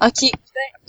Ok. 0.00 0.20
Ben, 0.22 0.30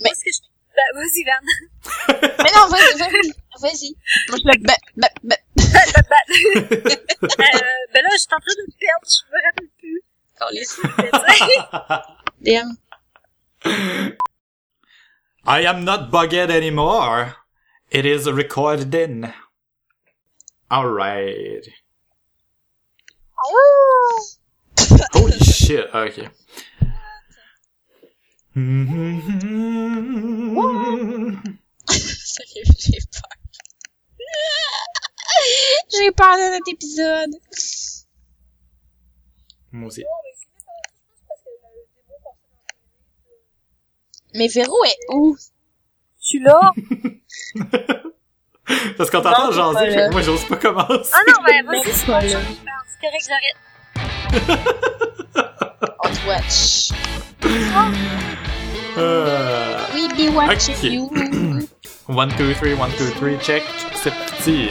moi, 0.00 0.10
ce 0.14 0.24
que 0.24 0.30
je... 0.32 0.38
Ben, 0.76 0.88
vas-y, 0.94 1.24
Van. 1.24 1.42
Mais 2.44 2.52
non, 2.54 2.68
vas-y, 2.68 2.94
vas-y. 2.98 3.32
Vas-y. 3.60 3.90
Moi, 4.28 4.36
je 4.38 4.44
le 4.46 4.52
ba, 4.64 4.76
ba, 4.96 5.08
ba. 5.24 5.36
euh, 5.58 5.62
ben 7.92 8.02
là, 8.02 8.08
je 8.12 8.18
suis 8.18 8.32
en 8.32 8.40
train 8.40 8.54
de 8.56 8.62
me 8.66 8.72
perdre, 8.78 9.06
je 9.06 9.22
me 9.30 9.38
rappelle 9.46 9.70
plus. 9.78 10.00
Calisse. 10.38 10.76
Mais 10.98 11.10
tu 11.10 11.18
sais, 11.36 11.58
Damn. 12.40 12.70
I 15.46 15.60
am 15.66 15.84
not 15.84 16.10
bugged 16.10 16.50
anymore. 16.50 17.36
It 17.90 18.06
is 18.06 18.26
recording. 18.30 19.32
Alright. 20.70 21.68
Ah. 23.36 24.20
Holy 25.14 25.38
shit, 25.40 25.86
j'ai 28.56 28.62
peur. 33.12 33.28
j'ai 35.90 36.10
peur 36.12 36.36
de 36.36 36.52
notre 36.52 36.70
épisode. 36.72 37.34
Moi 39.72 39.86
aussi. 39.86 40.04
Mais 44.34 44.48
Véro 44.48 44.84
est 44.84 44.98
où? 45.14 45.36
je 46.20 46.26
suis 46.26 46.40
là. 46.40 46.72
Parce 48.96 49.10
qu'on 49.10 49.20
t'entend 49.20 49.50
jaser, 49.50 50.08
moi 50.10 50.22
j'ose 50.22 50.44
pas 50.44 50.54
commencer. 50.56 51.10
Ah 51.12 51.22
non, 51.26 51.42
ben, 51.44 51.52
Même 51.54 51.66
vas-y. 51.66 51.92
C'est 51.92 52.06
correct, 52.06 52.28
j'arrête. 53.26 53.56
On 54.32 56.12
Twitch. 56.14 56.92
watch. 57.74 57.94
Euh, 58.96 59.86
We 59.94 60.08
be 60.16 60.28
watching 60.34 60.74
Ok. 60.76 60.82
you. 60.84 61.10
One, 62.06 62.30
two, 62.36 62.54
three, 62.54 62.74
one, 62.74 62.90
two, 62.98 63.06
three, 63.18 63.38
check. 63.38 63.62
C'est 63.94 64.10
parti. 64.12 64.70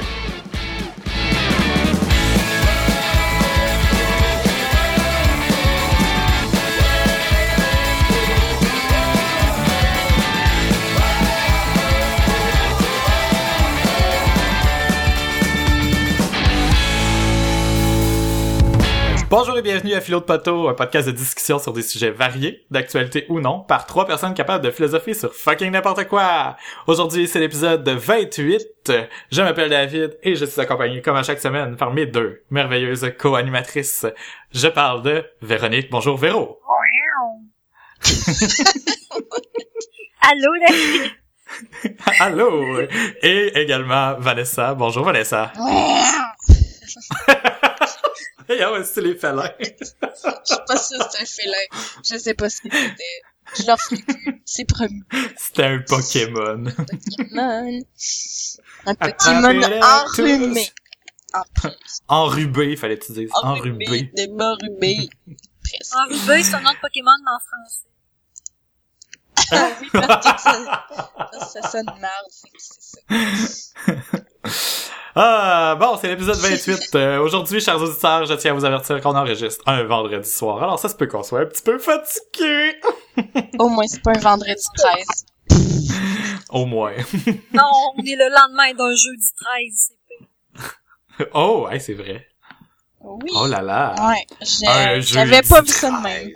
Bonjour 19.30 19.56
et 19.60 19.62
bienvenue 19.62 19.94
à 19.94 20.02
Philo 20.02 20.22
de 20.22 20.26
Poteau, 20.26 20.70
un 20.70 20.74
podcast 20.74 21.06
de 21.08 21.12
discussion 21.12 21.60
sur 21.60 21.72
des 21.72 21.84
sujets 21.84 22.10
variés, 22.10 22.66
d'actualité 22.72 23.28
ou 23.30 23.40
non, 23.40 23.60
par 23.60 23.86
trois 23.86 24.08
personnes 24.08 24.34
capables 24.34 24.66
de 24.66 24.72
philosopher 24.72 25.14
sur 25.14 25.36
fucking 25.36 25.70
n'importe 25.70 26.08
quoi. 26.08 26.56
Aujourd'hui, 26.88 27.28
c'est 27.28 27.40
l'épisode 27.40 27.88
28. 27.88 28.92
Je 29.32 29.42
m'appelle 29.44 29.70
David 29.70 30.18
et 30.24 30.34
je 30.34 30.46
suis 30.46 30.60
accompagné, 30.60 31.04
comme 31.04 31.16
à 31.16 31.22
chaque 31.22 31.40
semaine, 31.40 31.76
par 31.76 31.94
mes 31.94 32.08
deux 32.08 32.42
merveilleuses 32.50 33.14
co-animatrices. 33.20 34.08
Je 34.52 34.68
parle 34.68 35.04
de 35.04 35.24
Véronique. 35.44 35.92
Bonjour 35.92 36.18
Véro. 36.18 36.60
Allô, 40.22 40.52
David? 40.68 41.12
Allô. 42.20 42.80
Et 43.22 43.60
également 43.60 44.16
Vanessa. 44.18 44.74
Bonjour 44.74 45.06
Vanessa. 45.06 45.54
C'est 48.84 49.02
les 49.02 49.16
félins? 49.16 49.54
Je 49.60 49.76
suis 49.76 49.94
pas 50.66 50.76
que 50.76 50.82
c'est 50.82 51.22
un 51.22 51.26
félin. 51.26 51.58
Je 52.04 52.18
sais 52.18 52.34
pas 52.34 52.50
ce 52.50 52.62
que 52.62 52.70
c'était. 52.72 53.22
Je 53.58 53.64
leur 53.68 53.80
ferai 53.80 54.02
plus. 54.02 54.42
C'est 54.46 54.66
promis. 54.66 55.04
C'était 55.38 55.64
un 55.66 55.80
Pokémon. 55.80 56.64
Pokémon. 56.66 57.80
Un 58.86 58.96
Pokémon 58.96 59.82
enrhumé. 59.84 60.70
En 61.34 61.44
Enrubé, 62.08 62.76
fallait-tu 62.76 63.12
dire. 63.12 63.30
enrhumé. 63.44 63.86
Enrubé. 64.18 65.10
Presque. 65.64 65.96
Enrubé, 65.96 66.44
c'est 66.44 66.56
un 66.56 66.62
nom 66.62 66.72
de 66.72 66.80
Pokémon, 66.82 67.12
mais 67.24 67.32
en 67.32 67.40
français. 67.40 67.86
Ah 69.52 69.70
oui, 69.82 69.90
parce 69.94 70.26
que 70.26 70.42
ça, 70.42 70.88
ça, 71.40 71.62
ça 71.62 71.70
sonne 71.70 71.86
que 71.86 72.58
c'est 72.58 72.82
ça. 72.82 74.20
Ah, 75.16 75.76
bon, 75.78 75.98
c'est 76.00 76.08
l'épisode 76.08 76.38
28. 76.40 76.96
Euh, 76.96 77.20
Aujourd'hui, 77.20 77.60
chers 77.60 77.82
auditeurs, 77.82 78.26
je 78.26 78.34
tiens 78.36 78.52
à 78.52 78.54
vous 78.54 78.64
avertir 78.64 79.02
qu'on 79.02 79.16
enregistre 79.16 79.62
un 79.68 79.84
vendredi 79.84 80.30
soir. 80.30 80.62
Alors 80.62 80.80
ça 80.80 80.88
se 80.88 80.96
peut 80.96 81.08
qu'on 81.08 81.24
soit 81.24 81.42
un 81.42 81.46
petit 81.46 81.64
peu 81.64 81.80
fatigué. 81.80 82.80
Au 83.58 83.70
moins, 83.70 83.86
c'est 83.88 84.04
pas 84.04 84.12
un 84.16 84.20
vendredi 84.20 84.64
13. 84.78 85.26
Au 86.52 86.66
moins. 86.66 86.94
Non, 87.54 87.70
on 87.98 88.04
est 88.06 88.16
le 88.16 88.30
lendemain 88.30 88.74
d'un 88.76 88.96
jeudi 88.96 89.28
13. 89.36 89.74
c'est 89.74 89.98
pire. 90.08 91.28
Oh, 91.34 91.68
hey, 91.70 91.82
c'est 91.82 91.96
vrai. 91.96 92.28
Oui. 93.02 93.32
Oh 93.36 93.48
là 93.48 93.62
là. 93.62 93.96
Ouais, 94.00 95.02
j'avais 95.02 95.42
pas 95.42 95.62
vu 95.62 95.70
ça 95.70 95.90
de 95.90 96.02
même. 96.04 96.32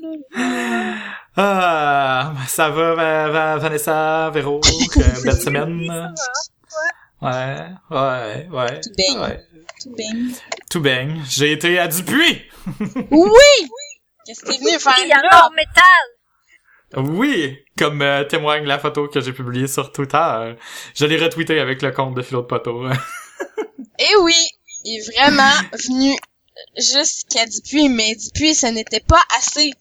13. 0.00 0.94
Ah, 1.36 2.32
ça 2.48 2.70
va, 2.70 2.94
Va- 2.94 3.28
Va- 3.28 3.56
Vanessa, 3.58 4.30
Véro? 4.30 4.60
Belle 5.24 5.40
semaine? 5.40 6.14
Ouais, 7.22 7.56
ouais, 7.90 8.48
ouais. 8.50 8.80
Tout 8.80 8.90
baigne. 8.96 9.18
ouais. 9.20 9.44
Tout 9.82 9.94
bien. 9.96 10.12
Tout 10.70 10.80
baigne. 10.80 11.22
J'ai 11.28 11.52
été 11.52 11.78
à 11.78 11.88
Dupuis! 11.88 12.42
Oui! 13.10 13.68
Qu'est-ce 14.24 14.40
que 14.40 14.50
t'es 14.52 14.58
venu 14.58 14.78
faire 14.78 14.94
Il 15.02 15.08
y 15.08 15.12
a 15.12 15.22
là? 15.22 15.46
un 15.46 15.54
métal. 15.54 17.06
Oui, 17.14 17.58
comme 17.78 18.02
euh, 18.02 18.24
témoigne 18.24 18.64
la 18.64 18.78
photo 18.78 19.08
que 19.08 19.20
j'ai 19.20 19.32
publiée 19.32 19.66
sur 19.68 19.92
Twitter. 19.92 20.54
Je 20.94 21.04
l'ai 21.06 21.16
retweeté 21.16 21.58
avec 21.60 21.82
le 21.82 21.90
compte 21.92 22.14
de 22.14 22.22
Philo 22.22 22.42
de 22.42 22.46
Poteau. 22.46 22.86
Eh 23.98 24.16
oui! 24.22 24.34
Il 24.84 24.98
est 24.98 25.16
vraiment 25.16 25.52
venu 25.72 26.14
jusqu'à 26.76 27.46
Dupuis, 27.46 27.88
mais 27.88 28.14
Dupuis, 28.14 28.54
ce 28.54 28.66
n'était 28.66 29.00
pas 29.00 29.22
assez. 29.38 29.72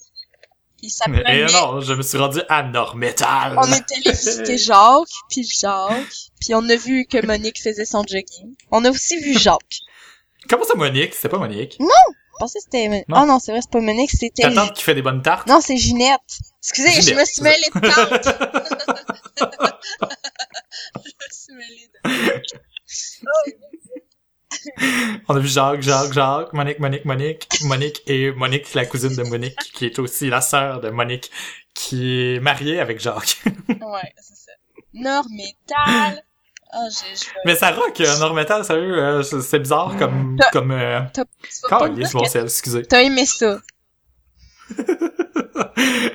Il 0.86 0.90
Et 0.90 0.92
s'apprenait... 0.92 1.46
non, 1.48 1.82
je 1.82 1.94
me 1.96 2.04
suis 2.04 2.20
rendu 2.20 2.42
à 2.48 2.62
Normétal. 2.62 3.58
On 3.58 3.72
est 3.72 3.92
allé 3.92 4.12
visiter 4.12 4.60
Jacques, 4.60 5.08
puis 5.32 5.44
Jacques, 5.44 6.30
puis 6.40 6.54
on 6.54 6.70
a 6.70 6.76
vu 6.76 7.08
que 7.08 7.26
Monique 7.26 7.60
faisait 7.60 7.86
son 7.86 8.04
jogging. 8.08 8.54
On 8.70 8.86
a 8.86 8.92
aussi 8.92 9.18
vu 9.18 9.34
Jacques. 9.34 9.80
Comment 10.48 10.64
ça, 10.64 10.76
Monique? 10.76 11.16
C'est 11.16 11.28
pas 11.28 11.40
Monique? 11.40 11.78
Je 11.80 11.86
pensais 12.38 12.60
que 12.60 12.66
c'était... 12.66 13.04
Non. 13.08 13.24
Oh 13.24 13.26
non, 13.26 13.40
c'est 13.40 13.52
vrai, 13.52 13.62
c'est 13.62 13.72
pas 13.72 13.80
Monique, 13.80 14.12
c'était... 14.12 14.44
Ta 14.44 14.52
tante 14.52 14.74
qui 14.74 14.84
fait 14.84 14.94
des 14.94 15.02
bonnes 15.02 15.24
tartes? 15.24 15.48
Non, 15.48 15.60
c'est 15.60 15.76
Ginette. 15.76 16.20
Excusez, 16.62 17.02
je 17.02 17.16
me 17.18 17.26
suis 17.26 17.42
mêlée 17.42 17.70
de 17.74 17.80
tante. 17.80 18.26
je 20.98 21.00
me 21.00 21.32
suis 21.32 21.56
mêlée 21.56 21.90
de... 21.96 22.00
On 25.28 25.36
a 25.36 25.40
vu 25.40 25.48
Jacques, 25.48 25.82
Jacques, 25.82 26.14
Jacques, 26.14 26.54
Monique, 26.54 26.80
Monique, 26.80 27.06
Monique, 27.06 27.48
Monique 27.64 28.02
et 28.08 28.32
Monique, 28.32 28.74
la 28.74 28.86
cousine 28.86 29.16
de 29.16 29.24
Monique, 29.24 29.58
qui 29.74 29.86
est 29.86 30.00
aussi 30.00 30.30
la 30.30 30.42
sœur 30.42 30.80
de 30.82 30.90
Monique, 30.90 31.30
qui 31.74 32.36
est 32.36 32.40
mariée 32.40 32.80
avec 32.80 33.00
Jacques. 33.00 33.38
Ouais, 33.70 34.14
c'est 34.22 34.36
ça. 34.36 34.52
Normétal. 34.94 36.24
Ah, 36.72 36.88
j'ai... 36.90 37.28
Mais 37.46 37.56
ça 37.56 37.72
rock, 37.72 38.00
euh, 38.02 38.18
Normétal, 38.18 38.66
sérieux, 38.66 38.98
euh, 39.02 39.24
c'est 39.24 39.60
bizarre 39.60 39.96
comme, 39.98 40.36
T'as- 40.40 40.50
comme, 40.52 40.72
euh, 40.72 41.00
T'as 41.14 41.90
dire 41.90 42.08
mon 42.14 42.24
que 42.24 42.30
sel, 42.30 42.44
excusez. 42.46 42.84
t'as 42.86 43.02
aimé 43.02 43.26
ça. 43.26 43.60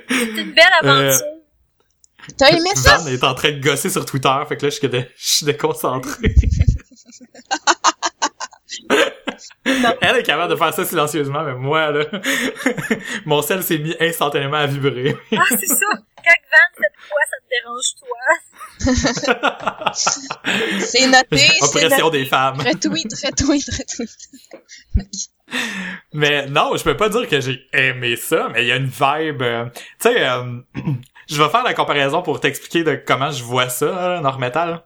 C'est 0.09 0.27
une 0.43 0.53
belle 0.53 0.65
aventure. 0.83 1.21
T'as 2.37 2.51
aimé 2.51 2.71
ça? 2.75 2.99
Van 2.99 3.07
est 3.07 3.25
en 3.25 3.35
train 3.35 3.53
de 3.53 3.61
gosser 3.61 3.89
sur 3.91 4.05
Twitter, 4.05 4.35
fait 4.49 4.57
que 4.57 4.67
là, 4.67 4.71
je 4.71 4.77
suis, 4.77 4.89
dé- 4.89 5.09
je 5.17 5.29
suis 5.29 5.47
déconcentré. 5.47 6.35
Elle 10.01 10.17
est 10.17 10.23
capable 10.23 10.51
de 10.53 10.57
faire 10.57 10.73
ça 10.75 10.85
silencieusement, 10.85 11.43
mais 11.43 11.55
moi, 11.55 11.91
là, 11.91 12.05
mon 13.27 13.43
sel 13.43 13.63
s'est 13.63 13.79
mis 13.79 13.95
instantanément 14.01 14.57
à 14.57 14.67
vibrer. 14.67 15.17
Ah, 15.37 15.43
c'est 15.51 15.67
ça. 15.67 15.87
Quand 16.17 16.35
Van 16.51 16.69
fait 16.77 16.93
quoi, 17.09 17.23
ça 17.31 17.37
te 17.41 17.49
dérange, 17.51 17.91
toi? 18.01 18.19
C'est 20.81 21.07
noté, 21.07 21.37
c'est 21.37 21.63
Oppression 21.65 22.07
noté. 22.07 22.19
des 22.19 22.25
femmes. 22.27 22.59
Retweet, 22.61 23.13
retweet, 23.25 23.65
retweet. 23.71 25.31
Mais 26.13 26.47
non, 26.47 26.77
je 26.77 26.85
peux 26.85 26.97
pas 26.97 27.09
dire 27.09 27.29
que 27.29 27.41
j'ai 27.41 27.61
aimé 27.73 28.17
ça, 28.17 28.49
mais 28.53 28.63
il 28.65 28.69
y 28.69 28.73
a 28.73 28.77
une 28.77 28.87
vibe. 28.87 29.43
euh, 29.43 29.65
tu 29.75 29.81
sais, 30.01 30.29
euh, 30.29 30.59
je 31.29 31.43
vais 31.43 31.49
faire 31.49 31.63
la 31.65 31.75
comparaison 31.75 32.23
pour 32.23 32.41
t'expliquer 32.41 32.85
de 32.85 32.95
comment 32.95 33.31
je 33.31 33.43
vois 33.43 33.69
ça, 33.69 33.87
là, 34.09 34.21
Normetal. 34.21 34.83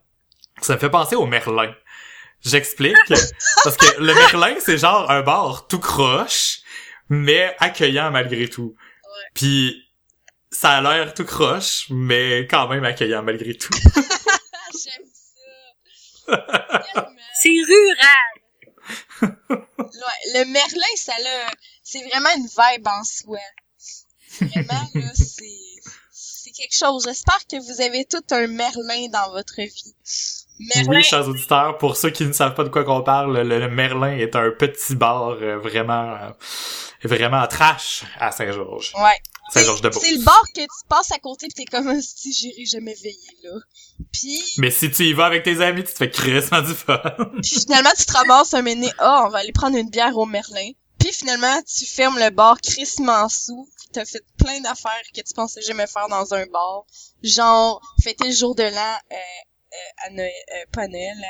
Ça 0.60 0.74
me 0.74 0.78
fait 0.78 0.90
penser 0.90 1.16
au 1.16 1.26
Merlin. 1.26 1.74
J'explique. 2.44 2.96
parce 3.62 3.76
que 3.76 4.00
le 4.00 4.14
Merlin, 4.14 4.56
c'est 4.60 4.78
genre 4.78 5.10
un 5.10 5.22
bar 5.22 5.66
tout 5.66 5.78
croche, 5.78 6.60
mais 7.08 7.56
accueillant 7.58 8.10
malgré 8.10 8.48
tout. 8.48 8.74
Puis 9.34 9.82
ça 10.50 10.76
a 10.76 10.80
l'air 10.80 11.14
tout 11.14 11.24
croche, 11.24 11.86
mais 11.90 12.46
quand 12.48 12.68
même 12.68 12.84
accueillant 12.84 13.22
malgré 13.22 13.56
tout. 13.56 13.72
J'aime 13.84 15.06
ça. 16.26 17.06
C'est 17.42 17.48
rural. 17.48 18.34
Ouais, 19.50 20.32
le 20.34 20.44
Merlin, 20.44 20.96
ça 20.96 21.12
l'a, 21.22 21.50
c'est 21.82 22.02
vraiment 22.08 22.30
une 22.36 22.46
vibe 22.46 22.86
en 22.86 23.04
soi. 23.04 23.38
Vraiment, 24.40 24.88
là, 24.94 25.12
c'est, 25.14 25.80
c'est 26.12 26.50
quelque 26.50 26.76
chose. 26.76 27.04
J'espère 27.04 27.46
que 27.46 27.56
vous 27.56 27.80
avez 27.80 28.04
tout 28.04 28.24
un 28.30 28.46
Merlin 28.46 29.08
dans 29.08 29.30
votre 29.30 29.60
vie. 29.60 29.94
Merlin, 30.74 30.90
Oui, 30.90 31.02
chers 31.02 31.28
auditeurs, 31.28 31.78
pour 31.78 31.96
ceux 31.96 32.10
qui 32.10 32.24
ne 32.24 32.32
savent 32.32 32.54
pas 32.54 32.64
de 32.64 32.68
quoi 32.68 32.84
qu'on 32.84 33.02
parle, 33.02 33.36
le, 33.42 33.58
le 33.58 33.68
Merlin 33.68 34.16
est 34.16 34.36
un 34.36 34.50
petit 34.50 34.94
bar 34.94 35.30
euh, 35.40 35.58
vraiment 35.58 36.12
euh, 36.14 36.30
vraiment 37.04 37.46
trash 37.46 38.04
à 38.18 38.30
Saint-Georges. 38.30 38.92
ouais. 38.96 39.20
Saint-Georges 39.52 39.82
de 39.82 39.90
C'est 39.90 40.12
le 40.12 40.24
bar 40.24 40.42
que 40.54 40.62
tu 40.62 40.88
passes 40.88 41.12
à 41.12 41.18
côté 41.18 41.48
pis 41.48 41.54
t'es 41.54 41.64
comme 41.66 42.00
si 42.00 42.32
j'irai 42.32 42.64
jamais 42.64 42.94
veiller, 42.94 43.18
là. 43.42 43.50
Puis, 44.10 44.42
Mais 44.56 44.70
si 44.70 44.90
tu 44.90 45.04
y 45.04 45.12
vas 45.12 45.26
avec 45.26 45.42
tes 45.42 45.60
amis, 45.60 45.84
tu 45.84 45.92
te 45.92 45.98
fais 45.98 46.10
crissement 46.10 46.62
du 46.62 46.72
fun. 46.72 46.98
puis 47.42 47.60
finalement, 47.60 47.90
tu 47.96 48.06
te 48.06 48.12
ramasses 48.12 48.54
un 48.54 48.62
mené, 48.62 48.90
ah, 48.98 49.24
on 49.26 49.28
va 49.28 49.38
aller 49.40 49.52
prendre 49.52 49.76
une 49.76 49.90
bière 49.90 50.16
au 50.16 50.24
Merlin. 50.24 50.70
Puis 50.98 51.12
finalement, 51.12 51.60
tu 51.62 51.84
fermes 51.84 52.18
le 52.18 52.30
bar 52.30 52.58
crissement 52.62 53.28
sous, 53.28 53.68
pis 53.78 53.88
t'as 53.92 54.06
fait 54.06 54.24
plein 54.38 54.60
d'affaires 54.60 55.02
que 55.14 55.20
tu 55.20 55.34
pensais 55.34 55.60
jamais 55.60 55.86
faire 55.86 56.08
dans 56.08 56.32
un 56.32 56.46
bar. 56.46 56.84
Genre, 57.22 57.82
fêter 58.02 58.28
le 58.28 58.34
jour 58.34 58.54
de 58.54 58.62
l'an, 58.62 58.96
euh, 59.12 59.16
à 60.06 60.10
Noël, 60.10 60.30
euh, 60.54 60.64
pas 60.72 60.82
à 60.82 60.88
Noël, 60.88 61.24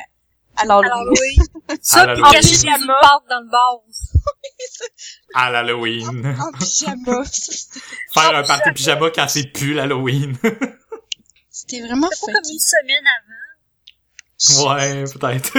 à 0.57 0.65
l'Halloween. 0.67 1.43
Ça, 1.83 2.03
À 2.03 2.15
puis 2.15 2.23
cacher 2.23 2.43
des 2.43 2.55
Pyjama. 2.57 2.95
pâtes 3.01 3.29
dans 3.31 3.41
le 3.41 3.51
bar 3.51 3.81
aussi? 3.89 4.09
À 5.35 5.51
l'Halloween. 5.51 6.37
en 6.41 6.53
pyjama. 6.59 7.25
Ça, 7.25 7.31
C'était 7.33 7.81
Faire 8.15 8.37
un 8.37 8.43
party 8.45 8.71
pyjama 8.73 9.11
quand 9.11 9.29
c'est 9.29 9.47
plus 9.53 9.75
l'Halloween. 9.75 10.37
c'était 11.51 11.81
vraiment 11.83 12.09
C'est 12.13 12.21
pas 12.27 12.33
comme 12.33 12.45
fucké. 12.45 12.53
une 12.53 12.61
semaine 12.61 13.05
avant. 13.19 14.75
ouais, 14.75 15.05
peut-être. 15.05 15.53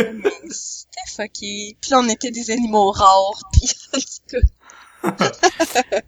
C'était 0.52 1.08
fucké. 1.16 1.78
Puis 1.82 1.92
là, 1.92 2.00
on 2.00 2.08
était 2.10 2.32
des 2.32 2.52
animaux 2.52 2.92
rares. 2.92 3.42
Puis 3.54 3.70
en 5.04 5.12
tout 5.12 5.18
cas, 5.22 6.02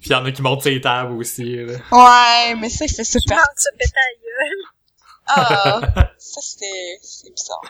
Puis 0.00 0.10
y 0.10 0.14
en 0.14 0.24
a 0.24 0.32
qui 0.32 0.42
montent 0.42 0.62
ses 0.62 0.80
tables 0.80 1.12
aussi. 1.14 1.56
Là. 1.56 1.72
Ouais, 1.92 2.54
mais 2.56 2.68
ça, 2.68 2.84
il 2.84 2.92
fait 2.94 3.04
super. 3.04 3.36
manque 3.38 3.46
se 3.58 3.68
péter 3.78 3.92
à 3.96 4.12
gueule. 4.20 4.64
Ah, 5.26 5.80
ça, 6.18 6.40
c'était... 6.40 6.98
C'est 7.02 7.32
bizarre. 7.34 7.60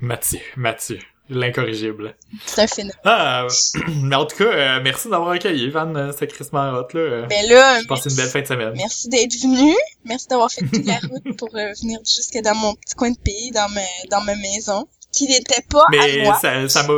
Mathieu, 0.00 0.40
Mathieu. 0.56 0.98
L'incorrigible. 1.30 2.16
C'est 2.44 2.62
un 2.62 2.66
phénomène. 2.66 2.96
Ah, 3.04 3.44
euh, 3.44 3.48
mais 4.02 4.14
en 4.14 4.26
tout 4.26 4.36
cas, 4.36 4.44
euh, 4.44 4.80
merci 4.82 5.08
d'avoir 5.08 5.30
accueilli 5.30 5.70
Van, 5.70 5.94
euh, 5.94 6.12
c'était 6.12 6.26
Chris 6.26 6.48
Marot, 6.52 6.86
là. 6.92 7.00
Euh, 7.00 7.26
Mais 7.30 7.46
là, 7.46 7.80
J'ai 7.80 7.86
passé 7.86 8.10
une 8.10 8.16
belle 8.16 8.28
fin 8.28 8.42
de 8.42 8.46
semaine. 8.46 8.72
merci 8.76 9.08
d'être 9.08 9.32
venu. 9.40 9.74
Merci 10.04 10.26
d'avoir 10.28 10.50
fait 10.50 10.66
toute 10.66 10.84
la 10.84 10.98
route 10.98 11.36
pour 11.38 11.48
euh, 11.54 11.72
venir 11.80 11.98
jusque 12.04 12.36
dans 12.44 12.54
mon 12.54 12.74
petit 12.74 12.94
coin 12.94 13.10
de 13.10 13.16
pays, 13.18 13.50
dans 13.52 13.70
ma, 13.70 13.80
dans 14.10 14.20
ma 14.20 14.34
maison, 14.36 14.86
qui 15.12 15.26
n'était 15.26 15.62
pas 15.70 15.80
à 15.84 15.90
Mais 15.90 16.22
moi. 16.24 16.38
ça, 16.42 16.68
ça 16.68 16.82
m'a, 16.82 16.92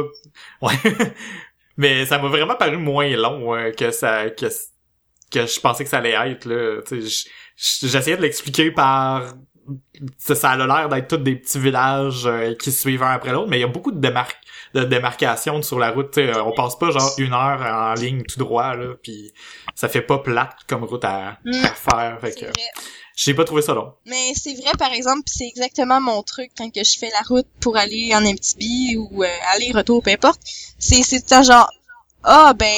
ouais. 0.62 0.74
mais 1.76 2.04
ça 2.06 2.18
m'a 2.18 2.26
vraiment 2.26 2.56
paru 2.56 2.78
moins 2.78 3.08
long 3.16 3.54
euh, 3.54 3.70
que 3.70 3.92
ça, 3.92 4.28
que, 4.30 4.46
que 5.30 5.46
je 5.46 5.60
pensais 5.60 5.84
que 5.84 5.90
ça 5.90 5.98
allait 5.98 6.16
être, 6.32 6.46
là. 6.46 6.80
J'essayais 7.56 8.16
de 8.16 8.22
l'expliquer 8.22 8.72
par, 8.72 9.34
ça, 10.18 10.34
ça 10.34 10.50
a 10.50 10.56
l'air 10.56 10.88
d'être 10.88 11.08
tous 11.08 11.16
des 11.16 11.36
petits 11.36 11.58
villages 11.58 12.26
euh, 12.26 12.54
qui 12.54 12.70
se 12.72 12.80
suivent 12.80 13.02
un 13.02 13.10
après 13.10 13.32
l'autre, 13.32 13.48
mais 13.48 13.58
il 13.58 13.62
y 13.62 13.64
a 13.64 13.68
beaucoup 13.68 13.92
de 13.92 14.00
démarques 14.00 14.36
de 14.74 14.82
démarcation 14.84 15.62
sur 15.62 15.78
la 15.78 15.90
route. 15.90 16.10
tu 16.12 16.20
sais, 16.26 16.38
on 16.40 16.52
passe 16.52 16.76
pas 16.76 16.90
genre 16.90 17.12
une 17.18 17.32
heure 17.32 17.60
en 17.62 17.94
ligne 17.94 18.22
tout 18.24 18.38
droit 18.38 18.74
là, 18.76 18.94
puis 19.02 19.32
ça 19.74 19.88
fait 19.88 20.02
pas 20.02 20.18
plate 20.18 20.56
comme 20.68 20.84
route 20.84 21.04
à, 21.04 21.38
Mm. 21.44 21.64
à 21.64 21.68
faire. 21.74 22.18
Fait 22.20 22.32
que 22.38 22.46
j'ai 23.16 23.32
pas 23.32 23.44
trouvé 23.44 23.62
ça 23.62 23.72
long. 23.72 23.94
Mais 24.04 24.32
c'est 24.34 24.54
vrai, 24.54 24.72
par 24.78 24.92
exemple, 24.92 25.22
pis 25.24 25.32
c'est 25.38 25.46
exactement 25.48 26.00
mon 26.00 26.22
truc 26.22 26.50
quand 26.56 26.70
que 26.70 26.84
je 26.84 26.98
fais 26.98 27.08
la 27.10 27.22
route 27.26 27.46
pour 27.60 27.76
aller 27.78 28.14
en 28.14 28.20
MTB 28.20 28.98
ou 28.98 29.24
euh, 29.24 29.28
aller-retour, 29.54 30.02
peu 30.02 30.10
importe. 30.10 30.40
C'est, 30.78 31.02
c'est 31.02 31.42
genre, 31.42 31.70
ah, 32.24 32.52
ben, 32.54 32.76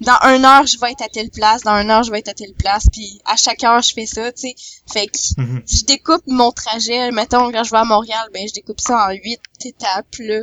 dans 0.00 0.18
une 0.36 0.44
heure, 0.44 0.66
je 0.66 0.78
vais 0.80 0.92
être 0.92 1.02
à 1.02 1.08
telle 1.08 1.30
place, 1.30 1.62
dans 1.62 1.74
une 1.80 1.90
heure, 1.90 2.02
je 2.02 2.10
vais 2.10 2.18
être 2.20 2.28
à 2.28 2.34
telle 2.34 2.54
place, 2.54 2.86
puis 2.92 3.20
à 3.24 3.36
chaque 3.36 3.62
heure, 3.64 3.82
je 3.82 3.92
fais 3.94 4.06
ça, 4.06 4.30
tu 4.32 4.42
sais. 4.48 4.54
Fait 4.92 5.06
que 5.06 5.18
Mhm. 5.42 5.62
je 5.66 5.84
découpe 5.84 6.22
mon 6.26 6.50
trajet, 6.52 7.10
mettons, 7.10 7.50
quand 7.52 7.64
je 7.64 7.70
vais 7.70 7.78
à 7.78 7.84
Montréal, 7.84 8.28
ben, 8.32 8.46
je 8.48 8.52
découpe 8.54 8.80
ça 8.80 9.08
en 9.08 9.10
huit 9.12 9.40
étapes, 9.64 10.06
là. 10.20 10.40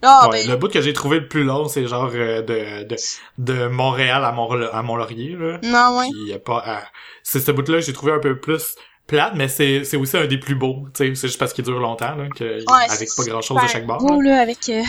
Ouais, 0.00 0.28
ben, 0.30 0.48
le 0.50 0.56
bout 0.56 0.68
que 0.68 0.80
j'ai 0.80 0.92
trouvé 0.92 1.18
le 1.18 1.26
plus 1.26 1.42
long, 1.42 1.66
c'est 1.68 1.86
genre 1.88 2.10
euh, 2.14 2.40
de, 2.42 2.84
de 2.84 2.96
de 3.38 3.66
Montréal 3.66 4.24
à 4.24 4.30
Mont 4.30 4.48
à 4.72 4.82
Mont-Laurier 4.82 5.34
là. 5.36 5.58
non, 5.64 5.98
ouais. 5.98 6.06
Puis 6.12 6.28
y 6.30 6.32
a 6.32 6.38
pas 6.38 6.62
à- 6.64 6.82
c'est 7.24 7.40
ce 7.40 7.50
bout-là 7.50 7.80
que 7.80 7.84
j'ai 7.86 7.92
trouvé 7.92 8.12
un 8.12 8.20
peu 8.20 8.38
plus 8.38 8.76
plate, 9.08 9.32
mais 9.34 9.48
c'est 9.48 9.82
c'est 9.82 9.96
aussi 9.96 10.16
un 10.16 10.26
des 10.26 10.38
plus 10.38 10.54
beaux, 10.54 10.84
tu 10.94 11.04
sais, 11.04 11.14
c'est 11.16 11.26
juste 11.26 11.40
parce 11.40 11.52
qu'il 11.52 11.64
dure 11.64 11.80
longtemps 11.80 12.14
là 12.14 12.28
que 12.28 12.62
avec 12.92 13.08
pas 13.16 13.24
grand-chose 13.24 13.60
de 13.60 13.66
chaque 13.66 13.86
bord. 13.86 13.98
beau, 13.98 14.20
là. 14.20 14.36
là, 14.36 14.42
avec, 14.42 14.68
euh, 14.68 14.82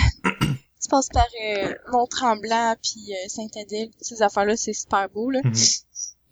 tu 0.89 0.95
passes 0.95 1.09
par, 1.13 1.25
euh, 1.43 1.73
Mont-Tremblant 1.91 2.75
puis 2.81 3.13
euh, 3.13 3.27
Saint-Adèle, 3.29 3.89
ces 4.01 4.21
affaires-là, 4.21 4.55
c'est 4.57 4.73
super 4.73 5.07
beau, 5.09 5.29
là. 5.29 5.39
Mhm. 5.43 5.53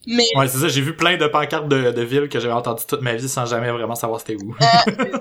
Mais, 0.09 0.24
Ouais, 0.38 0.48
c'est 0.48 0.59
ça, 0.59 0.69
j'ai 0.69 0.80
vu 0.81 0.95
plein 0.95 1.18
de 1.18 1.27
pancartes 1.27 1.68
de, 1.68 1.92
de 1.92 2.01
villes 2.01 2.30
que 2.30 2.39
j'avais 2.39 2.54
entendu 2.54 2.83
toute 2.88 3.01
ma 3.01 3.15
vie 3.15 3.27
sans 3.27 3.45
jamais 3.45 3.69
vraiment 3.71 3.95
savoir 3.95 4.21
c'était 4.21 4.36
où. 4.36 4.56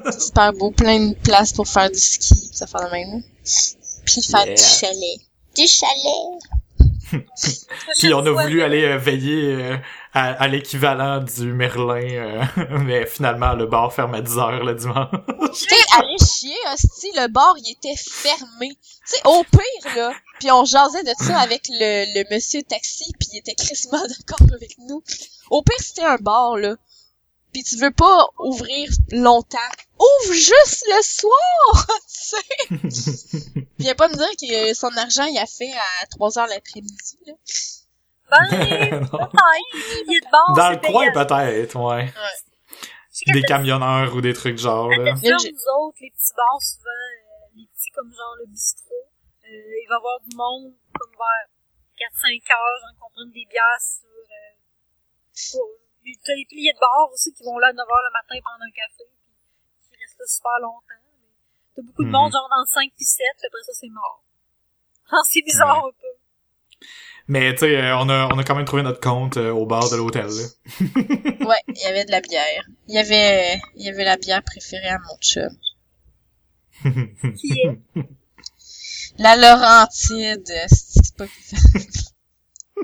c'est 0.06 0.21
super 0.27 0.53
beau, 0.53 0.71
plein 0.71 1.09
de 1.09 1.15
places 1.15 1.53
pour 1.53 1.67
faire 1.67 1.91
du 1.91 1.99
ski, 1.99 2.50
ça 2.53 2.67
fait 2.69 2.79
de 2.79 2.91
même. 2.93 3.23
Puis 4.05 4.23
faire 4.23 4.47
Yeah. 4.47 4.55
du 4.55 4.62
chalet. 4.62 5.19
Du 5.56 5.67
chalet! 5.67 6.41
Puis 7.99 8.15
on 8.15 8.19
a 8.25 8.31
voulu 8.31 8.62
aller 8.62 8.85
euh, 8.85 8.99
veiller 8.99 9.55
euh, 9.55 9.77
à, 10.16 10.32
à 10.42 10.48
l'équivalent 10.48 11.20
du 11.20 11.52
Merlin, 11.52 12.08
euh, 12.10 12.42
mais 12.84 13.04
finalement 13.04 13.52
le 13.52 13.66
bar 13.66 13.92
ferme 13.92 14.14
à 14.14 14.22
10 14.22 14.38
heures 14.38 14.64
le 14.64 14.74
dimanche. 14.74 15.10
Tu 15.52 15.68
sais, 15.68 15.82
aller 15.98 16.16
chier, 16.18 16.56
hostie, 16.72 17.12
le 17.16 17.28
bar, 17.28 17.54
il 17.58 17.72
était 17.72 17.96
fermé. 17.96 18.70
Tu 18.70 18.78
sais, 19.04 19.20
au 19.26 19.44
pire, 19.44 19.94
là, 19.94 20.14
puis 20.40 20.50
on 20.50 20.64
jasait 20.64 21.02
de 21.02 21.12
ça 21.18 21.38
avec 21.38 21.68
le, 21.68 22.14
le 22.14 22.34
monsieur 22.34 22.62
taxi, 22.62 23.12
puis 23.18 23.28
il 23.34 23.38
était 23.40 23.54
crissement 23.54 24.00
d'accord 24.08 24.48
avec 24.54 24.78
nous. 24.88 25.02
Au 25.50 25.60
pire, 25.60 25.76
c'était 25.80 26.04
un 26.04 26.16
bar, 26.16 26.56
là, 26.56 26.76
puis 27.52 27.62
tu 27.62 27.76
veux 27.76 27.90
pas 27.90 28.26
ouvrir 28.38 28.90
longtemps. 29.12 29.58
Ouvre 29.98 30.32
juste 30.32 30.82
le 30.86 31.02
soir, 31.02 31.86
tu 32.08 32.90
sais! 32.90 33.66
Viens 33.78 33.94
pas 33.94 34.08
me 34.08 34.14
dire 34.14 34.28
que 34.40 34.74
son 34.74 34.96
argent, 34.96 35.24
il 35.24 35.36
a 35.36 35.46
fait 35.46 35.72
à 35.72 36.06
3 36.06 36.38
heures 36.38 36.46
l'après-midi, 36.46 37.18
là. 37.26 37.34
Ben, 38.31 39.00
Non. 39.00 39.06
peut-être. 39.08 39.73
Les 39.73 40.05
billets 40.05 40.20
de 40.20 40.56
Dans 40.56 40.70
le 40.70 40.76
coin 40.78 41.12
peut-être, 41.12 41.76
ouais. 41.76 42.12
Qu'à 42.12 43.32
Des 43.32 43.43
camionneurs 43.43 44.14
ou 44.14 44.20
des 44.20 44.34
trucs 44.34 44.58
genre 44.58 44.88
là. 44.90 45.14
J'ai- 45.23 45.31
nous 45.31 45.67
autres, 45.81 45.96
les 46.00 46.11
petits 46.11 46.34
bars, 46.37 46.61
souvent, 46.61 46.90
euh, 46.90 47.49
les 47.56 47.67
petits 47.73 47.90
comme 47.94 48.12
genre 48.12 48.34
le 48.40 48.46
bistrot, 48.46 48.93
euh, 48.93 49.49
il 49.49 49.87
va 49.88 49.94
y 49.94 49.96
avoir 49.96 50.20
du 50.20 50.37
monde 50.37 50.75
comme 50.93 51.12
vers 51.17 51.49
4-5 51.96 52.44
heures, 52.50 52.76
j'en 52.82 52.93
comprends 53.00 53.25
des 53.32 53.46
bières 53.49 53.81
sur... 53.81 54.05
Euh, 54.11 55.73
T'as 56.25 56.35
les 56.35 56.45
piliers 56.47 56.73
de 56.73 56.78
bar 56.78 57.09
aussi 57.12 57.33
qui 57.33 57.42
vont 57.42 57.59
là 57.59 57.68
à 57.68 57.73
9 57.73 57.80
heures 57.83 58.04
le 58.06 58.12
matin 58.14 58.37
prendre 58.45 58.62
un 58.62 58.71
café, 58.71 59.02
puis 59.11 59.88
qui 59.90 59.97
restent 59.99 60.18
là 60.21 60.26
super 60.26 60.59
longtemps. 60.62 61.02
Mais 61.02 61.75
T'as 61.75 61.83
beaucoup 61.83 62.02
de 62.04 62.09
Mhm. 62.09 62.12
monde 62.14 62.33
genre 62.33 62.49
dans 62.52 62.61
le 62.62 62.71
5 62.71 62.92
puis 62.95 63.04
7, 63.04 63.26
puis 63.38 63.47
après 63.49 63.62
ça 63.64 63.73
c'est 63.75 63.88
mort. 63.90 64.23
Ah, 65.11 65.25
c'est 65.25 65.42
bizarre 65.42 65.83
un 65.88 65.90
peu. 65.97 66.12
Mais 67.28 67.52
tu 67.54 67.61
sais, 67.61 67.76
euh, 67.76 67.99
on 67.99 68.09
a 68.09 68.28
on 68.33 68.38
a 68.38 68.45
quand 68.45 68.54
même 68.54 68.64
trouvé 68.66 68.83
notre 68.83 69.00
compte 69.00 69.37
euh, 69.37 69.50
au 69.50 69.66
bar 69.66 69.90
de 69.90 69.97
l'hôtel. 69.97 70.26
là. 70.26 70.45
Ouais, 71.47 71.61
il 71.68 71.80
y 71.83 71.85
avait 71.87 72.04
de 72.04 72.11
la 72.12 72.21
bière. 72.21 72.64
Il 72.88 72.95
y 72.95 72.99
avait, 72.99 73.61
il 73.76 73.85
y 73.85 73.88
avait 73.88 74.04
la 74.04 74.16
bière 74.16 74.42
préférée 74.45 74.88
à 74.88 74.99
mon 74.99 75.16
chum. 75.21 75.50
Qui 77.37 77.52
est? 77.64 77.78
La 79.18 79.37
Laurentide, 79.37 80.52
c'est 80.68 81.16
pas 81.16 81.25
buvable. 81.25 81.87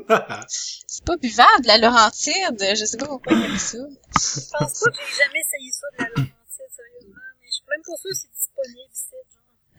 C'est 0.87 1.05
pas 1.05 1.17
buvable, 1.17 1.67
la 1.67 1.79
Laurentide. 1.79 2.59
Je 2.61 2.85
sais 2.85 2.97
pas 2.97 3.07
pourquoi 3.07 3.33
il 3.35 3.45
aime 3.45 3.59
ça. 3.59 3.79
Je 3.79 4.41
pense 4.59 4.81
pas 4.81 4.91
que 4.91 4.97
j'ai 4.97 5.23
jamais 5.23 5.41
essayé 5.41 5.71
ça 5.71 5.87
de 5.93 6.03
la 6.03 6.09
Laurentide, 6.09 6.35
sérieusement. 6.49 7.21
Mais 7.41 7.47
je 7.47 7.53
suis 7.53 7.65
même 7.69 7.83
pas 7.83 7.97
sûre 7.97 8.11
que 8.11 8.17
c'est 8.17 8.33
disponible 8.35 8.91
ici. 8.93 9.15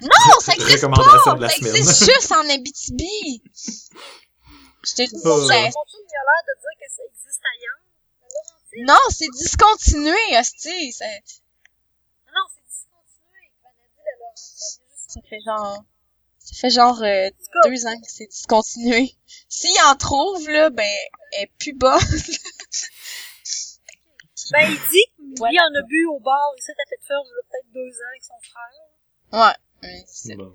Non, 0.01 0.39
ça 0.39 0.53
existe 0.53 0.88
pas! 0.88 1.50
Ça 1.50 1.55
existe 1.58 2.05
juste 2.05 2.32
en 2.32 2.50
Abitibi! 2.50 3.41
Chum, 4.86 5.06
il 5.06 5.22
a 5.22 5.62
l'air 5.62 6.44
de 6.48 6.54
dire 6.60 6.75
que 6.80 6.88
ça 6.92 7.04
existe 7.10 7.42
ailleurs. 7.56 7.82
Non, 8.88 9.00
c'est 9.10 9.30
discontinué, 9.34 10.38
hostie. 10.40 10.92
Ça, 10.94 11.06
Non, 11.06 12.46
c'est 12.54 12.66
discontinué. 12.68 13.52
Il 14.36 14.82
ça 15.08 15.22
fait 15.30 15.40
genre... 15.46 15.84
Ça 16.40 16.56
fait 16.60 16.70
genre 16.70 17.02
euh, 17.02 17.30
deux 17.66 17.86
ans 17.88 18.00
que 18.02 18.10
c'est 18.10 18.28
discontinué. 18.28 19.16
S'il 19.48 19.80
en 19.86 19.96
trouve, 19.96 20.50
là, 20.50 20.70
ben, 20.70 20.84
elle 21.32 21.44
est 21.44 21.52
plus 21.60 21.74
bonne. 21.74 22.00
Ben, 24.52 24.70
il 24.70 24.75
dit 24.75 25.06
qu'il 25.16 25.34
Voilà. 25.38 25.62
en 25.63 25.80
a 25.80 25.82
bu 25.88 26.06
au 26.08 26.20
bar 26.20 26.38
ici 26.58 26.72
à 26.72 26.86
Tête-Ferme, 26.90 27.25
il 27.25 27.30
y 27.30 27.40
a 27.40 27.44
peut-être 27.50 27.72
deux 27.74 27.90
ans 27.90 28.10
avec 28.12 28.24
son 28.24 28.40
frère. 28.52 29.48
Ouais. 29.48 29.56
mais 29.82 30.04
c'est 30.06 30.36
Bon. 30.36 30.54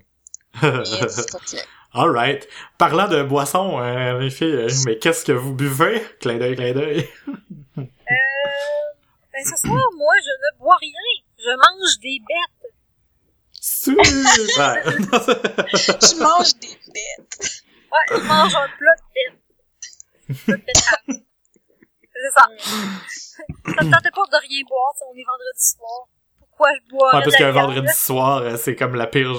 Discontinué. 0.61 1.61
Alright. 1.93 2.47
Parlant 2.77 3.07
de 3.07 3.23
boissons, 3.23 3.79
euh, 3.79 4.19
les 4.19 4.29
filles, 4.29 4.53
euh, 4.53 4.69
mais 4.85 4.99
qu'est-ce 4.99 5.25
que 5.25 5.31
vous 5.31 5.53
buvez? 5.53 6.03
Clin 6.19 6.37
d'œil, 6.37 6.55
clin 6.55 6.73
d'œil. 6.73 7.09
Euh, 7.77 7.83
ben, 9.31 9.45
ce 9.45 9.55
soir, 9.55 9.83
moi, 9.95 10.13
je 10.17 10.31
ne 10.31 10.59
bois 10.59 10.75
rien. 10.81 10.91
Je 11.37 11.51
mange 11.55 11.99
des 12.01 12.19
bêtes. 12.27 12.73
Super! 13.53 14.83
Je 16.01 16.19
mange 16.19 16.55
des 16.55 16.77
bêtes. 16.91 17.63
Ouais, 17.91 18.17
je 18.17 18.27
mange 18.27 18.55
un 18.55 18.67
plat 18.77 18.95
de 18.97 19.05
bêtes. 19.13 20.65
C'est 22.13 22.31
ça. 22.33 22.41
Ça 22.57 23.83
me 23.83 23.91
tentait 23.91 24.11
pas 24.11 24.25
de 24.25 24.47
rien 24.47 24.63
boire, 24.67 24.93
on 25.07 25.15
est 25.15 25.23
vendredi 25.23 25.63
soir. 25.77 26.07
Pourquoi 26.59 26.75
je 26.75 26.89
bois 26.91 27.15
Ouais, 27.15 27.23
parce 27.23 27.35
qu'un 27.37 27.51
vendredi 27.51 27.93
soir, 27.93 28.39
euh, 28.39 28.57
c'est 28.57 28.75
comme 28.75 28.95
la 28.95 29.07
pire... 29.07 29.33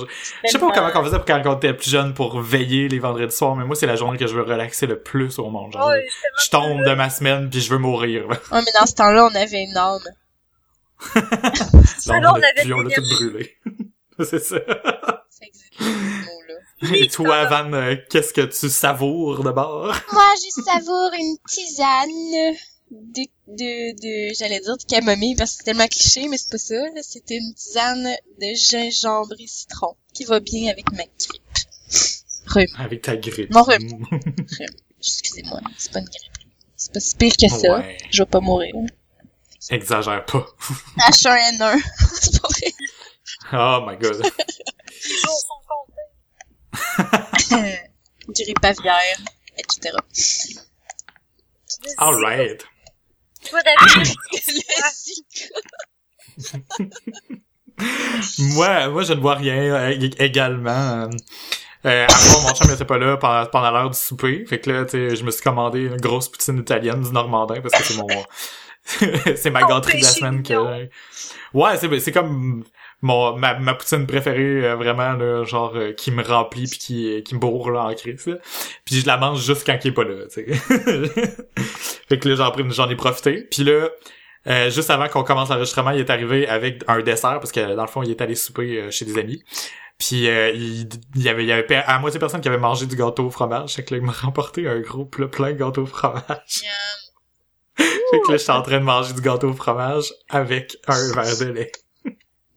Je 0.44 0.50
sais 0.50 0.58
pas 0.58 0.70
comment 0.72 0.90
on 0.94 1.04
faisait 1.04 1.16
pour 1.18 1.26
quand 1.26 1.42
on 1.44 1.56
était 1.56 1.74
plus 1.74 1.90
jeune 1.90 2.14
pour 2.14 2.40
veiller 2.40 2.88
les 2.88 2.98
vendredis 2.98 3.34
soirs, 3.36 3.54
mais 3.56 3.64
moi, 3.66 3.76
c'est 3.76 3.86
la 3.86 3.96
journée 3.96 4.16
que 4.16 4.26
je 4.26 4.34
veux 4.34 4.42
relaxer 4.42 4.86
le 4.86 4.98
plus 4.98 5.38
au 5.38 5.50
monde. 5.50 5.72
Genre, 5.74 5.86
Ouais, 5.88 6.06
je 6.42 6.48
tombe 6.50 6.82
de 6.82 6.94
ma 6.94 7.10
semaine 7.10 7.50
puis 7.50 7.60
je 7.60 7.70
veux 7.70 7.78
mourir. 7.78 8.26
Ouais, 8.26 8.36
mais 8.52 8.72
dans 8.80 8.86
ce 8.86 8.94
temps-là, 8.94 9.28
on 9.30 9.34
avait 9.34 9.64
une 9.64 9.76
âme. 9.76 9.98
Non, 12.08 12.30
on 12.30 12.34
avait 12.34 12.44
puis 12.62 12.72
on 12.72 12.80
l'a 12.80 12.88
de 12.90 12.94
tout 12.94 13.00
l'énergie. 13.02 13.14
brûlé. 13.30 13.56
c'est 14.24 14.38
ça. 14.38 14.56
C'est 15.28 15.46
exactement 15.46 15.90
ce 15.90 16.86
mot-là. 16.86 16.96
Et 16.96 17.08
toi, 17.08 17.44
Van, 17.46 17.72
euh, 17.74 17.96
qu'est-ce 18.10 18.32
que 18.32 18.40
tu 18.42 18.68
savoures 18.70 19.42
de 19.44 19.50
bord? 19.50 19.94
Moi, 20.12 20.24
je 20.36 20.62
savoure 20.62 21.10
une 21.18 21.36
tisane 21.46 22.54
de, 22.90 23.22
de, 23.46 23.92
de, 24.00 24.34
j'allais 24.34 24.60
dire 24.60 24.76
de 24.76 24.82
camomille 24.84 25.36
parce 25.36 25.52
que 25.52 25.56
c'est 25.58 25.64
tellement 25.64 25.86
cliché, 25.86 26.28
mais 26.28 26.36
c'est 26.36 26.50
pas 26.50 26.58
ça. 26.58 26.74
C'était 27.02 27.36
une 27.36 27.54
tisane 27.54 28.08
de 28.40 28.54
gingembre 28.54 29.34
et 29.38 29.46
citron 29.46 29.96
qui 30.12 30.24
va 30.24 30.40
bien 30.40 30.70
avec 30.70 30.90
ma 30.92 31.04
grippe. 31.04 31.42
Rhume. 32.46 32.66
Avec 32.78 33.02
ta 33.02 33.16
grippe. 33.16 33.52
Mon 33.52 33.62
rhume. 33.64 34.06
Excusez-moi, 34.98 35.60
c'est 35.78 35.92
pas 35.92 36.00
une 36.00 36.06
grippe. 36.06 36.32
C'est 36.76 36.92
pas 36.92 37.00
si 37.00 37.16
pire 37.16 37.36
que 37.36 37.48
ça. 37.48 37.78
Ouais. 37.78 37.96
Je 38.10 38.22
vais 38.22 38.28
pas 38.28 38.40
mourir. 38.40 38.74
Exagère 39.70 40.24
pas. 40.24 40.46
H1N1. 41.10 41.80
c'est 42.20 42.40
pas 42.40 42.48
vrai. 42.48 42.72
Oh 43.52 43.86
my 43.86 43.96
god. 43.98 44.16
Les 44.16 45.16
jours 45.16 45.40
sont 45.46 45.62
comptés. 47.48 47.78
Grippe 48.28 48.64
aviaire, 48.64 49.18
etc. 49.58 49.96
Alright. 51.98 52.64
Toi, 53.48 53.60
David, 53.62 54.14
Le 54.32 54.38
Zika. 54.94 55.46
Moi, 58.38 58.88
moi, 58.88 59.02
je 59.04 59.14
ne 59.14 59.20
vois 59.20 59.36
rien 59.36 59.54
euh, 59.74 59.90
ég- 59.92 60.14
également. 60.22 60.70
Euh, 60.70 61.08
euh, 61.86 62.06
part, 62.06 62.42
mon 62.42 62.54
chum 62.54 62.70
était 62.70 62.84
pas 62.84 62.98
là 62.98 63.16
pendant, 63.16 63.46
pendant 63.46 63.70
l'heure 63.70 63.88
du 63.90 63.96
souper. 63.98 64.44
Fait 64.46 64.60
que 64.60 64.70
là, 64.70 64.84
tu 64.84 65.16
je 65.16 65.24
me 65.24 65.30
suis 65.30 65.42
commandé 65.42 65.80
une 65.86 65.96
grosse 65.96 66.28
poutine 66.28 66.58
italienne 66.58 67.02
du 67.02 67.10
Normandin 67.10 67.60
parce 67.62 67.74
que 67.74 67.82
c'est 67.82 67.96
mon... 67.96 68.06
c'est 69.36 69.50
ma 69.50 69.62
gâterie 69.62 69.98
de 69.98 70.04
la 70.04 70.10
semaine 70.10 70.42
que... 70.42 70.88
Ouais, 71.54 71.76
c'est 71.78 72.00
c'est 72.00 72.12
comme 72.12 72.64
mon 73.02 73.36
ma, 73.36 73.58
ma 73.58 73.74
poutine 73.74 74.06
préférée 74.06 74.64
euh, 74.64 74.76
vraiment 74.76 75.12
là, 75.12 75.44
genre 75.44 75.72
euh, 75.74 75.92
qui 75.92 76.10
me 76.10 76.22
remplit 76.22 76.66
puis 76.66 76.78
qui 76.78 77.22
qui 77.22 77.34
me 77.34 77.40
bourre 77.40 77.70
là 77.70 77.84
en 77.84 77.94
crise. 77.94 78.26
là. 78.26 78.36
Puis 78.84 78.96
je 78.96 79.06
la 79.06 79.16
mange 79.16 79.44
juste 79.44 79.66
quand 79.66 79.78
il 79.82 79.88
est 79.88 79.92
pas 79.92 80.04
là, 80.04 80.26
tu 80.32 80.44
sais. 80.44 80.54
fait 82.08 82.18
que 82.18 82.28
là 82.28 82.52
j'en 82.70 82.90
ai 82.90 82.96
profité. 82.96 83.46
Puis 83.50 83.64
là 83.64 83.88
euh, 84.46 84.70
juste 84.70 84.90
avant 84.90 85.08
qu'on 85.08 85.22
commence 85.22 85.50
l'enregistrement, 85.50 85.90
il 85.90 86.00
est 86.00 86.10
arrivé 86.10 86.48
avec 86.48 86.82
un 86.88 87.00
dessert 87.02 87.40
parce 87.40 87.52
que 87.52 87.74
dans 87.74 87.82
le 87.82 87.88
fond, 87.88 88.02
il 88.02 88.10
est 88.10 88.20
allé 88.22 88.34
souper 88.34 88.80
euh, 88.80 88.90
chez 88.90 89.04
des 89.04 89.18
amis. 89.18 89.42
Puis 89.98 90.28
euh, 90.28 90.50
il, 90.52 90.88
il 91.14 91.22
y 91.22 91.28
avait 91.28 91.44
il 91.44 91.48
y 91.48 91.52
avait 91.52 91.74
à 91.74 91.98
moitié 91.98 92.18
personne 92.18 92.40
qui 92.40 92.48
avait 92.48 92.56
mangé 92.56 92.86
du 92.86 92.96
gâteau 92.96 93.26
au 93.26 93.30
fromage, 93.30 93.74
fait 93.74 93.84
que 93.84 93.94
là 93.94 94.00
il 94.00 94.06
m'a 94.06 94.12
remporté 94.12 94.66
un 94.66 94.80
gros 94.80 95.04
plat 95.04 95.28
plein 95.28 95.52
de 95.52 95.58
gâteau 95.58 95.82
au 95.82 95.86
fromage. 95.86 96.22
fait 97.76 98.20
que 98.24 98.32
là 98.32 98.38
j'étais 98.38 98.50
en 98.50 98.62
train 98.62 98.78
de 98.78 98.84
manger 98.84 99.12
du 99.12 99.20
gâteau 99.20 99.50
au 99.50 99.52
fromage 99.52 100.14
avec 100.30 100.78
un 100.86 101.12
verre 101.12 101.38
de 101.38 101.52
lait. 101.52 101.72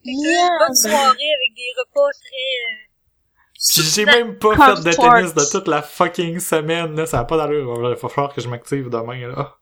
Bonne 0.04 0.74
soirée 0.74 0.94
avec 1.00 1.54
des 1.56 1.72
repas 1.78 2.10
très... 2.20 2.54
euh, 2.70 3.72
Puis 3.72 3.82
j'ai 3.82 4.04
même 4.04 4.38
pas 4.38 4.54
fait 4.76 4.82
de 4.82 4.92
tennis 4.92 5.34
de 5.34 5.50
toute 5.50 5.68
la 5.68 5.82
fucking 5.82 6.38
semaine, 6.40 6.94
là. 6.96 7.06
Ça 7.06 7.20
a 7.20 7.24
pas 7.24 7.36
d'allure. 7.36 7.74
Il 7.90 7.96
va 8.00 8.08
falloir 8.08 8.34
que 8.34 8.40
je 8.40 8.48
m'active 8.48 8.88
demain, 8.90 9.28
là. 9.28 9.34
Ah, 9.36 9.58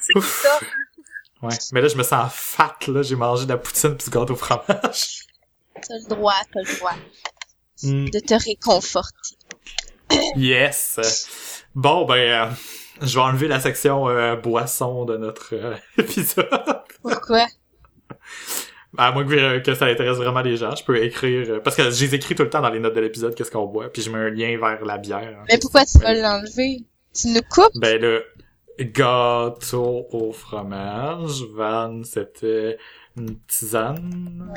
c'est 0.00 0.20
ça 0.20 0.58
top. 0.60 0.68
Ouais. 1.42 1.54
Mais 1.72 1.80
là, 1.80 1.88
je 1.88 1.96
me 1.96 2.02
sens 2.02 2.32
fat, 2.32 2.76
là. 2.88 3.02
J'ai 3.02 3.14
mangé 3.16 3.44
de 3.44 3.50
la 3.50 3.58
poutine 3.58 3.96
pis 3.96 4.04
du 4.06 4.10
gâteau 4.10 4.32
au 4.32 4.36
fromage. 4.36 5.24
T'as 5.80 5.94
le 5.94 6.08
droit, 6.08 6.34
t'as 6.52 6.60
le 6.60 6.76
droit 6.76 6.94
Mm, 7.84 8.10
de 8.10 8.18
te 8.18 8.34
réconforter. 8.34 9.36
yes. 10.34 11.62
Bon, 11.76 12.04
ben, 12.06 12.14
euh, 12.16 12.50
je 13.02 13.14
vais 13.14 13.20
enlever 13.24 13.46
la 13.46 13.60
section 13.60 14.08
euh, 14.08 14.34
boisson 14.34 15.04
de 15.04 15.16
notre 15.16 15.54
euh, 15.54 15.76
épisode. 15.98 16.48
Pourquoi? 17.02 17.46
À 18.96 19.12
moins 19.12 19.24
que, 19.26 19.58
que 19.58 19.74
ça 19.74 19.84
intéresse 19.86 20.16
vraiment 20.16 20.40
les 20.40 20.56
gens, 20.56 20.74
je 20.74 20.82
peux 20.82 20.96
écrire... 21.04 21.46
euh, 21.50 21.60
parce 21.60 21.76
que 21.76 21.90
j'ai 21.90 22.12
écrit 22.14 22.34
tout 22.34 22.42
le 22.42 22.48
temps 22.50 22.62
dans 22.62 22.70
les 22.70 22.80
notes 22.80 22.94
de 22.94 23.00
l'épisode 23.00 23.34
qu'est-ce 23.34 23.50
qu'on 23.50 23.66
boit, 23.66 23.92
puis 23.92 24.00
je 24.00 24.10
mets 24.10 24.18
un 24.18 24.30
lien 24.30 24.56
vers 24.58 24.82
la 24.84 24.96
bière. 24.96 25.44
Mais 25.48 25.58
pourquoi 25.58 25.84
tu 25.84 25.98
vas 25.98 26.14
l'enlever? 26.14 26.78
Tu 27.14 27.28
nous 27.28 27.42
coupes? 27.50 27.72
Ben 27.76 28.00
le 28.00 28.24
gâteau 28.80 30.06
au 30.12 30.32
fromage, 30.32 31.42
Van, 31.54 32.00
c'était 32.04 32.78
une 33.16 33.38
tisane. 33.46 34.52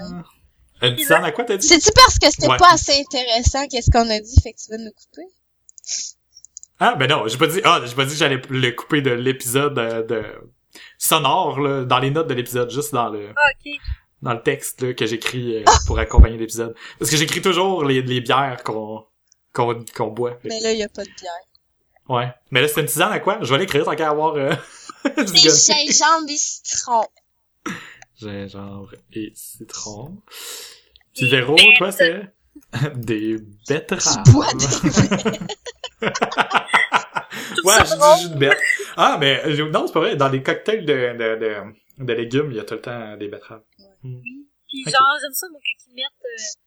Une 0.82 0.96
tisane 0.96 1.26
à 1.26 1.32
quoi 1.32 1.44
t'as 1.44 1.58
dit? 1.58 1.68
C'est-tu 1.68 1.90
parce 1.96 2.18
que 2.20 2.30
c'était 2.32 2.48
Ouais. 2.50 2.58
pas 2.58 2.72
assez 2.74 3.00
intéressant 3.02 3.68
qu'est-ce 3.68 3.92
qu'on 3.92 4.10
a 4.10 4.20
dit, 4.20 4.42
fait 4.42 4.54
que 4.54 4.58
tu 4.64 4.72
vas 4.72 4.78
nous 4.78 4.92
couper? 4.92 5.28
Ah 6.80 6.96
ben 6.96 7.08
non, 7.08 7.28
j'ai 7.28 7.38
pas 7.38 7.48
dit 7.48 7.62
ah, 7.64 7.82
j'ai 7.86 7.96
pas 7.96 8.06
dit 8.06 8.12
que 8.12 8.18
j'allais 8.18 8.42
le 8.50 8.72
couper 8.72 9.02
de 9.02 9.12
l'épisode 9.12 9.76
de, 9.76 10.02
de 10.04 10.24
sonore 10.98 11.60
là, 11.60 11.84
dans 11.84 12.00
les 12.00 12.10
notes 12.12 12.28
de 12.28 12.34
l'épisode, 12.34 12.72
juste 12.72 12.94
dans 12.94 13.10
le 13.10 13.30
Ah, 13.36 13.42
ok. 13.66 13.72
Dans 14.22 14.34
le 14.34 14.42
texte 14.42 14.82
là, 14.82 14.94
que 14.94 15.06
j'écris 15.06 15.58
euh, 15.58 15.64
pour 15.88 15.98
accompagner 16.00 16.38
l'épisode. 16.38 16.76
Parce 17.00 17.10
que 17.12 17.18
j'écris 17.18 17.42
toujours 17.42 17.84
les, 17.86 18.02
les 18.02 18.22
bières 18.22 18.62
qu'on 18.64 19.04
qu'on 19.54 19.84
qu'on 19.96 20.08
boit. 20.08 20.38
Mais 20.44 20.60
là, 20.60 20.72
y 20.74 20.84
a 20.84 20.90
pas 20.90 21.04
de 21.04 21.10
bière. 21.20 21.32
Ouais. 22.10 22.32
Mais 22.52 22.62
là 22.62 22.68
c'est 22.68 22.82
une 22.82 22.88
tisane 22.88 23.12
à 23.12 23.20
quoi? 23.20 23.40
Je 23.42 23.54
vais 23.54 23.60
l'écrire 23.60 23.86
tant 23.86 23.96
qu'à 23.96 24.10
avoir 24.10 24.36
euh, 24.36 24.54
du 25.18 25.38
gingembre 25.38 26.30
et 26.30 26.38
citron. 26.38 27.04
gingembre 28.20 28.94
et 29.14 29.32
citron. 29.36 30.18
Puis 31.16 31.30
Véro, 31.30 31.56
toi, 31.78 31.92
c'est 31.92 32.22
des 32.96 33.38
betteraves. 33.68 34.24
Tu 37.56 37.62
bois 37.64 37.74
ouais, 37.78 37.86
ça 37.86 37.86
j'ai 37.86 37.96
drôle. 37.98 38.16
dit 38.18 38.24
jus 38.24 38.30
de 38.30 38.36
bête. 38.38 38.58
Ah, 38.98 39.18
mais 39.20 39.42
euh, 39.46 39.70
non, 39.70 39.88
c'est 39.88 39.94
pas 39.94 40.00
vrai. 40.00 40.16
Dans 40.16 40.30
les 40.30 40.42
cocktails 40.42 40.86
de, 40.86 40.94
de, 40.94 41.36
de, 41.40 42.06
de 42.06 42.14
légumes, 42.14 42.48
il 42.52 42.58
y 42.58 42.60
a 42.60 42.64
tout 42.64 42.76
le 42.76 42.82
temps 42.82 43.18
des 43.18 43.28
betteraves. 43.28 43.62
Oui. 44.04 44.48
Puis 44.68 44.84
genre, 44.90 45.16
j'aime 45.22 45.34
ça, 45.34 45.48
moi, 45.50 45.60
quand 45.64 45.80
ils 45.88 45.96
mettent... 45.96 46.26
euh, 46.26 46.60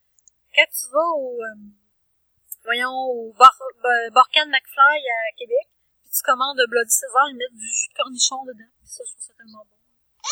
quand 0.54 0.68
tu 0.70 0.84
vas 0.92 1.08
au... 1.16 1.40
euh, 1.42 1.60
voyons, 2.64 2.94
au 3.10 3.32
bar, 3.38 3.52
Barcan 4.12 4.46
McFly 4.48 4.98
à 5.02 5.36
Québec, 5.36 5.66
puis 6.02 6.10
tu 6.14 6.22
commandes 6.22 6.58
un 6.60 6.68
Bloody 6.70 6.90
César, 6.94 7.26
ils 7.30 7.36
mettent 7.36 7.56
du 7.58 7.66
jus 7.66 7.88
de 7.90 7.94
cornichon 7.96 8.44
dedans. 8.44 8.70
Puis 8.80 8.88
ça, 8.92 9.02
je 9.06 9.12
trouve 9.12 9.24
ça 9.26 9.32
tellement 9.36 9.64
bon. 9.64 9.78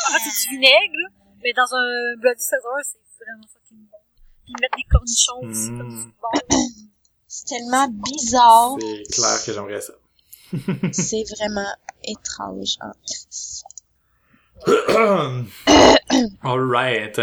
En 0.09 0.13
fait, 0.13 0.21
c'est 0.31 0.49
du 0.49 0.55
vinaigre, 0.57 0.95
là, 0.95 1.09
mais 1.43 1.53
dans 1.53 1.71
un 1.75 2.17
Bloody 2.21 2.43
César, 2.45 2.79
c'est 2.85 3.01
vraiment 3.25 3.47
fucking 3.53 3.83
bon. 3.91 3.99
Puis 4.45 4.53
ils 4.57 4.61
mettent 4.61 4.77
des 4.77 4.89
cornichons 4.91 5.41
aussi, 5.43 5.71
Mm. 5.71 5.79
comme 5.79 5.93
c'est 5.97 6.17
bon. 6.23 6.35
C'est 7.29 7.47
tellement 7.47 7.89
bizarre. 7.89 8.77
C'est 8.81 9.03
clair 9.15 9.37
que 9.45 9.53
j'aimerais 9.53 9.81
ça. 9.81 9.95
C'est 10.93 11.25
vraiment 11.39 11.73
étrange. 12.05 12.77
hein. 12.81 12.93
Alright. 16.43 17.21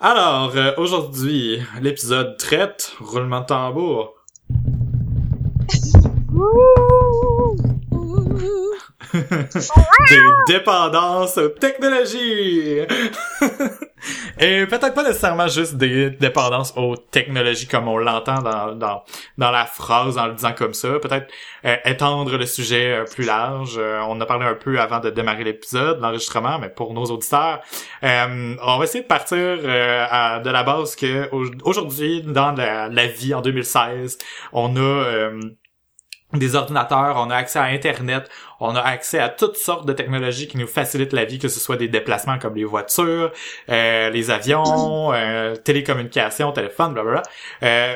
Alors, 0.00 0.52
euh, 0.56 0.72
aujourd'hui, 0.76 1.62
l'épisode 1.80 2.36
traite, 2.38 2.92
roulement 3.00 3.40
de 3.40 3.46
tambour, 3.46 4.14
des 9.12 10.20
dépendances 10.48 11.38
aux 11.38 11.48
technologies. 11.48 12.80
Et 14.38 14.66
peut-être 14.66 14.94
pas 14.94 15.02
nécessairement 15.02 15.48
juste 15.48 15.76
des 15.76 16.10
dépendances 16.10 16.72
aux 16.76 16.96
technologies 16.96 17.66
comme 17.66 17.88
on 17.88 17.96
l'entend 17.98 18.42
dans, 18.42 18.74
dans, 18.74 19.02
dans 19.38 19.50
la 19.50 19.64
phrase 19.66 20.18
en 20.18 20.26
le 20.26 20.34
disant 20.34 20.52
comme 20.52 20.74
ça. 20.74 20.98
Peut-être 21.00 21.28
euh, 21.64 21.76
étendre 21.84 22.36
le 22.36 22.46
sujet 22.46 22.92
euh, 22.92 23.04
plus 23.04 23.24
large. 23.24 23.76
Euh, 23.78 24.00
on 24.08 24.20
a 24.20 24.26
parlé 24.26 24.46
un 24.46 24.54
peu 24.54 24.78
avant 24.80 25.00
de 25.00 25.10
démarrer 25.10 25.44
l'épisode, 25.44 26.00
l'enregistrement, 26.00 26.58
mais 26.58 26.68
pour 26.68 26.92
nos 26.94 27.04
auditeurs, 27.06 27.60
euh, 28.04 28.54
on 28.62 28.78
va 28.78 28.84
essayer 28.84 29.02
de 29.02 29.08
partir 29.08 29.36
euh, 29.38 30.06
à- 30.10 30.40
de 30.40 30.50
la 30.50 30.62
base 30.62 30.96
que 30.96 31.28
au- 31.32 31.50
aujourd'hui, 31.64 32.22
dans 32.22 32.52
la, 32.52 32.88
la 32.88 33.06
vie 33.06 33.34
en 33.34 33.40
2016, 33.40 34.18
on 34.52 34.76
a... 34.76 35.30
des 36.38 36.54
ordinateurs, 36.54 37.16
on 37.18 37.30
a 37.30 37.36
accès 37.36 37.58
à 37.58 37.64
Internet, 37.64 38.28
on 38.60 38.74
a 38.74 38.80
accès 38.80 39.18
à 39.18 39.28
toutes 39.28 39.56
sortes 39.56 39.86
de 39.86 39.92
technologies 39.92 40.48
qui 40.48 40.58
nous 40.58 40.66
facilitent 40.66 41.12
la 41.12 41.24
vie, 41.24 41.38
que 41.38 41.48
ce 41.48 41.60
soit 41.60 41.76
des 41.76 41.88
déplacements 41.88 42.38
comme 42.38 42.54
les 42.54 42.64
voitures, 42.64 43.32
euh, 43.68 44.10
les 44.10 44.30
avions, 44.30 45.12
euh, 45.12 45.56
télécommunications, 45.56 46.52
téléphone, 46.52 46.94
blablabla. 46.94 47.22
Euh, 47.62 47.94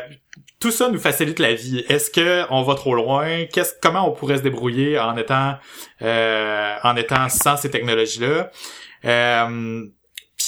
tout 0.61 0.71
ça 0.71 0.91
nous 0.91 0.99
facilite 0.99 1.39
la 1.39 1.55
vie. 1.55 1.85
Est-ce 1.89 2.11
que 2.11 2.45
on 2.51 2.63
va 2.63 2.75
trop 2.75 2.95
loin? 2.95 3.47
Qu'est-ce, 3.47 3.73
comment 3.81 4.07
on 4.09 4.13
pourrait 4.13 4.37
se 4.37 4.43
débrouiller 4.43 4.99
en 4.99 5.17
étant, 5.17 5.55
euh, 6.03 6.77
en 6.83 6.97
étant 6.97 7.29
sans 7.31 7.57
ces 7.57 7.71
technologies-là? 7.71 8.51
Euh, 9.07 9.87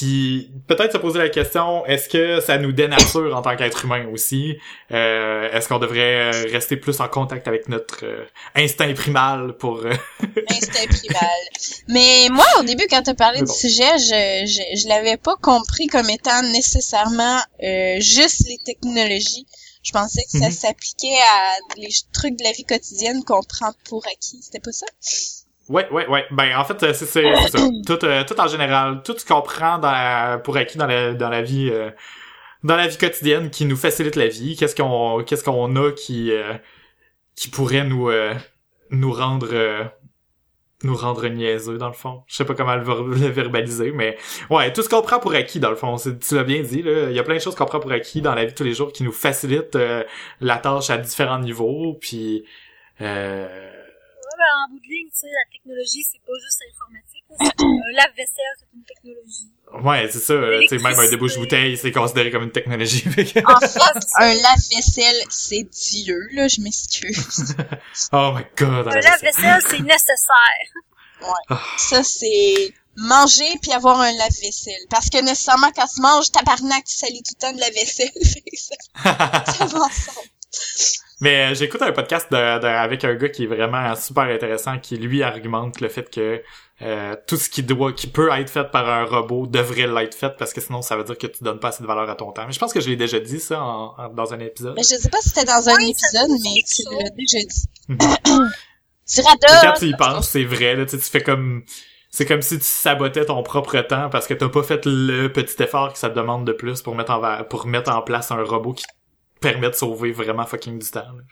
Puis 0.03 0.51
peut-être 0.67 0.91
se 0.93 0.99
poser 0.99 1.21
la 1.21 1.29
question 1.29 1.87
est-ce 1.87 2.09
que 2.09 2.41
ça 2.41 2.59
nous 2.59 2.73
dénature 2.73 3.37
en 3.37 3.41
tant 3.41 3.55
qu'être 3.57 3.85
humain 3.85 4.05
aussi? 4.13 4.57
Euh, 4.91 5.49
est-ce 5.53 5.69
qu'on 5.69 5.79
devrait 5.79 6.33
rester 6.51 6.77
plus 6.77 6.99
en 7.01 7.07
contact 7.07 7.47
avec 7.47 7.69
notre 7.69 8.05
euh, 8.05 8.25
instinct 8.57 8.93
primal 8.95 9.57
pour 9.59 9.79
euh, 9.79 9.93
instinct 10.51 10.87
primal. 10.89 11.41
Mais 11.87 12.29
moi 12.33 12.45
au 12.59 12.65
début 12.65 12.87
quand 12.91 13.03
t'as 13.03 13.15
parlé 13.15 13.43
du 13.43 13.53
sujet 13.53 13.97
je 13.99 14.45
je, 14.47 14.77
je 14.83 14.89
l'avais 14.89 15.17
pas 15.19 15.37
compris 15.41 15.87
comme 15.87 16.11
étant 16.11 16.43
nécessairement 16.51 17.39
euh, 17.63 18.01
juste 18.01 18.45
les 18.49 18.59
technologies. 18.67 19.47
Je 19.85 19.93
pensais 19.93 20.23
que 20.25 20.39
ça 20.39 20.47
Mhm. 20.47 20.53
s'appliquait 20.53 21.15
à 21.21 21.77
les 21.77 21.91
trucs 22.13 22.37
de 22.37 22.43
la 22.45 22.51
vie 22.53 22.65
quotidienne 22.65 23.23
qu'on 23.25 23.43
prend 23.43 23.73
pour 23.89 24.05
acquis. 24.07 24.41
C'était 24.43 24.61
pas 24.61 24.73
ça? 24.73 24.87
Ouais 25.69 25.89
ouais 25.91 26.07
ouais. 26.09 26.27
Ben 26.31 26.57
en 26.57 26.65
fait 26.65 26.83
euh, 26.83 26.93
c'est 26.93 27.07
ça. 27.07 27.21
Tout 27.87 28.05
euh, 28.05 28.25
tout 28.25 28.41
en 28.41 28.49
général 28.49 29.03
tout 29.05 29.17
ce 29.19 29.25
qu'on 29.25 29.43
prend 29.43 29.79
dans 29.79 29.91
la- 29.93 30.39
pour 30.39 30.57
acquis 30.57 30.79
dans 30.79 30.87
la 30.87 31.15
dans 31.15 31.29
la 31.31 31.43
vie 31.43 31.71
euh, 31.73 31.91
dans 32.65 32.77
la 32.77 32.87
vie 32.89 32.99
quotidienne 32.99 33.51
qui 33.51 33.65
nous 33.65 33.77
facilite 33.77 34.17
la 34.17 34.29
vie 34.29 34.57
qu'est-ce 34.57 34.75
qu'on 34.77 35.23
qu'est-ce 35.25 35.45
qu'on 35.45 35.75
a 35.77 35.93
qui 35.93 36.31
euh, 36.33 36.55
qui 37.37 37.49
pourrait 37.51 37.85
nous 37.85 38.09
euh, 38.11 38.35
nous 38.91 39.13
rendre 39.13 39.49
euh, 39.53 39.85
nous 40.85 40.97
rendre 40.97 41.29
niaiseux 41.29 41.79
dans 41.79 41.87
le 41.87 41.93
fond. 41.93 42.25
Je 42.27 42.35
sais 42.35 42.45
pas 42.45 42.55
comment 42.55 42.75
le, 42.75 42.83
ver- 42.83 43.05
le 43.05 43.15
verbaliser, 43.29 43.93
mais 43.93 44.17
ouais, 44.51 44.73
tout 44.73 44.83
ce 44.83 44.89
qu'on 44.89 45.01
prend 45.01 45.21
pour 45.21 45.33
acquis 45.33 45.61
dans 45.61 45.71
le 45.71 45.77
fond, 45.77 45.95
tu 45.97 46.35
l'as 46.35 46.43
bien 46.43 46.61
dit 46.61 46.83
là, 46.83 47.09
il 47.09 47.15
y 47.15 47.21
a 47.21 47.23
plein 47.23 47.37
de 47.37 47.41
choses 47.41 47.55
qu'on 47.55 47.67
prend 47.67 47.79
pour 47.79 47.93
acquis 47.93 48.21
dans 48.21 48.35
la 48.35 48.45
vie 48.47 48.51
de 48.53 48.57
tous 48.57 48.65
les 48.65 48.75
jours 48.75 48.93
qui 48.93 49.05
nous 49.05 49.13
facilitent 49.13 49.77
euh, 49.77 50.03
la 50.41 50.57
tâche 50.57 50.91
à 50.91 50.99
différents 50.99 51.39
niveaux, 51.39 51.97
puis 52.01 52.45
euh, 53.01 53.47
Ouais, 54.43 54.65
en 54.67 54.71
bout 54.73 54.81
de 54.81 54.87
ligne, 54.87 55.09
tu 55.11 55.19
sais, 55.21 55.27
la 55.29 55.53
technologie, 55.53 56.05
c'est 56.11 56.21
pas 56.21 56.33
juste 56.43 56.61
informatique. 56.73 57.25
là. 57.31 57.37
C'est- 57.41 57.65
Un 57.65 57.93
lave-vaisselle, 57.97 58.55
c'est 58.59 58.67
une 58.75 58.85
technologie. 58.85 59.49
ouais, 59.87 60.09
c'est 60.11 60.19
ça, 60.19 60.33
euh, 60.35 60.61
tu 60.63 60.69
sais 60.69 60.79
même 60.83 60.99
un 60.99 61.09
débouche-bouteille, 61.11 61.77
c'est 61.77 61.93
considéré 61.93 62.31
comme 62.31 62.43
une 62.45 62.53
technologie. 62.53 63.05
en 63.47 63.61
fait 63.61 63.79
un 64.19 64.35
lave-vaisselle 64.35 65.23
c'est 65.31 65.63
Dieu 65.63 66.19
là 66.33 66.47
je 66.49 66.61
m'excuse 66.61 67.55
oh 68.13 68.33
my 68.35 68.45
god. 68.57 68.89
Un 68.89 68.91
la 68.91 69.01
vaisselle. 69.01 69.03
lave-vaisselle, 69.11 69.63
c'est 69.71 69.81
nécessaire. 69.81 70.69
Ça, 71.79 72.03
c'est 72.03 72.75
manger 72.97 73.59
puis 73.63 73.73
avoir 73.73 74.01
un 74.01 74.13
lave-vaisselle. 74.13 74.85
Parce 74.91 75.09
que 75.09 75.19
nécessairement, 75.23 75.71
quand 75.75 75.87
tu 75.87 76.01
manges, 76.01 76.31
tabarnak, 76.33 76.85
tu 76.85 76.97
salis 76.97 77.23
tout 77.23 77.35
le 77.37 77.41
temps 77.41 77.53
de 77.55 77.61
la 77.61 77.71
vaisselle. 77.71 78.11
Ça, 78.57 78.75
ça 79.57 79.67
va 79.67 79.79
ensemble. 79.85 80.29
Mais 81.21 81.53
euh, 81.53 81.55
j'écoute 81.55 81.83
un 81.83 81.93
podcast 81.93 82.27
de, 82.33 82.37
de- 82.61 82.67
avec 82.67 83.05
un 83.05 83.15
gars 83.15 83.29
qui 83.29 83.45
est 83.45 83.47
vraiment 83.47 83.95
super 83.95 84.25
intéressant, 84.25 84.79
qui 84.79 84.97
lui 84.97 85.23
argumente 85.23 85.81
le 85.81 85.89
fait 85.89 86.11
que 86.11 86.43
euh, 86.83 87.15
tout 87.29 87.37
ce 87.37 87.49
qui 87.49 87.63
doit, 87.63 87.93
qui 87.93 88.09
peut 88.09 88.29
être 88.33 88.51
fait 88.51 88.65
par 88.73 88.89
un 88.89 89.05
robot 89.05 89.47
devrait 89.47 89.87
l'être 89.87 90.17
fait 90.17 90.37
parce 90.37 90.53
que 90.53 90.61
sinon 90.61 90.83
ça 90.83 90.97
veut 90.97 91.05
dire 91.05 91.17
que 91.17 91.29
tu 91.29 91.45
donnes 91.45 91.61
pas 91.61 91.69
assez 91.69 91.83
de 91.83 91.87
valeur 91.87 92.11
à 92.11 92.17
ton 92.17 92.33
temps. 92.33 92.45
Mais 92.47 92.53
je 92.53 92.59
pense 92.59 92.73
que 92.73 92.81
je 92.81 92.89
l'ai 92.91 92.97
déjà 92.97 93.21
dit 93.21 93.39
ça 93.39 93.63
en- 93.63 93.95
en- 93.97 94.09
dans 94.09 94.33
un 94.35 94.41
épisode. 94.41 94.75
Mais 94.77 94.83
je 94.83 94.97
sais 94.97 95.09
pas 95.11 95.19
si 95.21 95.29
c'était 95.29 95.45
dans 95.45 95.69
un 95.69 95.77
épisode, 95.79 96.31
mais 96.43 96.63
tu 96.67 96.83
l'as 96.91 97.11
déjà 97.11 97.39
dit. 97.39 97.69
Mhm. 97.89 97.99
tu 99.09 99.21
Mais 99.23 99.49
quand 99.63 99.73
tu 99.79 99.87
y 99.87 99.97
penses, 99.97 100.29
c'est 100.29 100.45
vrai, 100.45 100.75
là, 100.75 100.85
tu 100.87 100.93
sais, 100.93 100.99
tu 100.99 101.05
fais 101.05 101.23
comme 101.23 101.63
c'est 102.11 102.27
comme 102.27 102.43
si 102.43 102.59
tu 102.59 102.65
sabotais 102.65 103.25
ton 103.27 103.43
propre 103.45 103.81
temps 103.83 104.11
parce 104.11 104.27
que 104.27 104.35
t'as 104.35 104.49
pas 104.49 104.63
fait 104.65 104.83
le 104.87 105.29
petit 105.29 105.63
effort 105.63 105.93
que 105.93 105.99
ça 105.99 106.11
te 106.11 106.15
demande 106.17 106.45
de 106.47 106.53
plus 106.53 106.83
pour 106.83 106.95
mettre 106.97 107.13
en 107.13 107.21
va- 107.21 107.45
pour 107.45 107.67
mettre 107.67 107.91
en 107.95 108.03
place 108.03 108.31
un 108.33 108.43
robot 108.43 108.73
qui 108.75 108.85
permet 109.43 109.69
de 109.69 109.75
sauver 109.75 110.13
vraiment 110.13 110.47
fucking 110.47 110.79
du 110.79 110.91
temps. 110.91 111.01
là. 111.01 111.23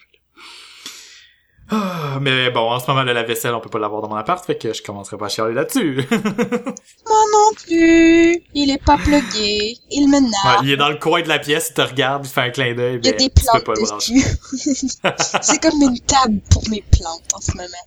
Ah, 1.73 2.19
mais 2.21 2.51
bon, 2.51 2.69
en 2.69 2.81
ce 2.81 2.87
moment, 2.91 3.05
le 3.05 3.13
lave-vaisselle, 3.13 3.55
on 3.55 3.61
peut 3.61 3.69
pas 3.71 3.79
l'avoir 3.79 4.03
dans 4.03 4.09
mon 4.09 4.17
appart, 4.17 4.45
fait 4.45 4.59
que 4.59 4.73
je 4.73 4.83
commencerai 4.83 5.17
pas 5.17 5.27
à 5.27 5.29
chialer 5.29 5.55
là-dessus. 5.55 6.05
Moi 6.11 7.19
non 7.33 7.55
plus. 7.65 8.43
Il 8.55 8.71
est 8.73 8.85
pas 8.85 8.99
plugué. 8.99 9.77
Il 9.93 10.09
me 10.09 10.17
Ouais, 10.19 10.59
il 10.65 10.73
est 10.73 10.77
dans 10.77 10.89
le 10.89 10.97
coin 10.97 11.23
de 11.23 11.29
la 11.29 11.39
pièce, 11.39 11.69
il 11.71 11.75
te 11.75 11.83
regarde, 11.83 12.27
il 12.27 12.29
fait 12.29 12.41
un 12.41 12.51
clin 12.51 12.75
d'œil, 12.75 12.99
Il 13.03 13.07
y 13.07 13.11
a 13.11 13.13
ben, 13.13 13.19
des 13.19 13.31
tu 13.31 13.31
peux 13.31 13.43
plantes 13.61 13.65
pas 13.65 13.73
le 13.75 13.87
brancher. 13.87 14.15
dessus. 14.15 14.89
c'est 15.43 15.63
comme 15.63 15.81
une 15.81 16.01
table 16.01 16.41
pour 16.51 16.69
mes 16.71 16.83
plantes 16.91 17.23
en 17.35 17.41
ce 17.41 17.53
moment. 17.53 17.87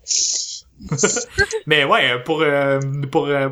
Mais 1.68 1.84
ouais, 1.84 2.24
pour 2.24 2.42
euh, 2.42 2.80
pour 3.12 3.28
euh, 3.28 3.50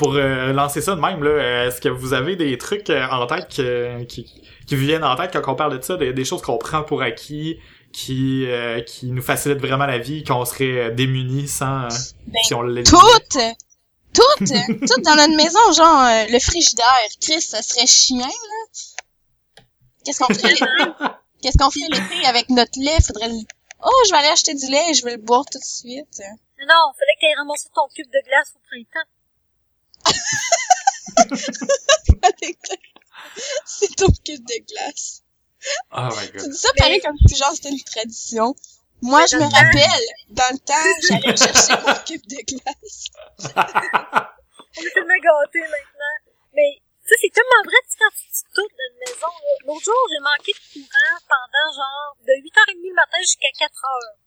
pour 0.00 0.14
euh, 0.14 0.52
lancer 0.54 0.80
ça 0.80 0.94
de 0.96 1.00
même 1.00 1.22
là, 1.22 1.30
euh, 1.30 1.68
est-ce 1.68 1.78
que 1.78 1.90
vous 1.90 2.14
avez 2.14 2.34
des 2.34 2.56
trucs 2.56 2.88
euh, 2.88 3.06
en 3.10 3.26
tête 3.26 3.48
que- 3.54 4.02
qui 4.04 4.24
qui 4.66 4.74
vous 4.74 4.80
viennent 4.82 5.04
en 5.04 5.14
tête 5.14 5.30
quand 5.32 5.52
on 5.52 5.56
parle 5.56 5.78
de 5.78 5.84
ça, 5.84 5.96
des, 5.98 6.14
des 6.14 6.24
choses 6.24 6.40
qu'on 6.40 6.56
prend 6.56 6.82
pour 6.82 7.02
acquis, 7.02 7.58
qui 7.92 8.46
euh, 8.46 8.80
qui 8.80 9.10
nous 9.12 9.20
facilitent 9.20 9.60
vraiment 9.60 9.84
la 9.84 9.98
vie, 9.98 10.24
qu'on 10.24 10.44
serait 10.46 10.78
euh, 10.78 10.90
démunis 10.90 11.48
sans 11.48 11.84
euh, 11.84 11.88
Ben, 12.28 12.40
si 12.44 12.54
on? 12.54 12.62
Toutes! 12.62 13.38
Toutes! 14.14 14.48
Toutes 14.88 15.04
dans 15.04 15.16
notre 15.16 15.36
maison, 15.36 15.60
genre 15.76 16.00
euh, 16.02 16.24
le 16.32 16.38
frigidaire. 16.38 17.06
Chris, 17.20 17.42
ça 17.42 17.60
serait 17.62 17.86
chiant, 17.86 18.18
là. 18.26 19.62
Qu'est-ce 20.04 20.18
qu'on 20.20 20.32
ferait 20.32 20.48
l'été? 20.54 20.64
Qu'est-ce 21.42 21.58
qu'on 21.58 21.70
ferait 21.70 21.88
l'été 21.92 22.26
avec 22.26 22.48
notre 22.48 22.78
lait? 22.80 22.96
Faudrait 23.06 23.28
le... 23.28 23.34
Oh, 23.84 23.90
je 24.06 24.10
vais 24.12 24.18
aller 24.18 24.28
acheter 24.28 24.54
du 24.54 24.66
lait 24.66 24.90
et 24.90 24.94
je 24.94 25.04
vais 25.04 25.12
le 25.12 25.22
boire 25.22 25.44
tout 25.50 25.58
de 25.58 25.64
suite. 25.64 26.20
Non, 26.60 26.82
fallait 26.96 27.16
que 27.16 27.20
t'aies 27.20 27.34
ramassé 27.38 27.68
ton 27.74 27.86
cube 27.94 28.06
de 28.08 28.20
glace 28.28 28.52
au 28.56 28.60
printemps. 28.68 29.08
C'est 33.64 33.94
ton 33.96 34.08
cube 34.24 34.44
de 34.44 34.64
glace. 34.66 35.22
Oh 35.92 36.08
my 36.16 36.26
Tu 36.30 36.38
god. 36.38 36.50
dis 36.50 36.58
ça 36.58 36.68
pareil 36.76 37.00
comme 37.00 37.16
si 37.26 37.36
genre 37.36 37.52
c'était 37.54 37.70
une 37.70 37.82
tradition. 37.82 38.54
Moi, 39.02 39.24
je 39.26 39.36
me 39.36 39.44
rappelle, 39.48 40.04
dans 40.28 40.52
le 40.52 40.58
temps, 40.60 40.74
j'allais 41.08 41.34
chercher 41.36 41.72
mon 41.80 41.94
cube 42.04 42.20
de 42.28 42.36
glace. 42.44 43.08
On 44.76 44.82
est 44.84 44.92
tellement 44.92 45.16
gâtés 45.24 45.64
maintenant. 45.64 46.16
Mais, 46.52 46.82
ça, 47.08 47.16
c'est 47.20 47.32
tellement 47.32 47.62
vrai, 47.64 47.80
quand 47.98 48.10
tu 48.12 48.28
dis 48.28 48.44
tout 48.54 48.68
dans 48.68 48.88
une 48.92 48.98
maison, 49.00 49.32
là. 49.32 49.56
L'autre 49.64 49.80
jour, 49.84 49.96
j'ai 50.12 50.20
manqué 50.20 50.52
de 50.52 50.60
courant 50.84 51.16
pendant, 51.32 51.68
genre, 51.72 52.12
de 52.28 52.32
8h30 52.44 52.76
le 52.76 52.92
matin 52.94 53.16
jusqu'à 53.24 53.48
4h. 53.56 54.20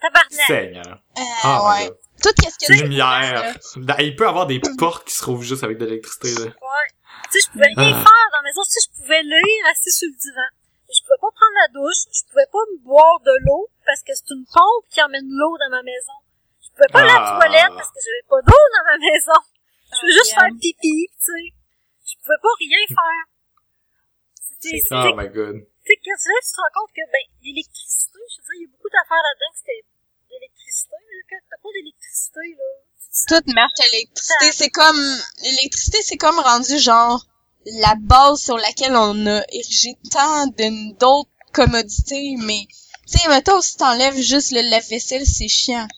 Tabarnak. 0.00 0.46
Seigneur. 0.46 1.02
Euh, 1.18 1.22
Oh 1.44 1.58
my 1.68 1.84
ouais. 1.84 1.90
Tout 2.22 2.30
qu'est-ce 2.40 2.58
que 2.66 2.72
Lumière. 2.82 3.54
Là, 3.76 4.02
Il 4.02 4.14
peut 4.16 4.26
avoir 4.28 4.46
des 4.46 4.60
portes 4.78 5.06
qui 5.06 5.14
se 5.14 5.22
trouvent 5.22 5.42
juste 5.42 5.62
avec 5.64 5.78
de 5.78 5.84
l'électricité 5.86 6.34
là. 6.34 6.46
Ouais. 6.50 6.88
Tu 7.30 7.40
sais, 7.40 7.46
je 7.46 7.52
pouvais 7.52 7.66
rien 7.76 7.94
Ah. 7.94 8.02
faire 8.06 8.26
dans 8.32 8.38
la 8.38 8.46
maison. 8.46 8.62
Tu 8.64 8.70
sais, 8.72 8.80
je 8.86 9.02
pouvais 9.02 9.22
lire 9.22 9.62
assis 9.70 9.90
sur 9.92 10.08
le 10.10 10.16
divan. 10.18 10.48
Je 10.88 11.00
pouvais 11.04 11.20
pas 11.20 11.30
prendre 11.34 11.56
la 11.60 11.68
douche. 11.74 12.02
Je 12.14 12.22
pouvais 12.30 12.48
pas 12.50 12.64
me 12.72 12.78
boire 12.84 13.18
de 13.24 13.34
l'eau 13.46 13.68
parce 13.84 14.02
que 14.02 14.12
c'est 14.14 14.30
une 14.34 14.46
pompe 14.46 14.84
qui 14.90 15.02
emmène 15.02 15.26
l'eau 15.28 15.54
dans 15.58 15.70
ma 15.76 15.82
maison. 15.82 16.16
Je 16.62 16.68
pouvais 16.74 16.88
pas 16.90 17.00
aller 17.02 17.10
à 17.10 17.20
la 17.20 17.34
Ah. 17.34 17.38
toilette 17.38 17.74
parce 17.76 17.90
que 17.92 18.00
j'avais 18.02 18.26
pas 18.30 18.40
d'eau 18.42 18.64
dans 18.74 18.84
ma 18.86 18.96
maison. 18.98 19.38
Je 19.90 19.98
pouvais 20.00 20.12
juste 20.14 20.34
Ah, 20.36 20.40
faire 20.46 20.52
pipi, 20.58 20.96
tu 21.10 21.18
sais. 21.22 21.46
Je 22.06 22.14
pouvais 22.22 22.40
pas 22.42 22.54
rien 22.58 22.82
faire. 22.88 23.24
C'était, 24.60 24.80
Oh 24.90 25.14
my 25.14 25.28
god. 25.28 25.56
Tu 25.88 25.94
sais, 25.94 26.00
quand 26.04 26.20
tu 26.20 26.28
là, 26.28 26.40
tu 26.44 26.52
te 26.52 26.60
rends 26.60 26.74
compte 26.76 26.92
que, 26.92 27.04
ben, 27.08 27.24
l'électricité, 27.42 28.20
je 28.28 28.36
veux 28.36 28.44
dire, 28.44 28.56
il 28.60 28.62
y 28.62 28.68
a 28.68 28.72
beaucoup 28.76 28.92
d'affaires 28.92 29.24
là-dedans 29.24 29.50
que 29.52 29.58
c'était 29.58 29.84
l'électricité, 30.28 30.96
là. 31.00 31.16
Quand 31.28 31.40
t'as 31.48 31.60
pas 31.64 31.72
d'électricité, 31.72 32.44
là. 32.60 32.68
tout 33.28 33.44
marche 33.56 33.80
à 33.80 33.88
l'électricité. 33.92 34.46
C'est 34.52 34.70
comme, 34.70 35.00
l'électricité, 35.42 35.98
c'est 36.02 36.20
comme 36.20 36.38
rendu 36.38 36.78
genre 36.78 37.24
la 37.64 37.94
base 37.96 38.40
sur 38.40 38.56
laquelle 38.58 38.96
on 38.96 39.26
a 39.26 39.42
érigé 39.48 39.96
tant 40.10 40.46
d'autres 40.46 41.30
commodités, 41.52 42.36
mais, 42.36 42.68
tu 43.08 43.18
sais, 43.18 43.28
mettons, 43.28 43.60
si 43.62 43.76
t'enlèves 43.78 44.20
juste 44.20 44.52
le 44.52 44.60
lave-vaisselle, 44.68 45.24
c'est 45.24 45.48
chiant. 45.48 45.88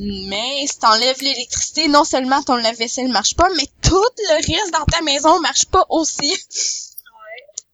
Mais 0.00 0.66
si 0.66 0.78
t'enlèves 0.78 1.22
l'électricité, 1.22 1.86
non 1.86 2.04
seulement 2.04 2.42
ton 2.42 2.56
lave-vaisselle 2.56 3.08
marche 3.08 3.36
pas, 3.36 3.48
mais 3.56 3.66
tout 3.82 4.12
le 4.28 4.34
reste 4.34 4.72
dans 4.72 4.84
ta 4.86 5.02
maison 5.02 5.38
marche 5.38 5.66
pas 5.66 5.86
aussi. 5.88 6.34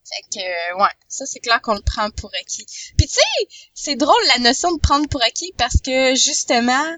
Fait 0.09 0.39
que, 0.39 0.45
euh, 0.45 0.83
ouais, 0.83 0.91
ça 1.09 1.27
c'est 1.27 1.41
clair 1.41 1.61
qu'on 1.61 1.75
le 1.75 1.81
prend 1.81 2.11
pour 2.11 2.31
acquis. 2.41 2.65
Puis 2.97 3.07
tu 3.09 3.15
sais, 3.15 3.49
c'est 3.75 3.97
drôle 3.97 4.15
la 4.37 4.43
notion 4.43 4.73
de 4.75 4.81
prendre 4.81 5.09
pour 5.09 5.23
acquis 5.23 5.53
parce 5.59 5.81
que 5.81 6.15
justement, 6.15 6.97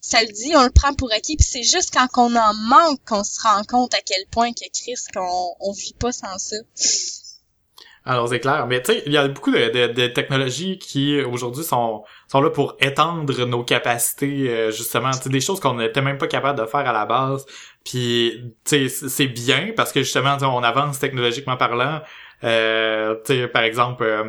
ça 0.00 0.20
le 0.22 0.32
dit, 0.32 0.52
on 0.56 0.62
le 0.64 0.70
prend 0.70 0.94
pour 0.94 1.12
acquis, 1.12 1.36
puis 1.36 1.46
c'est 1.48 1.62
juste 1.62 1.92
quand 1.92 2.06
on 2.16 2.34
en 2.34 2.54
manque 2.54 3.00
qu'on 3.06 3.24
se 3.24 3.40
rend 3.42 3.62
compte 3.64 3.94
à 3.94 4.00
quel 4.04 4.24
point 4.30 4.52
que 4.52 4.64
Chris 4.72 4.94
qu'on 5.14 5.54
on 5.60 5.72
vit 5.72 5.94
pas 5.98 6.12
sans 6.12 6.38
ça. 6.38 6.56
Alors 8.04 8.28
c'est 8.28 8.40
clair, 8.40 8.66
mais 8.66 8.80
tu 8.82 8.92
sais, 8.92 9.02
il 9.04 9.12
y 9.12 9.18
a 9.18 9.28
beaucoup 9.28 9.50
de, 9.50 9.68
de- 9.68 9.92
de 9.92 10.06
technologies 10.06 10.78
qui 10.78 11.20
aujourd'hui 11.20 11.62
sont 11.62 12.04
sont 12.28 12.40
là 12.40 12.48
pour 12.48 12.74
étendre 12.80 13.44
nos 13.44 13.64
capacités 13.64 14.48
euh, 14.48 14.70
justement, 14.70 15.10
tu 15.10 15.28
des 15.28 15.40
choses 15.42 15.60
qu'on 15.60 15.74
n'était 15.74 16.00
même 16.00 16.16
pas 16.16 16.26
capable 16.26 16.58
de 16.58 16.64
faire 16.64 16.88
à 16.88 16.92
la 16.92 17.04
base. 17.04 17.44
Puis 17.84 18.54
tu 18.64 18.88
sais, 18.88 19.08
c'est 19.08 19.26
bien 19.26 19.72
parce 19.76 19.92
que 19.92 20.02
justement, 20.02 20.38
on 20.40 20.62
avance 20.62 20.98
technologiquement 20.98 21.56
parlant. 21.58 22.00
Euh, 22.44 23.14
par 23.52 23.62
exemple, 23.62 24.04
euh, 24.04 24.24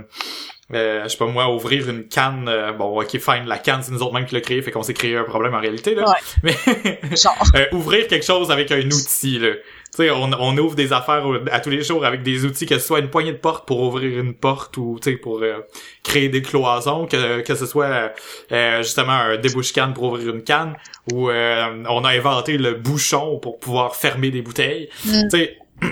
euh, 0.74 1.04
je 1.04 1.10
sais 1.10 1.18
pas 1.18 1.26
moi, 1.26 1.52
ouvrir 1.54 1.90
une 1.90 2.08
canne, 2.08 2.48
euh, 2.48 2.74
bon, 2.74 3.02
ok, 3.02 3.18
fine, 3.18 3.46
la 3.48 3.58
canne, 3.58 3.82
c'est 3.82 3.92
nous 3.92 4.04
autres 4.04 4.14
mêmes 4.14 4.26
qui 4.26 4.36
l'a 4.36 4.42
créé, 4.42 4.62
fait 4.62 4.70
qu'on 4.72 4.84
s'est 4.84 4.94
créé 4.94 5.18
un 5.18 5.24
problème 5.24 5.56
en 5.56 5.60
réalité, 5.60 5.96
là. 5.96 6.04
Ouais. 6.08 6.16
Mais, 6.44 7.00
Genre. 7.18 7.44
euh, 7.56 7.66
ouvrir 7.72 8.08
quelque 8.08 8.26
chose 8.26 8.52
avec 8.52 8.72
un 8.72 8.86
outil, 8.86 9.40
là. 9.40 9.50
Tu 9.92 10.04
sais, 10.04 10.12
on, 10.12 10.30
on 10.40 10.56
ouvre 10.60 10.76
des 10.76 10.94
affaires 10.94 11.26
à 11.52 11.60
tous 11.60 11.72
les 11.72 11.82
jours 11.82 12.06
avec 12.06 12.22
des 12.22 12.46
outils, 12.46 12.68
que 12.68 12.78
ce 12.78 12.86
soit 12.86 13.00
une 13.00 13.10
poignée 13.10 13.32
de 13.32 13.38
porte 13.40 13.68
pour 13.68 13.82
ouvrir 13.82 14.20
une 14.20 14.36
porte 14.36 14.78
ou, 14.78 15.00
tu 15.02 15.10
sais, 15.10 15.18
pour 15.18 15.42
créer 16.04 16.30
des 16.30 16.44
cloisons, 16.44 17.08
que, 17.08 17.42
que 17.42 17.56
ce 17.56 17.66
soit 17.66 18.12
euh, 18.52 18.84
justement 18.84 19.14
un 19.14 19.38
débouche-canne 19.38 19.96
pour 19.96 20.04
ouvrir 20.04 20.36
une 20.36 20.44
canne, 20.44 20.76
ou 21.12 21.32
euh, 21.32 21.84
on 21.90 22.06
a 22.06 22.10
inventé 22.12 22.60
le 22.60 22.76
bouchon 22.76 23.40
pour 23.40 23.60
pouvoir 23.60 23.96
fermer 23.96 24.30
des 24.30 24.44
bouteilles. 24.44 24.90
Mm. 25.06 25.22
Tu 25.24 25.30
sais, 25.32 25.58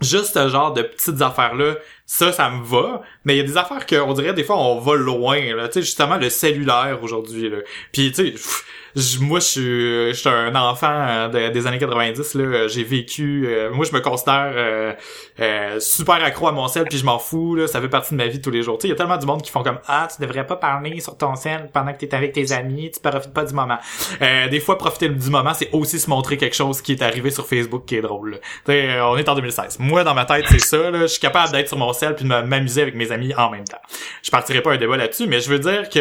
juste 0.00 0.34
ce 0.34 0.48
genre 0.48 0.72
de 0.72 0.82
petites 0.82 1.22
affaires-là, 1.22 1.74
ça, 2.06 2.32
ça 2.32 2.48
me 2.50 2.64
va. 2.64 3.02
Mais 3.24 3.34
il 3.34 3.38
y 3.38 3.40
a 3.40 3.44
des 3.44 3.56
affaires 3.56 3.84
qu'on 3.86 4.12
dirait 4.12 4.32
des 4.32 4.44
fois 4.44 4.56
on 4.58 4.78
va 4.80 4.94
loin. 4.94 5.40
Là. 5.54 5.66
Tu 5.68 5.74
sais, 5.74 5.82
justement, 5.82 6.16
le 6.16 6.30
cellulaire 6.30 6.98
aujourd'hui. 7.02 7.50
Là. 7.50 7.58
Puis 7.92 8.12
tu 8.12 8.36
sais, 8.36 9.18
moi, 9.20 9.40
je 9.40 9.44
suis, 9.44 9.60
je 10.08 10.12
suis 10.14 10.28
un 10.30 10.54
enfant 10.54 10.88
euh, 10.90 11.28
de- 11.28 11.48
des 11.52 11.66
années 11.66 11.78
90. 11.78 12.32
Là. 12.34 12.66
J'ai 12.68 12.82
vécu... 12.84 13.44
euh, 13.46 13.70
moi, 13.70 13.84
je 13.84 13.92
me 13.94 14.00
considère 14.00 14.52
euh, 14.54 14.92
euh, 15.40 15.80
super 15.80 16.14
accro 16.24 16.48
à 16.48 16.52
mon 16.52 16.66
sel, 16.68 16.84
puis 16.88 16.96
je 16.96 17.04
m'en 17.04 17.18
fous. 17.18 17.56
Là. 17.56 17.66
Ça 17.66 17.80
fait 17.82 17.90
partie 17.90 18.14
de 18.14 18.16
ma 18.16 18.26
vie 18.26 18.40
tous 18.40 18.50
les 18.50 18.62
jours. 18.62 18.78
Tu 18.78 18.82
sais, 18.82 18.88
il 18.88 18.92
y 18.92 18.94
a 18.94 18.96
tellement 18.96 19.18
du 19.18 19.26
monde 19.26 19.42
qui 19.42 19.50
font 19.50 19.62
comme 19.62 19.78
«Ah, 19.86 20.08
tu 20.14 20.22
devrais 20.22 20.46
pas 20.46 20.56
parler 20.56 21.00
sur 21.00 21.14
ton 21.18 21.34
sel 21.36 21.68
pendant 21.74 21.92
que 21.92 21.98
t'es 21.98 22.14
avec 22.14 22.32
tes 22.32 22.52
amis. 22.52 22.90
Tu 22.90 23.00
profites 23.00 23.34
pas 23.34 23.44
du 23.44 23.52
moment. 23.52 23.76
Euh, 24.22 24.48
des 24.48 24.60
fois, 24.60 24.78
profiter 24.78 25.10
du 25.10 25.28
moment, 25.28 25.52
c'est 25.52 25.68
aussi 25.72 25.98
se 25.98 26.08
montrer 26.08 26.38
quelque 26.38 26.56
chose 26.56 26.80
qui 26.80 26.92
est 26.92 27.02
arrivé 27.02 27.30
sur 27.30 27.46
Facebook 27.46 27.84
qui 27.84 27.96
est 27.96 28.02
drôle. 28.02 28.40
Tu 28.64 28.72
sais, 28.72 28.88
euh, 28.92 29.06
on 29.08 29.18
est 29.18 29.28
en 29.28 29.34
2016. 29.34 29.76
Moi, 29.80 30.04
dans 30.04 30.14
ma 30.14 30.24
tête, 30.24 30.46
c'est 30.48 30.58
ça. 30.58 30.90
Là. 30.90 31.00
Je 31.02 31.06
suis 31.08 31.20
capable 31.20 31.52
d'être 31.52 31.68
sur 31.68 31.76
mon 31.76 31.92
puis 32.14 32.24
de 32.24 32.28
m'amuser 32.28 32.82
avec 32.82 32.94
mes 32.94 33.12
amis 33.12 33.34
en 33.34 33.50
même 33.50 33.64
temps. 33.64 33.80
Je 34.22 34.30
partirai 34.30 34.62
pas 34.62 34.72
un 34.72 34.76
débat 34.76 34.96
là-dessus, 34.96 35.26
mais 35.26 35.40
je 35.40 35.50
veux 35.50 35.58
dire 35.58 35.88
que 35.88 36.00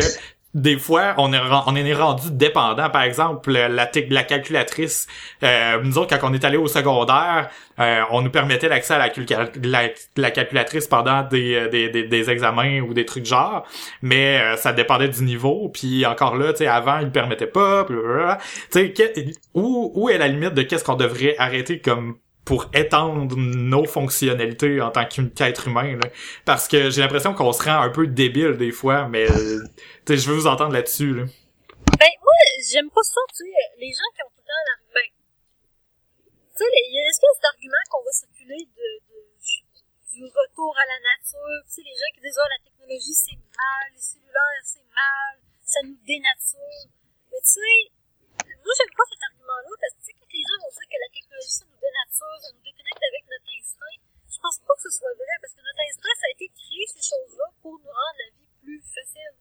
des 0.55 0.77
fois, 0.77 1.15
on 1.17 1.33
est, 1.33 1.89
est 1.89 1.93
rendu 1.93 2.31
dépendant. 2.31 2.89
Par 2.89 3.03
exemple, 3.03 3.51
la, 3.51 4.23
calculatrice, 4.23 5.05
euh, 5.43 5.81
nous 5.83 5.97
autres, 5.97 6.17
quand 6.17 6.29
on 6.29 6.33
est 6.33 6.45
allé 6.45 6.55
au 6.55 6.67
secondaire, 6.67 7.49
euh, 7.79 8.01
on 8.11 8.21
nous 8.21 8.29
permettait 8.29 8.69
l'accès 8.69 8.93
à 8.93 8.97
la, 8.97 9.09
calcul- 9.09 9.51
la, 9.63 9.89
la 10.15 10.31
calculatrice 10.31 10.87
pendant 10.87 11.23
des, 11.23 11.55
euh, 11.55 12.07
des, 12.07 12.29
examens 12.29 12.79
ou 12.79 12.93
des 12.93 13.05
trucs 13.05 13.25
genre, 13.25 13.65
mais 14.01 14.39
euh, 14.39 14.55
ça 14.55 14.71
dépendait 14.71 15.09
du 15.09 15.23
niveau. 15.23 15.69
Puis 15.73 16.05
encore 16.05 16.37
là, 16.37 16.53
tu 16.53 16.65
avant, 16.65 16.99
ils 16.99 17.07
le 17.07 17.11
permettaient 17.11 17.47
pas. 17.47 17.85
Tu 17.85 17.95
sais, 18.69 18.93
où 19.53 20.09
est 20.09 20.17
la 20.17 20.29
limite 20.29 20.53
de 20.53 20.61
qu'est-ce 20.61 20.85
qu'on 20.85 20.95
devrait 20.95 21.35
arrêter 21.37 21.79
comme 21.79 22.15
pour 22.45 22.69
étendre 22.73 23.35
nos 23.35 23.85
fonctionnalités 23.85 24.79
en 24.79 24.91
tant 24.91 25.05
qu'être 25.05 25.67
humain 25.67 25.97
là. 25.97 26.09
parce 26.45 26.67
que 26.67 26.91
j'ai 26.91 27.01
l'impression 27.01 27.33
qu'on 27.33 27.51
se 27.51 27.63
rend 27.63 27.81
un 27.81 27.89
peu 27.89 28.05
débile 28.07 28.57
des 28.57 28.71
fois 28.71 29.07
mais 29.07 29.27
je 29.27 30.29
veux 30.29 30.35
vous 30.35 30.47
entendre 30.47 30.73
là-dessus 30.73 31.13
là. 31.13 31.25
Ben, 31.99 32.11
moi, 32.21 32.35
j'aime 32.59 32.89
pas 32.91 33.05
ça, 33.07 33.21
tu 33.31 33.45
sais, 33.45 33.55
les 33.79 33.93
gens 33.93 34.09
qui 34.11 34.21
ont 34.25 34.31
tout 34.35 34.43
le 34.43 34.49
temps 34.51 34.63
l'argument. 34.67 35.15
Tu 36.25 36.59
sais, 36.59 36.67
il 36.67 36.91
y 36.91 36.99
a 36.99 37.01
une 37.07 37.13
espèce 37.13 37.39
d'argument 37.39 37.83
qu'on 37.87 38.03
va 38.03 38.11
circuler 38.11 38.63
de, 38.67 38.89
de, 39.05 39.19
du 40.11 40.23
retour 40.27 40.75
à 40.75 40.85
la 40.91 40.99
nature. 40.99 41.59
Tu 41.67 41.79
sais, 41.79 41.81
les 41.87 41.95
gens 41.95 42.11
qui 42.15 42.21
disent, 42.25 42.41
ah, 42.41 42.51
la 42.51 42.61
technologie, 42.67 43.15
c'est 43.15 43.39
mal, 43.53 43.85
les 43.95 44.01
cellulaires, 44.01 44.63
c'est 44.65 44.89
mal, 44.91 45.33
ça 45.63 45.79
nous 45.87 45.99
dénature. 46.03 46.83
Mais 47.31 47.39
tu 47.39 47.63
sais, 47.63 47.79
moi, 48.43 48.73
j'aime 48.75 48.95
pas 48.97 49.07
cet 49.07 49.23
argument-là, 49.23 49.71
parce 49.79 49.93
que 49.95 50.01
tu 50.03 50.24
les 50.35 50.43
gens 50.43 50.59
vont 50.59 50.73
dire 50.75 50.89
que 50.91 50.99
la 50.99 51.11
technologie, 51.15 51.55
ça 51.55 51.65
nous 51.65 51.79
dénature, 51.79 52.35
ça 52.43 52.49
nous 52.51 52.63
déconnecte 52.63 53.03
avec 53.07 53.23
notre 53.31 53.49
instinct, 53.55 53.97
je 54.27 54.39
pense 54.43 54.57
pas 54.67 54.75
que 54.75 54.83
ce 54.83 54.91
soit 54.99 55.15
vrai, 55.15 55.35
parce 55.39 55.53
que 55.55 55.63
notre 55.63 55.83
instinct, 55.87 56.15
ça 56.19 56.27
a 56.27 56.33
été 56.35 56.45
créé, 56.51 56.83
ces 56.91 57.03
choses-là, 57.07 57.45
pour 57.63 57.73
nous 57.79 57.93
rendre 57.95 58.19
la 58.19 58.29
vie 58.35 58.49
plus 58.59 58.81
facile. 58.83 59.35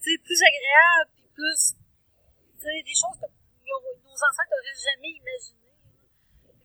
Sais, 0.00 0.16
plus 0.24 0.40
agréable, 0.40 1.12
puis 1.20 1.28
plus 1.36 1.76
sais, 2.60 2.80
des 2.80 2.96
choses 2.96 3.16
que 3.20 3.28
nos 3.28 4.20
ancêtres 4.24 4.52
n'auraient 4.56 4.80
jamais 4.80 5.12
imaginées. 5.20 5.76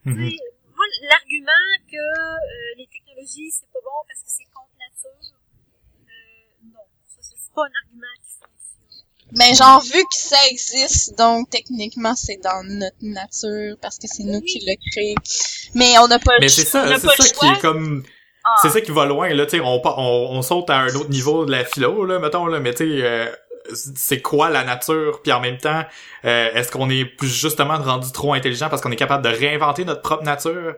Mhm. 0.06 0.32
Moi, 0.76 0.86
l'argument 1.08 1.68
que 1.88 2.00
euh, 2.00 2.76
les 2.76 2.88
technologies, 2.88 3.52
c'est 3.52 3.68
pas 3.72 3.80
bon 3.84 4.00
parce 4.08 4.22
que 4.24 4.32
c'est 4.32 4.48
contre 4.52 4.76
nature, 4.76 5.36
euh, 5.36 6.72
non, 6.72 6.88
ça, 7.08 7.20
c'est 7.24 7.54
pas 7.54 7.64
un 7.64 7.76
argument 7.84 8.16
qui 8.24 8.32
fonctionne. 8.40 8.55
Ben, 9.36 9.54
genre, 9.56 9.82
vu 9.82 10.02
que 10.02 10.16
ça 10.16 10.38
existe, 10.50 11.18
donc 11.18 11.50
techniquement, 11.50 12.16
c'est 12.16 12.38
dans 12.38 12.64
notre 12.64 12.96
nature, 13.02 13.76
parce 13.82 13.98
que 13.98 14.08
c'est 14.08 14.24
nous 14.24 14.42
qui 14.42 14.60
le 14.66 14.76
créé. 14.92 15.16
Mais 15.74 15.98
on 16.00 16.08
n'a 16.08 16.20
pas 16.20 16.34
mais 16.40 16.46
le 16.46 16.50
c'est 16.50 16.66
ça 16.66 16.88
c'est 16.98 17.08
ça 17.08 17.30
qui 17.30 17.46
est 17.46 17.62
comme 17.62 18.04
Ah. 18.46 18.50
c'est 18.62 18.70
ça 18.70 18.80
qui 18.80 18.92
va 18.92 19.06
loin 19.06 19.34
là 19.34 19.46
tu 19.46 19.58
sais 19.58 19.60
on, 19.60 19.82
on 19.84 20.38
on 20.38 20.42
saute 20.42 20.70
à 20.70 20.78
un 20.78 20.96
autre 20.96 21.10
niveau 21.10 21.46
de 21.46 21.52
la 21.52 21.66
philo 21.66 22.06
là 22.06 22.20
mettons 22.20 22.46
là 22.46 22.60
mais 22.60 22.74
tu 22.74 22.86
sais 22.86 23.04
euh, 23.04 23.26
c'est 23.74 24.22
quoi 24.22 24.50
la 24.52 24.64
nature? 24.64 25.22
Puis 25.24 25.32
en 25.32 25.40
même 25.40 25.58
temps 25.58 25.84
euh, 26.26 26.52
est-ce 26.54 26.72
qu'on 26.72 26.90
est 26.90 27.06
plus 27.06 27.28
justement 27.28 27.78
rendu 27.78 28.12
trop 28.12 28.34
intelligent 28.34 28.70
parce 28.70 28.82
qu'on 28.82 28.92
est 28.92 28.96
capable 28.96 29.24
de 29.24 29.30
réinventer 29.30 29.84
notre 29.84 30.02
propre 30.02 30.24
nature? 30.24 30.76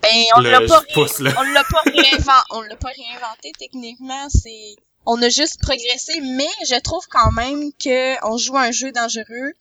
Ben, 0.00 0.08
on 0.36 0.40
l'a 0.40 0.60
pas, 0.60 0.82
je 0.88 0.94
pousse, 0.94 1.20
là. 1.20 1.32
on 1.38 1.42
l'a 1.52 1.62
pas 1.62 1.82
réinventé, 1.84 2.46
on 2.50 2.62
l'a 2.62 2.76
pas 2.76 2.88
réinventé 2.88 3.52
techniquement, 3.56 4.28
c'est, 4.28 4.74
on 5.06 5.20
a 5.22 5.28
juste 5.28 5.60
progressé, 5.60 6.20
mais 6.20 6.48
je 6.68 6.78
trouve 6.80 7.06
quand 7.08 7.32
même 7.32 7.72
que 7.72 8.24
on 8.26 8.36
joue 8.36 8.56
un 8.56 8.70
jeu 8.70 8.92
dangereux 8.92 9.52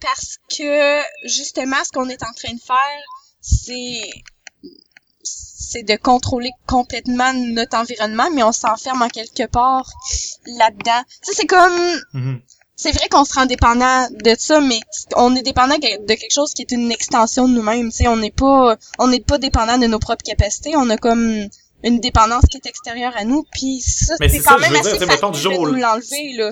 parce 0.00 0.36
que, 0.56 1.00
justement, 1.26 1.76
ce 1.84 1.90
qu'on 1.90 2.08
est 2.08 2.22
en 2.22 2.32
train 2.36 2.52
de 2.52 2.60
faire, 2.60 3.02
c'est, 3.40 4.10
c'est 5.22 5.82
de 5.82 5.96
contrôler 5.96 6.50
complètement 6.66 7.32
notre 7.32 7.76
environnement, 7.76 8.30
mais 8.32 8.42
on 8.42 8.52
s'enferme 8.52 9.02
en 9.02 9.08
quelque 9.08 9.46
part 9.46 9.90
là-dedans. 10.46 11.02
Tu 11.22 11.32
sais, 11.32 11.32
c'est 11.40 11.46
comme, 11.46 12.00
Mhm. 12.12 12.40
c'est 12.76 12.92
vrai 12.92 13.08
qu'on 13.08 13.24
se 13.24 13.34
rend 13.34 13.46
dépendant 13.46 14.08
de 14.10 14.34
ça, 14.38 14.60
mais 14.60 14.80
on 15.16 15.34
est 15.34 15.42
dépendant 15.42 15.76
de 15.76 16.14
quelque 16.14 16.32
chose 16.34 16.52
qui 16.52 16.62
est 16.62 16.72
une 16.72 16.92
extension 16.92 17.48
de 17.48 17.54
nous-mêmes. 17.54 17.90
Tu 17.90 17.98
sais, 17.98 18.08
on 18.08 18.16
n'est 18.16 18.30
pas, 18.30 18.76
on 18.98 19.08
n'est 19.08 19.20
pas 19.20 19.38
dépendant 19.38 19.78
de 19.78 19.86
nos 19.86 19.98
propres 19.98 20.24
capacités. 20.24 20.76
On 20.76 20.90
a 20.90 20.98
comme 20.98 21.48
une 21.84 22.00
dépendance 22.00 22.44
qui 22.50 22.56
est 22.56 22.66
extérieure 22.66 23.12
à 23.16 23.24
nous. 23.24 23.44
Puis 23.52 23.80
ça, 23.80 24.14
Mais 24.20 24.28
c'est 24.28 24.38
quand 24.38 24.50
ça, 24.50 24.56
je 24.56 24.62
même 24.62 24.72
veux 24.72 24.80
dire, 24.80 24.94
assez 24.94 25.06
mettons, 25.06 25.30
du 25.30 25.40
facile 25.40 25.52
de 25.52 25.70
nous 25.70 25.74
l'enlever 25.74 26.32
là. 26.36 26.50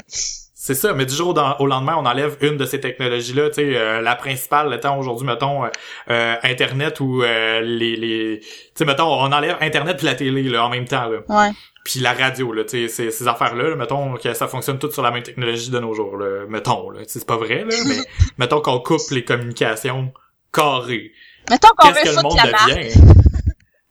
C'est 0.64 0.74
ça, 0.74 0.92
mais 0.92 1.06
du 1.06 1.12
jour 1.12 1.36
au, 1.58 1.66
lendemain, 1.66 1.96
on 1.98 2.06
enlève 2.06 2.36
une 2.40 2.56
de 2.56 2.64
ces 2.66 2.78
technologies-là, 2.78 3.50
tu 3.50 3.54
sais, 3.56 3.76
euh, 3.76 4.00
la 4.00 4.14
principale 4.14 4.72
étant 4.72 4.96
aujourd'hui, 4.96 5.26
mettons, 5.26 5.64
euh, 5.64 5.68
euh, 6.08 6.36
Internet 6.44 7.00
ou 7.00 7.24
euh, 7.24 7.60
les... 7.62 7.96
les 7.96 8.38
tu 8.38 8.46
sais, 8.76 8.84
mettons, 8.84 9.08
on 9.12 9.32
enlève 9.32 9.56
Internet 9.60 9.96
puis 9.96 10.06
la 10.06 10.14
télé, 10.14 10.44
là, 10.44 10.64
en 10.64 10.68
même 10.68 10.84
temps, 10.84 11.08
là. 11.08 11.18
Ouais. 11.28 11.50
Puis 11.84 11.98
la 11.98 12.12
radio, 12.12 12.52
là, 12.52 12.62
tu 12.62 12.86
sais, 12.86 12.88
ces, 12.88 13.10
ces 13.10 13.26
affaires-là, 13.26 13.70
là, 13.70 13.74
mettons 13.74 14.14
que 14.14 14.32
ça 14.34 14.46
fonctionne 14.46 14.78
tout 14.78 14.88
sur 14.92 15.02
la 15.02 15.10
même 15.10 15.24
technologie 15.24 15.68
de 15.68 15.80
nos 15.80 15.94
jours, 15.94 16.16
là. 16.16 16.46
Mettons, 16.48 16.90
là, 16.90 17.00
c'est 17.08 17.26
pas 17.26 17.38
vrai, 17.38 17.64
là, 17.68 17.76
mais 17.84 17.98
mettons 18.38 18.60
qu'on 18.60 18.78
coupe 18.78 19.10
les 19.10 19.24
communications 19.24 20.12
carrées. 20.52 21.10
Mettons 21.50 21.70
qu'on 21.76 21.88
Qu'est-ce 21.88 22.08
veut 22.08 22.12
que 22.12 22.16
le 22.18 22.22
monde 22.22 22.36
la 22.36 22.74
devient? 22.74 23.31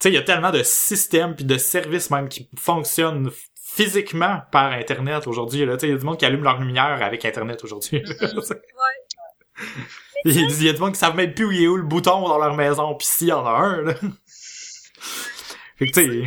Tu 0.02 0.08
sais, 0.08 0.10
il 0.10 0.16
y 0.16 0.18
a 0.18 0.24
tellement 0.24 0.50
de 0.50 0.64
systèmes 0.64 1.36
puis 1.36 1.46
de 1.46 1.58
services 1.60 2.10
même 2.10 2.28
qui 2.28 2.50
fonctionnent 2.58 3.30
physiquement 3.56 4.42
par 4.52 4.72
Internet 4.72 5.28
aujourd'hui. 5.28 5.64
Là, 5.64 5.78
tu 5.78 5.82
sais, 5.82 5.88
il 5.88 5.92
y 5.92 5.94
a 5.94 5.98
du 6.00 6.06
monde 6.06 6.18
qui 6.18 6.26
allume 6.26 6.44
leur 6.44 6.60
lumière 6.60 6.98
avec 7.04 7.24
Internet 7.24 7.64
aujourd'hui. 7.64 8.04
Ouais. 9.54 9.68
il, 10.26 10.36
y 10.36 10.44
a, 10.44 10.48
il 10.48 10.64
y 10.64 10.70
a 10.70 10.74
du 10.74 10.80
monde 10.80 10.94
qui 10.94 11.00
savent 11.00 11.16
même 11.16 11.36
plus 11.36 11.46
où 11.46 11.52
il 11.52 11.64
est 11.64 11.68
où 11.68 11.76
le 11.76 11.84
bouton 11.84 12.28
dans 12.28 12.40
leur 12.40 12.56
maison, 12.56 12.96
puis 12.96 13.06
s'il 13.06 13.28
y 13.28 13.32
en 13.32 13.46
a 13.46 13.52
un. 13.52 13.82
Là. 13.84 13.94
fait 13.94 15.86
que 15.88 15.92
tu 15.92 15.94
sais, 15.94 16.24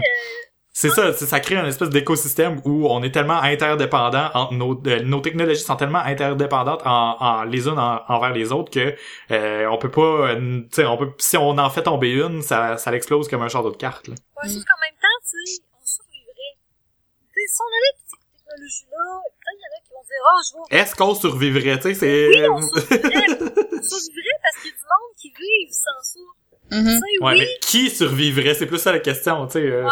c'est 0.77 0.91
ça, 0.91 1.13
c'est- 1.13 1.27
ça 1.27 1.39
crée 1.39 1.57
un 1.57 1.67
espèce 1.67 1.89
d'écosystème 1.89 2.61
où 2.65 2.89
on 2.91 3.03
est 3.05 3.13
tellement 3.13 3.41
interdépendants 3.41 4.29
entre 4.35 4.53
nos 4.55 4.73
euh, 4.89 5.01
nos 5.05 5.21
technologies 5.21 5.63
sont 5.63 5.77
tellement 5.77 6.01
interdépendantes 6.01 6.83
en, 6.85 7.17
en 7.21 7.45
les 7.45 7.69
unes 7.69 7.79
en- 7.79 8.03
envers 8.09 8.33
les 8.33 8.51
autres 8.53 8.73
que 8.73 8.95
euh, 9.31 9.67
on 9.71 9.79
peut 9.79 9.91
pas 9.91 10.01
euh, 10.35 10.61
tu 10.63 10.69
sais 10.73 10.85
on 10.85 10.97
peut 10.97 11.13
si 11.19 11.37
on 11.37 11.51
en 11.59 11.71
fait 11.71 11.85
tomber 11.85 12.11
une 12.13 12.43
ça 12.43 12.77
ça 12.77 12.91
l'explose 12.91 13.29
comme 13.29 13.43
un 13.43 13.49
château 13.49 13.71
de 13.71 13.77
cartes 13.77 14.09
là. 14.09 14.15
Ouais, 14.43 14.49
sauf 14.49 14.65
qu'en 14.65 14.81
même 14.83 14.99
temps, 15.01 15.19
tu 15.23 15.39
sais, 15.47 15.63
on 15.81 15.87
survivrait. 15.87 16.55
Si 17.47 17.61
on 17.61 17.71
avait 17.71 17.95
toutes 17.95 18.11
ces 18.11 18.19
technologies-là, 18.35 19.05
peut-être 19.41 19.61
y 19.61 19.67
en 19.69 19.73
a 19.75 19.81
qui 19.85 19.93
vont 19.95 20.05
dire, 20.11 20.23
oh, 20.27 20.41
je 20.43 20.75
vais 20.75 20.81
Est-ce 20.83 20.95
qu'on 20.97 21.15
survivrait 21.15 21.77
tu 21.79 21.83
sais 21.83 21.95
c'est 21.95 22.29
Oui, 22.29 22.49
on 22.51 22.61
survivrait. 22.67 23.27
on 23.31 23.83
survivrait 23.83 24.39
parce 24.43 24.57
qu'il 24.63 24.71
y 24.71 24.75
a 24.75 24.77
du 24.77 24.87
monde 24.91 25.13
qui 25.21 25.29
vit 25.31 25.73
sans 25.73 26.03
ça. 26.03 26.21
Tu 26.71 26.77
sais, 26.83 26.91
ouais 26.95 27.01
oui. 27.21 27.39
mais 27.39 27.59
qui 27.61 27.91
survivrait? 27.91 28.55
C'est 28.55 28.67
plus 28.67 28.79
ça 28.79 28.91
la 28.93 28.99
question 29.01 29.47
tu 29.47 29.53
sais 29.55 29.59
euh, 29.61 29.85
Ouais. 29.85 29.91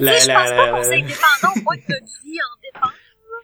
Mais 0.00 0.12
la- 0.12 0.18
je 0.20 0.26
la- 0.28 0.34
pense 0.34 0.50
pas 0.50 0.70
qu'on 0.70 0.82
soit 0.84 0.94
indépendant 0.94 1.52
au 1.56 1.60
point 1.62 1.76
que 1.76 1.92
notre 1.92 2.16
vie 2.24 2.38
en 2.40 2.54
dépend. 2.62 2.86
là. 2.86 3.38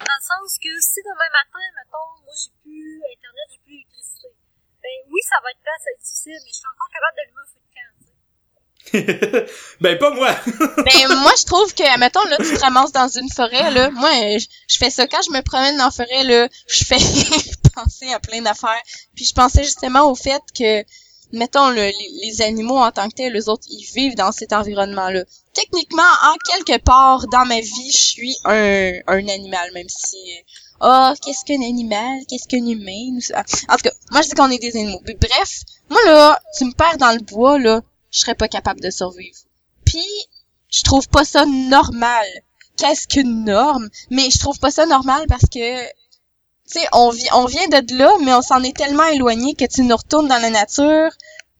Dans 0.00 0.18
le 0.18 0.24
sens 0.26 0.58
que 0.58 0.68
si 0.80 1.00
demain 1.04 1.30
matin, 1.32 1.64
mettons, 1.78 2.08
moi 2.24 2.34
j'ai 2.36 2.52
plus 2.62 3.00
Internet, 3.16 3.46
j'ai 3.52 3.60
plus 3.64 3.72
l'électricité, 3.72 4.28
ben 4.82 4.96
oui, 5.10 5.20
ça 5.28 5.36
va 5.42 5.50
être 5.50 5.62
plate, 5.62 5.80
ça 5.80 5.88
va 5.88 5.94
être 5.94 6.04
difficile, 6.04 6.38
mais 6.44 6.52
je 6.52 6.58
suis 6.58 6.68
encore 6.68 6.90
capable 6.92 7.14
d'allumer 7.16 7.42
un 7.42 7.48
feu 7.48 7.60
de 7.64 7.70
camp, 7.76 7.92
tu 7.98 8.06
sais. 8.90 9.46
ben 9.80 9.98
pas 9.98 10.10
moi 10.10 10.32
Ben 10.84 11.18
moi 11.22 11.32
je 11.38 11.44
trouve 11.44 11.74
que 11.74 11.98
mettons 11.98 12.24
là 12.24 12.36
tu 12.38 12.52
te 12.54 12.60
ramasses 12.60 12.92
dans 12.92 13.08
une 13.08 13.28
forêt 13.30 13.70
là, 13.70 13.90
moi 13.90 14.08
euh, 14.10 14.38
je 14.38 14.46
je 14.68 14.78
fais 14.78 14.90
ça 14.90 15.06
quand 15.06 15.20
je 15.22 15.30
me 15.32 15.42
promène 15.42 15.76
dans 15.76 15.84
la 15.86 15.90
forêt 15.90 16.24
là, 16.24 16.48
je 16.68 16.84
fais 16.84 16.96
penser 17.74 18.12
à 18.12 18.18
plein 18.20 18.42
d'affaires. 18.42 18.82
Puis 19.14 19.24
je 19.26 19.34
pensais 19.34 19.62
justement 19.64 20.10
au 20.10 20.14
fait 20.14 20.42
que 20.56 20.82
mettons, 21.32 21.70
le- 21.70 21.92
les, 22.22 22.42
animaux 22.42 22.78
en 22.78 22.90
tant 22.90 23.08
que 23.08 23.14
tels, 23.14 23.32
les 23.32 23.48
autres, 23.48 23.66
ils 23.70 23.84
vivent 23.94 24.14
dans 24.16 24.32
cet 24.32 24.52
environnement-là. 24.52 25.24
Techniquement, 25.54 26.02
en 26.02 26.34
quelque 26.50 26.80
part, 26.82 27.26
dans 27.28 27.44
ma 27.46 27.60
vie, 27.60 27.90
je 27.90 27.96
suis 27.96 28.36
un, 28.44 28.92
un 29.06 29.28
animal, 29.28 29.70
même 29.74 29.88
si... 29.88 30.16
Ah, 30.80 31.14
qu'est-ce 31.24 31.44
qu'un 31.44 31.60
animal? 31.62 32.20
Qu'est-ce 32.28 32.46
qu'un 32.46 32.64
humain? 32.64 33.18
En 33.68 33.76
tout 33.76 33.82
cas, 33.82 33.90
moi, 34.12 34.22
je 34.22 34.28
dis 34.28 34.34
qu'on 34.34 34.50
est 34.50 34.58
des 34.58 34.76
animaux. 34.76 35.02
Mais 35.06 35.14
bref, 35.20 35.62
moi, 35.90 36.00
là, 36.06 36.40
tu 36.56 36.64
me 36.66 36.72
perds 36.72 36.98
dans 36.98 37.10
le 37.12 37.20
bois, 37.20 37.58
là, 37.58 37.82
je 38.12 38.20
serais 38.20 38.36
pas 38.36 38.46
capable 38.48 38.80
de 38.80 38.90
survivre. 38.90 39.38
Puis, 39.84 40.06
je 40.70 40.82
trouve 40.82 41.08
pas 41.08 41.24
ça 41.24 41.46
normal. 41.46 42.26
Qu'est-ce 42.76 43.08
qu'une 43.08 43.44
norme? 43.44 43.88
Mais 44.10 44.30
je 44.30 44.38
trouve 44.38 44.58
pas 44.60 44.70
ça 44.70 44.86
normal 44.86 45.24
parce 45.28 45.46
que 45.52 45.84
tu 46.70 46.80
sais, 46.80 46.86
on, 46.92 47.10
vi- 47.10 47.28
on 47.34 47.46
vient 47.46 47.66
de 47.68 47.96
là, 47.96 48.10
mais 48.24 48.32
on 48.34 48.42
s'en 48.42 48.62
est 48.62 48.76
tellement 48.76 49.06
éloigné 49.06 49.54
que 49.54 49.64
tu 49.64 49.82
nous 49.82 49.96
retournes 49.96 50.28
dans 50.28 50.40
la 50.40 50.50
nature, 50.50 51.10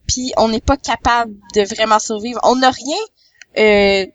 puis 0.07 0.33
on 0.37 0.49
n'est 0.49 0.61
pas 0.61 0.77
capable 0.77 1.35
de 1.55 1.63
vraiment 1.63 1.99
survivre. 1.99 2.41
On 2.43 2.57
n'a 2.57 2.71
rien 2.71 2.97
euh, 3.59 4.07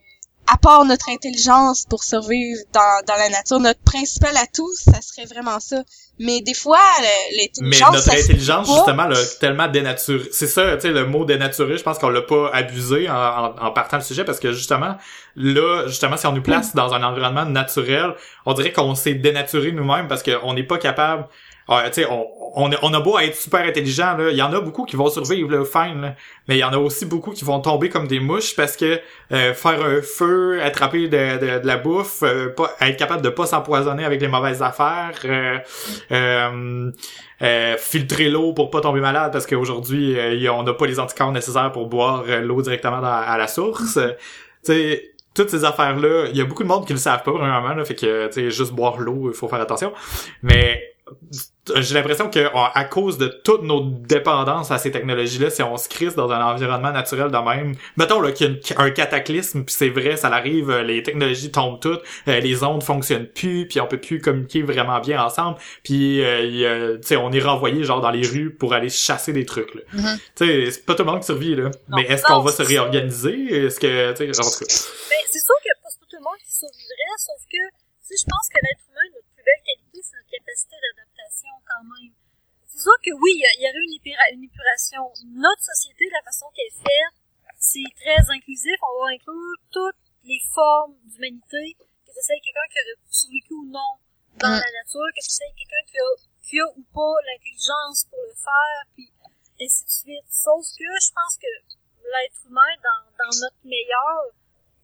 à 0.51 0.57
part 0.57 0.83
notre 0.85 1.09
intelligence 1.09 1.85
pour 1.89 2.03
survivre 2.03 2.59
dans, 2.73 3.05
dans 3.07 3.15
la 3.15 3.29
nature. 3.29 3.59
Notre 3.59 3.79
principal 3.81 4.35
atout, 4.37 4.69
ça 4.75 5.01
serait 5.01 5.25
vraiment 5.25 5.59
ça. 5.59 5.83
Mais 6.19 6.41
des 6.41 6.53
fois, 6.53 6.77
le- 6.99 7.61
Mais 7.61 7.77
l'intelligence, 7.77 7.91
notre 7.93 8.03
ça 8.03 8.13
intelligence, 8.13 8.67
justement, 8.67 9.07
là, 9.07 9.15
tellement 9.39 9.67
dénaturé. 9.67 10.29
C'est 10.31 10.47
ça, 10.47 10.75
tu 10.75 10.81
sais, 10.81 10.89
le 10.89 11.05
mot 11.05 11.25
dénaturé, 11.25 11.77
je 11.77 11.83
pense 11.83 11.97
qu'on 11.97 12.09
l'a 12.09 12.21
pas 12.21 12.49
abusé 12.53 13.09
en, 13.09 13.15
en, 13.15 13.55
en 13.67 13.71
partant 13.71 13.97
le 13.97 14.03
sujet 14.03 14.23
parce 14.25 14.39
que 14.39 14.51
justement, 14.51 14.95
là, 15.35 15.87
justement, 15.87 16.17
si 16.17 16.27
on 16.27 16.33
nous 16.33 16.43
place 16.43 16.75
dans 16.75 16.93
un 16.93 17.01
environnement 17.03 17.45
naturel, 17.45 18.13
on 18.45 18.53
dirait 18.53 18.71
qu'on 18.71 18.95
s'est 18.95 19.15
dénaturé 19.15 19.71
nous-mêmes 19.71 20.07
parce 20.07 20.23
qu'on 20.23 20.53
n'est 20.53 20.63
pas 20.63 20.77
capable. 20.77 21.25
Ah, 21.83 21.89
tu 21.89 22.01
sais, 22.01 22.07
on, 22.09 22.25
on, 22.55 22.71
a- 22.71 22.77
on 22.83 22.93
a 22.93 22.99
beau 22.99 23.17
être 23.19 23.35
super 23.35 23.61
intelligent, 23.61 24.15
là, 24.17 24.29
il 24.29 24.37
y 24.37 24.41
en 24.41 24.53
a 24.53 24.59
beaucoup 24.61 24.85
qui 24.85 24.95
vont 24.95 25.09
survivre, 25.09 25.49
là, 25.49 25.63
fine, 25.65 26.01
là. 26.01 26.15
mais 26.47 26.55
il 26.55 26.59
y 26.59 26.63
en 26.63 26.71
a 26.73 26.77
aussi 26.77 27.05
beaucoup 27.05 27.31
qui 27.31 27.43
vont 27.45 27.59
tomber 27.59 27.89
comme 27.89 28.07
des 28.07 28.19
mouches 28.19 28.55
parce 28.55 28.77
que 28.77 28.99
euh, 29.31 29.53
faire 29.53 29.83
un 29.83 30.01
feu, 30.01 30.61
attraper 30.61 31.07
de, 31.07 31.37
de, 31.39 31.59
de 31.61 31.67
la 31.67 31.77
bouffe, 31.77 32.21
euh, 32.23 32.49
pas, 32.49 32.71
être 32.81 32.97
capable 32.97 33.21
de 33.23 33.29
pas 33.29 33.45
s'empoisonner 33.47 34.05
avec 34.05 34.21
les 34.21 34.27
mauvaises 34.27 34.61
affaires, 34.61 35.13
euh, 35.25 35.57
euh, 36.11 36.91
euh, 37.41 37.75
filtrer 37.77 38.29
l'eau 38.29 38.53
pour 38.53 38.69
pas 38.69 38.81
tomber 38.81 38.99
malade 39.01 39.31
parce 39.31 39.45
qu'aujourd'hui 39.47 40.17
euh, 40.17 40.51
on 40.53 40.63
n'a 40.63 40.73
pas 40.73 40.85
les 40.85 40.99
anticorps 40.99 41.31
nécessaires 41.31 41.71
pour 41.71 41.87
boire 41.87 42.23
l'eau 42.41 42.61
directement 42.61 43.01
dans- 43.01 43.07
à 43.07 43.37
la 43.37 43.47
source. 43.47 43.97
Euh, 43.97 44.09
tu 44.65 44.73
sais, 44.73 45.09
toutes 45.33 45.49
ces 45.49 45.65
affaires 45.65 45.95
là, 45.99 46.27
il 46.29 46.37
y 46.37 46.41
a 46.41 46.45
beaucoup 46.45 46.63
de 46.63 46.67
monde 46.67 46.85
qui 46.85 46.93
le 46.93 46.99
savent 46.99 47.23
pas 47.23 47.31
vraiment 47.31 47.73
là, 47.73 47.83
fait 47.83 47.95
que 47.95 48.27
tu 48.27 48.33
sais 48.33 48.51
juste 48.51 48.71
boire 48.73 48.99
l'eau, 48.99 49.29
il 49.31 49.33
faut 49.35 49.47
faire 49.47 49.59
attention. 49.61 49.91
Mais 50.43 50.92
j'ai 51.77 51.93
l'impression 51.95 52.29
que 52.29 52.39
euh, 52.39 52.49
à 52.53 52.83
cause 52.83 53.17
de 53.17 53.27
toutes 53.27 53.63
nos 53.63 53.79
dépendances 53.81 54.69
à 54.71 54.77
ces 54.77 54.91
technologies-là, 54.91 55.49
si 55.49 55.63
on 55.63 55.77
se 55.77 55.87
crisse 55.87 56.13
dans 56.15 56.29
un 56.31 56.43
environnement 56.43 56.91
naturel 56.91 57.31
de 57.31 57.37
même, 57.37 57.75
mettons 57.95 58.19
là, 58.19 58.31
qu'il 58.33 58.47
y 58.47 58.49
a 58.49 58.53
une- 58.53 58.61
un 58.81 58.91
cataclysme, 58.91 59.63
puis 59.63 59.73
c'est 59.73 59.89
vrai, 59.89 60.17
ça 60.17 60.27
arrive, 60.27 60.69
euh, 60.69 60.83
les 60.83 61.03
technologies 61.03 61.51
tombent 61.51 61.79
toutes, 61.79 62.01
euh, 62.27 62.39
les 62.41 62.63
ondes 62.63 62.83
fonctionnent 62.83 63.27
plus, 63.27 63.67
puis 63.67 63.79
on 63.79 63.87
peut 63.87 63.99
plus 63.99 64.19
communiquer 64.19 64.61
vraiment 64.61 64.99
bien 64.99 65.23
ensemble, 65.23 65.57
puis 65.83 66.21
euh, 66.23 66.97
tu 66.97 67.07
sais, 67.07 67.15
on 67.15 67.31
est 67.31 67.39
renvoyé 67.41 67.83
genre 67.85 68.01
dans 68.01 68.11
les 68.11 68.27
rues 68.27 68.53
pour 68.53 68.73
aller 68.73 68.89
chasser 68.89 69.31
des 69.31 69.45
trucs. 69.45 69.73
Là. 69.73 69.81
Mhm. 69.93 70.17
Tu 70.35 70.45
sais, 70.45 70.71
c'est 70.71 70.85
pas 70.85 70.95
tout 70.95 71.03
le 71.03 71.11
monde 71.11 71.21
qui 71.21 71.27
survit 71.27 71.55
là. 71.55 71.63
Non. 71.87 71.97
Mais 71.97 72.03
est-ce 72.03 72.23
qu'on 72.23 72.41
va 72.41 72.51
se 72.51 72.61
réorganiser? 72.63 73.65
Est-ce 73.65 73.79
que 73.79 74.11
tu 74.11 74.17
sais, 74.33 74.39
en 74.39 74.43
tout 74.43 74.59
cas, 74.59 74.65
Mais 75.09 75.15
c'est 75.31 75.39
sûr 75.39 75.55
que 75.63 75.69
pas 75.81 75.89
tout 76.09 76.17
le 76.17 76.23
monde 76.23 76.39
qui 76.45 76.51
survivrait, 76.53 77.15
sauf 77.17 77.39
que, 77.49 77.57
sais, 78.01 78.15
je 78.19 78.25
pense 78.29 78.47
que 78.49 78.59
l'être 78.61 78.83
humain, 78.91 79.07
notre 79.15 79.27
plus 79.33 79.43
belle 79.43 79.63
qualité, 79.65 79.82
notre 79.82 79.82
capacité 80.33 80.75
d'adaptation 80.81 81.53
quand 81.69 81.83
même. 81.93 82.13
C'est 82.65 82.81
sûr 82.81 82.97
que 83.05 83.13
oui, 83.21 83.31
il 83.37 83.41
y, 83.41 83.45
a- 83.45 83.57
y 83.61 83.65
aurait 83.69 83.85
une, 83.85 83.97
épura- 84.01 84.29
une 84.33 84.43
épuration. 84.49 85.03
Notre 85.37 85.61
société, 85.61 86.09
la 86.09 86.23
façon 86.25 86.49
qu'elle 86.57 86.73
est 86.73 86.81
faite, 86.81 87.15
c'est 87.61 87.89
très 88.01 88.21
inclusif. 88.33 88.77
On 88.81 88.93
va 89.05 89.13
inclure 89.13 89.55
toutes 89.71 90.01
les 90.25 90.41
formes 90.53 90.97
d'humanité, 91.05 91.77
que 91.77 92.11
ce 92.11 92.21
soit 92.21 92.41
quelqu'un 92.41 92.67
qui 92.73 92.77
aurait 92.81 92.99
survécu 93.13 93.53
ou 93.53 93.65
non 93.69 93.93
dans 94.41 94.49
Mm. 94.49 94.63
la 94.65 94.71
nature, 94.81 95.09
que 95.13 95.21
ce 95.21 95.31
soit 95.37 95.53
quelqu'un 95.53 95.83
qui 95.85 95.97
a, 96.01 96.09
qui 96.41 96.55
a 96.59 96.65
ou 96.73 96.83
pas 96.89 97.15
l'intelligence 97.29 98.09
pour 98.09 98.19
le 98.25 98.33
faire, 98.33 98.81
puis 98.97 99.07
ainsi 99.61 99.85
de 99.85 99.93
suite. 100.01 100.27
Sauf 100.33 100.65
que 100.73 100.89
je 100.89 101.09
pense 101.13 101.37
que 101.37 101.51
l'être 102.09 102.41
humain, 102.49 102.73
dans, 102.81 103.03
dans 103.21 103.33
notre 103.37 103.61
meilleur, 103.63 104.33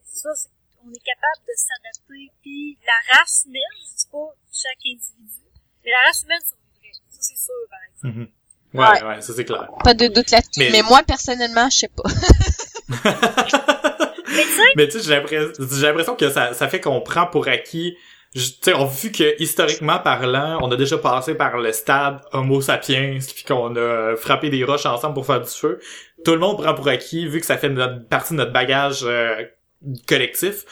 ça, 0.05 0.29
c'est 0.35 0.53
on 0.89 0.93
est 0.93 1.06
capable 1.06 1.45
de 1.47 1.54
s'adapter. 1.56 2.32
Puis 2.41 2.78
la 2.86 3.17
race 3.17 3.43
humaine, 3.45 3.62
je 3.78 3.97
dis 3.97 4.08
pas 4.12 4.34
chaque 4.52 4.84
individu, 4.86 5.41
mais 5.86 5.91
la 5.91 6.08
race 6.08 6.23
humaine 6.23 6.41
survivrait. 6.41 6.93
Ça, 7.10 7.19
c'est 7.21 7.38
sûr, 7.38 7.54
par 7.69 7.80
exemple. 7.88 8.17
mhm. 8.17 8.80
ouais, 8.80 9.15
ouais, 9.15 9.21
ça 9.21 9.34
c'est 9.34 9.45
clair. 9.45 9.69
Pas 9.84 9.93
de 9.93 10.08
doute 10.08 10.32
là-dessus. 10.32 10.60
Mais- 10.60 10.69
Mais... 10.71 10.82
moi, 10.84 11.04
personnellement, 11.04 11.69
je 11.69 11.78
sais 11.78 11.89
pas. 11.89 12.10
Mais 14.75 14.88
tu 14.88 14.99
sais, 14.99 15.06
j'ai 15.06 15.15
l'impression, 15.88 16.15
que 16.15 16.30
ça, 16.30 16.54
ça 16.54 16.67
fait 16.67 16.80
qu'on 16.80 17.02
prend 17.02 17.25
pour 17.25 17.47
acquis. 17.47 17.97
Tu 18.34 18.41
sais, 18.62 18.73
on 18.75 18.86
vu 18.86 19.12
que 19.12 19.41
historiquement 19.41 19.97
parlant, 19.97 20.60
on 20.62 20.71
a 20.71 20.75
déjà 20.75 20.99
passé 20.99 21.34
par 21.34 21.58
le 21.58 21.71
stade 21.71 22.21
Homo 22.32 22.62
sapiens, 22.62 23.17
puis 23.34 23.43
qu'on 23.43 23.75
a 23.75 24.15
frappé 24.15 24.49
des 24.52 24.63
roches 24.63 24.86
ensemble 24.86 25.15
pour 25.15 25.25
faire 25.25 25.41
du 25.41 25.49
feu. 25.49 25.80
Tout 26.23 26.34
le 26.34 26.39
monde 26.39 26.62
prend 26.62 26.75
pour 26.75 26.88
acquis, 26.88 27.28
vu 27.28 27.39
que 27.39 27.45
ça 27.45 27.58
fait 27.58 27.69
notre, 27.69 28.08
partie 28.08 28.34
de 28.34 28.38
notre 28.38 28.54
bagage 28.54 28.99
euh, 29.04 29.43
collectif, 30.07 30.65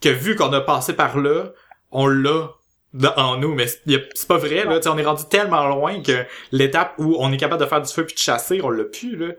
que 0.00 0.08
vu 0.08 0.36
qu'on 0.36 0.52
a 0.52 0.60
passé 0.60 0.92
par 0.92 1.18
là, 1.18 1.52
on 1.90 2.06
l'a 2.06 2.50
dans- 2.92 3.14
en 3.16 3.36
nous. 3.36 3.54
Mais 3.54 3.66
c'est 3.66 3.80
y 3.86 3.96
a- 3.96 4.00
c'est 4.14 4.28
pas 4.28 4.38
vrai, 4.38 4.64
là. 4.64 4.78
On 4.86 4.98
est 4.98 5.04
rendu 5.04 5.24
tellement 5.30 5.66
loin 5.66 6.02
que 6.02 6.24
l'étape 6.52 6.94
où 6.98 7.16
on 7.18 7.32
est 7.32 7.36
capable 7.36 7.60
de 7.62 7.66
faire 7.68 7.82
du 7.82 7.92
feu 7.92 8.04
puis 8.06 8.14
de 8.14 8.20
chasser, 8.20 8.60
on 8.62 8.70
l'a 8.70 8.84
plus, 8.84 9.16
là. 9.16 9.32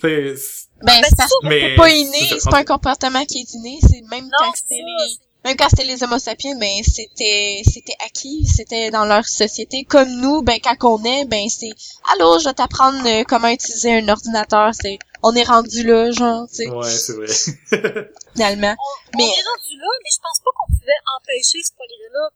Sais, 0.00 0.34
Ben, 0.82 1.00
Ben, 1.00 1.02
c'est 1.08 1.48
mais 1.48 1.60
c'est 1.60 1.76
pas 1.76 1.88
inné, 1.90 2.10
c'est 2.20 2.34
ça. 2.34 2.40
c'est 2.40 2.50
pas 2.50 2.58
un 2.58 2.64
comportement 2.64 3.24
qui 3.24 3.38
est 3.40 3.54
inné, 3.54 3.78
c'est 3.80 4.02
même 4.10 4.24
non, 4.24 4.30
quand 4.38 4.50
c'est 4.54 4.62
c'était 4.68 4.74
ça, 4.80 5.04
les... 5.06 5.12
c'est- 5.12 5.20
Même 5.48 5.56
quand 5.56 5.68
c'était 5.68 5.84
les 5.84 6.02
homo 6.02 6.18
sapiens, 6.18 6.56
ben 6.58 6.82
c'était 6.82 7.62
c'était 7.64 7.94
acquis, 8.04 8.46
c'était 8.46 8.90
dans 8.90 9.04
leur 9.04 9.24
société. 9.26 9.84
Comme 9.84 10.08
nous, 10.20 10.42
ben 10.42 10.58
quand 10.62 10.98
on 10.98 11.04
est, 11.04 11.26
ben 11.26 11.48
c'est 11.48 11.70
allô, 12.12 12.38
je 12.38 12.44
vais 12.46 12.54
t'apprendre 12.54 12.98
euh, 13.06 13.24
comment 13.28 13.48
utiliser 13.48 13.94
un 13.98 14.08
ordinateur. 14.08 14.70
C'est 14.74 14.98
on 15.24 15.32
est 15.34 15.48
rendu 15.48 15.80
là, 15.88 16.12
genre, 16.12 16.44
tu 16.52 16.60
sais, 16.62 16.68
ouais, 16.68 16.84
c'est 16.84 17.16
vrai. 17.16 17.32
finalement. 18.36 18.76
on, 18.76 19.16
Mais- 19.16 19.24
on 19.24 19.32
est 19.32 19.48
rendu 19.48 19.74
là, 19.80 19.90
mais 20.04 20.12
je 20.12 20.20
pense 20.20 20.40
pas 20.44 20.52
qu'on 20.52 20.68
pouvait 20.68 21.00
empêcher 21.16 21.64
ce 21.64 21.72
progrès-là 21.72 22.28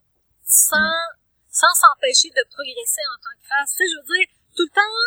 sans, 0.49 0.97
sans 1.53 1.75
s'empêcher 1.77 2.33
de 2.33 2.41
progresser 2.49 3.05
en 3.13 3.19
tant 3.21 3.35
que 3.37 3.45
race. 3.53 3.77
Tu 3.77 3.85
sais, 3.85 3.87
je 3.93 3.97
veux 4.01 4.09
dire, 4.09 4.29
tout 4.57 4.65
le 4.65 4.73
temps, 4.73 4.99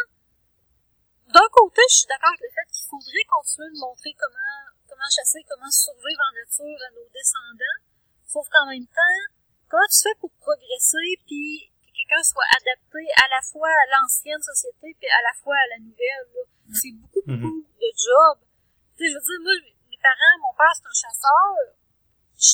d'un 1.33 1.49
côté, 1.49 1.81
je 1.89 2.05
suis 2.05 2.09
d'accord 2.11 2.29
avec 2.29 2.45
le 2.45 2.53
fait 2.53 2.67
qu'il 2.69 2.85
faudrait 2.85 3.27
continuer 3.33 3.71
de 3.73 3.79
montrer 3.81 4.13
comment, 4.13 4.57
comment 4.85 5.09
chasser, 5.09 5.41
comment 5.49 5.71
survivre 5.73 6.21
en 6.21 6.33
nature 6.37 6.79
à 6.85 6.89
nos 6.93 7.07
descendants. 7.09 7.79
Sauf 8.29 8.45
qu'en 8.53 8.69
même 8.69 8.85
temps, 8.85 9.21
comment 9.73 9.89
tu 9.89 10.05
fais 10.05 10.17
pour 10.21 10.29
progresser 10.37 11.17
puis 11.25 11.71
quelqu'un 12.01 12.23
soit 12.23 12.49
adapté 12.57 13.05
à 13.13 13.29
la 13.29 13.41
fois 13.45 13.69
à 13.69 13.85
l'ancienne 13.93 14.41
société 14.41 14.97
puis 14.97 15.09
à 15.09 15.21
la 15.21 15.33
fois 15.37 15.55
à 15.55 15.67
la 15.77 15.79
nouvelle, 15.85 16.27
là? 16.33 16.43
C'est 16.73 16.93
beaucoup, 16.97 17.21
beaucoup 17.25 17.67
de 17.77 17.91
job. 17.93 18.35
Tu 18.97 19.05
sais, 19.05 19.11
je 19.11 19.15
veux 19.15 19.25
dire, 19.27 19.41
moi, 19.43 19.53
mes 19.89 20.01
parents, 20.01 20.37
mon 20.41 20.53
père, 20.57 20.73
c'est 20.73 20.87
un 20.87 20.97
chasseur. 20.97 21.53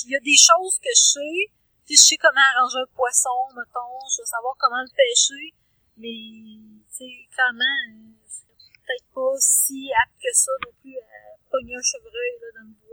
Il 0.05 0.11
y 0.11 0.17
a 0.17 0.23
des 0.25 0.35
choses 0.35 0.75
que 0.81 0.91
je 0.91 1.05
sais. 1.15 1.39
Tu 1.85 1.95
sais, 1.95 2.01
je 2.01 2.05
sais 2.11 2.17
comment 2.17 2.43
arranger 2.43 2.81
un 2.81 2.91
poisson, 2.91 3.37
mettons. 3.55 4.01
Je 4.09 4.21
veux 4.21 4.29
savoir 4.29 4.55
comment 4.57 4.81
le 4.81 4.91
pêcher. 4.91 5.53
Mais, 6.01 6.17
tu 6.91 7.05
sais, 7.05 7.13
clairement, 7.29 7.77
euh, 7.93 8.09
je 8.25 8.41
serais 8.41 8.73
peut-être 8.83 9.07
pas 9.13 9.33
si 9.37 9.93
apte 9.93 10.17
que 10.17 10.33
ça 10.33 10.51
non 10.65 10.73
plus 10.81 10.97
à 10.97 11.37
pogner 11.49 11.77
un 11.77 11.85
chevreuil, 11.85 12.33
là, 12.41 12.47
dans 12.57 12.67
le 12.67 12.75
bois. 12.81 12.86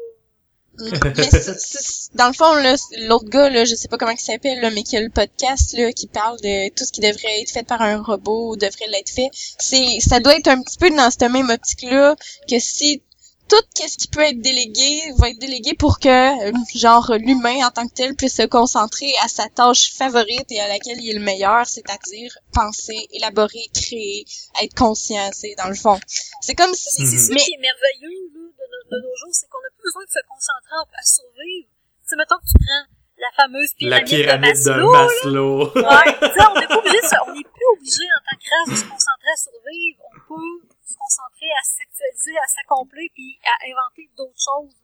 Dans 2.14 2.26
le 2.26 2.32
fond, 2.32 2.54
là, 2.54 2.74
l'autre 3.08 3.28
gars, 3.28 3.48
là, 3.48 3.64
je 3.64 3.74
sais 3.74 3.88
pas 3.88 3.96
comment 3.96 4.12
il 4.12 4.18
s'appelle, 4.18 4.68
mais 4.74 4.82
qui 4.82 4.96
a 4.96 5.00
le 5.00 5.10
podcast, 5.10 5.72
là, 5.76 5.92
qui 5.92 6.06
parle 6.06 6.38
de 6.40 6.68
tout 6.70 6.84
ce 6.84 6.92
qui 6.92 7.00
devrait 7.00 7.42
être 7.42 7.50
fait 7.50 7.62
par 7.62 7.80
un 7.82 8.02
robot 8.02 8.52
ou 8.52 8.56
devrait 8.56 8.88
l'être 8.88 9.10
fait. 9.10 9.30
C'est, 9.58 10.00
ça 10.00 10.20
doit 10.20 10.36
être 10.36 10.48
un 10.48 10.60
petit 10.62 10.78
peu 10.78 10.90
dans 10.90 11.10
cette 11.10 11.30
même 11.30 11.50
optique-là 11.50 12.16
que 12.48 12.58
si 12.58 13.02
tout 13.48 13.56
ce 13.76 13.96
qui 13.96 14.08
peut 14.08 14.22
être 14.22 14.40
délégué 14.40 15.12
va 15.16 15.28
être 15.28 15.38
délégué 15.38 15.74
pour 15.74 15.98
que, 15.98 16.32
genre, 16.74 17.12
l'humain 17.18 17.66
en 17.66 17.70
tant 17.70 17.86
que 17.86 17.92
tel 17.92 18.14
puisse 18.14 18.36
se 18.36 18.46
concentrer 18.46 19.12
à 19.22 19.28
sa 19.28 19.48
tâche 19.48 19.92
favorite 19.92 20.50
et 20.50 20.60
à 20.60 20.68
laquelle 20.68 21.00
il 21.00 21.10
est 21.10 21.18
le 21.18 21.24
meilleur, 21.24 21.66
c'est-à-dire 21.66 22.36
penser, 22.52 23.06
élaborer, 23.12 23.66
créer, 23.74 24.24
être 24.62 24.74
conscient, 24.74 25.30
c'est 25.32 25.54
dans 25.58 25.68
le 25.68 25.74
fond. 25.74 26.00
C'est 26.40 26.54
comme 26.54 26.74
si, 26.74 26.90
C'est 26.90 27.34
qui 27.34 27.52
est 27.52 27.60
merveilleux 27.60 28.43
de, 28.64 28.68
nos- 28.72 28.88
de 28.90 28.98
nos 29.04 29.14
jours, 29.16 29.32
c'est 29.32 29.48
qu'on 29.48 29.60
n'a 29.60 29.70
plus 29.76 29.84
besoin 29.84 30.04
de 30.04 30.10
se 30.10 30.22
concentrer 30.28 30.76
à, 30.80 31.02
survivre. 31.04 31.68
Tu 31.68 32.08
sais, 32.08 32.16
mettons 32.16 32.38
que 32.40 32.48
tu 32.48 32.56
prends 32.58 32.84
la 33.16 33.30
fameuse 33.36 33.70
La 33.80 34.00
pyramide, 34.02 34.24
pyramide 34.24 34.58
de 34.58 34.72
de 34.74 34.84
Maslow, 34.84 35.58
là. 35.74 35.86
Ouais, 35.88 36.10
tu 36.20 36.26
sais, 36.34 36.44
on 36.50 36.54
n'est 36.58 36.66
pas 36.68 36.78
obligé 36.82 37.00
de 37.00 37.08
se- 37.08 37.22
on 37.24 37.32
n'est 37.34 37.48
plus 37.54 37.68
obligé 37.76 38.04
en 38.10 38.20
tant 38.26 38.36
que 38.36 38.46
race 38.50 38.68
de 38.72 38.76
se 38.82 38.86
concentrer 38.90 39.30
à 39.32 39.38
survivre. 39.38 40.00
On 40.10 40.18
peut 40.28 40.52
se 40.84 40.94
concentrer 40.98 41.50
à 41.54 41.62
s'actualiser, 41.64 42.36
à 42.38 42.48
s'accomplir, 42.48 43.06
puis 43.14 43.30
à 43.46 43.54
inventer 43.70 44.04
d'autres 44.16 44.42
choses. 44.42 44.74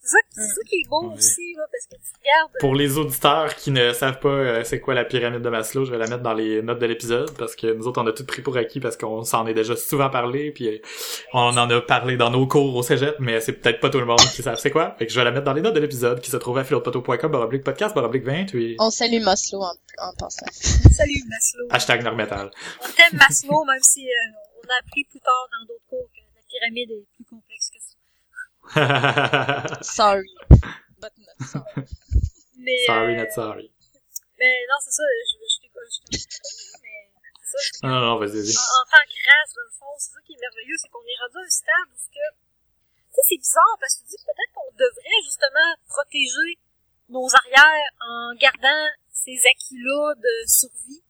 C'est 0.00 0.08
ça, 0.10 0.18
c'est 0.30 0.40
ça 0.54 0.60
qui 0.68 0.76
est 0.76 0.88
beau 0.88 1.08
Ouais. 1.08 1.14
aussi, 1.16 1.54
là, 1.56 1.64
parce 1.70 1.86
que 1.86 1.96
tu 1.96 2.12
regardes... 2.20 2.52
Pour 2.60 2.74
les 2.74 2.96
auditeurs 2.98 3.54
qui 3.56 3.70
ne 3.70 3.92
savent 3.92 4.20
pas 4.20 4.28
euh, 4.28 4.64
c'est 4.64 4.80
quoi 4.80 4.94
la 4.94 5.04
pyramide 5.04 5.42
de 5.42 5.48
Maslow, 5.50 5.84
je 5.84 5.90
vais 5.90 5.98
la 5.98 6.06
mettre 6.06 6.22
dans 6.22 6.32
les 6.34 6.62
notes 6.62 6.78
de 6.78 6.86
l'épisode 6.86 7.30
parce 7.36 7.54
que 7.56 7.72
nous 7.72 7.86
autres 7.86 8.00
on 8.00 8.06
a 8.06 8.12
tout 8.12 8.24
pris 8.24 8.40
pour 8.42 8.56
acquis 8.56 8.80
parce 8.80 8.96
qu'on 8.96 9.22
s'en 9.24 9.46
est 9.46 9.54
déjà 9.54 9.76
souvent 9.76 10.08
parlé 10.08 10.50
puis 10.52 10.68
euh, 10.68 10.78
on 11.34 11.56
en 11.58 11.68
a 11.70 11.80
parlé 11.80 12.16
dans 12.16 12.30
nos 12.30 12.46
cours 12.46 12.74
au 12.76 12.82
cégep 12.82 13.16
mais 13.18 13.40
c'est 13.40 13.52
peut-être 13.54 13.80
pas 13.80 13.90
tout 13.90 13.98
le 13.98 14.06
monde 14.06 14.18
qui 14.20 14.42
savent 14.42 14.58
c'est 14.58 14.70
quoi. 14.70 14.94
Fait 14.98 15.06
que 15.06 15.12
je 15.12 15.18
vais 15.18 15.24
la 15.24 15.30
mettre 15.32 15.44
dans 15.44 15.52
les 15.52 15.62
notes 15.62 15.74
de 15.74 15.80
l'épisode 15.80 16.20
qui 16.20 16.30
se 16.30 16.36
trouve 16.36 16.56
à 16.58 16.64
philopoteau.com 16.64 17.30
baroblique 17.30 17.64
podcast 17.64 17.94
baroblique 17.94 18.24
28 18.24 18.76
On 18.78 18.90
salue 18.90 19.20
Maslow 19.22 19.60
en, 19.62 19.72
en 19.98 20.12
passant. 20.18 20.46
Salut 20.52 21.22
Maslow. 21.28 21.66
hashtag 21.70 22.02
Normetal. 22.04 22.50
On 22.82 22.86
t'aime 22.96 23.18
Maslow, 23.18 23.64
même 23.64 23.82
si 23.82 24.06
euh, 24.06 24.12
on 24.64 24.68
a 24.68 24.78
appris 24.80 25.04
plus 25.10 25.20
tard 25.20 25.48
dans 25.52 25.66
d'autres 25.66 25.84
cours 25.90 26.08
que 26.14 26.20
la 26.20 26.42
pyramide 26.48 26.90
est 26.92 27.04
plus 27.16 27.24
complexe 27.28 27.70
que 27.70 27.78
ça. 27.80 27.94
Sorry. 29.82 30.28
But 31.00 31.12
not 31.16 31.38
sorry. 31.46 31.86
Mais, 32.58 32.78
sorry 32.86 33.14
euh, 33.14 33.22
not 33.22 33.30
sorry. 33.32 33.70
mais 34.38 34.54
non, 34.68 34.76
c'est 34.82 34.90
ça, 34.90 35.02
je, 35.06 35.38
je, 35.38 35.46
je, 35.46 35.58
je, 35.62 36.18
mais 36.82 37.32
c'est 37.38 37.78
ça, 37.78 37.86
Non, 37.86 37.94
non, 37.94 38.00
non, 38.00 38.16
vas-y, 38.18 38.34
vas-y. 38.42 38.56
en, 38.58 38.84
tant 38.90 39.06
que 39.06 39.18
race, 39.24 39.52
dans 39.54 39.62
le 39.62 39.74
fond, 39.78 39.94
c'est 39.98 40.10
ça 40.12 40.20
qui 40.26 40.32
est 40.34 40.40
merveilleux, 40.42 40.74
c'est 40.76 40.90
qu'on 40.90 41.06
est 41.06 41.18
rendu 41.22 41.38
à 41.38 41.46
un 41.46 41.48
stade 41.48 41.88
où 41.90 41.98
que, 42.10 42.26
tu 42.34 43.14
sais, 43.14 43.22
c'est 43.30 43.38
bizarre 43.38 43.76
parce 43.78 43.94
que 43.94 44.00
tu 44.04 44.10
dis 44.10 44.22
peut-être 44.26 44.52
qu'on 44.52 44.72
devrait 44.74 45.22
justement 45.22 45.70
protéger 45.86 46.58
nos 47.08 47.26
arrières 47.30 47.90
en 48.02 48.34
gardant 48.36 48.84
ces 49.10 49.38
acquis-là 49.46 50.14
de 50.18 50.34
survie. 50.46 51.02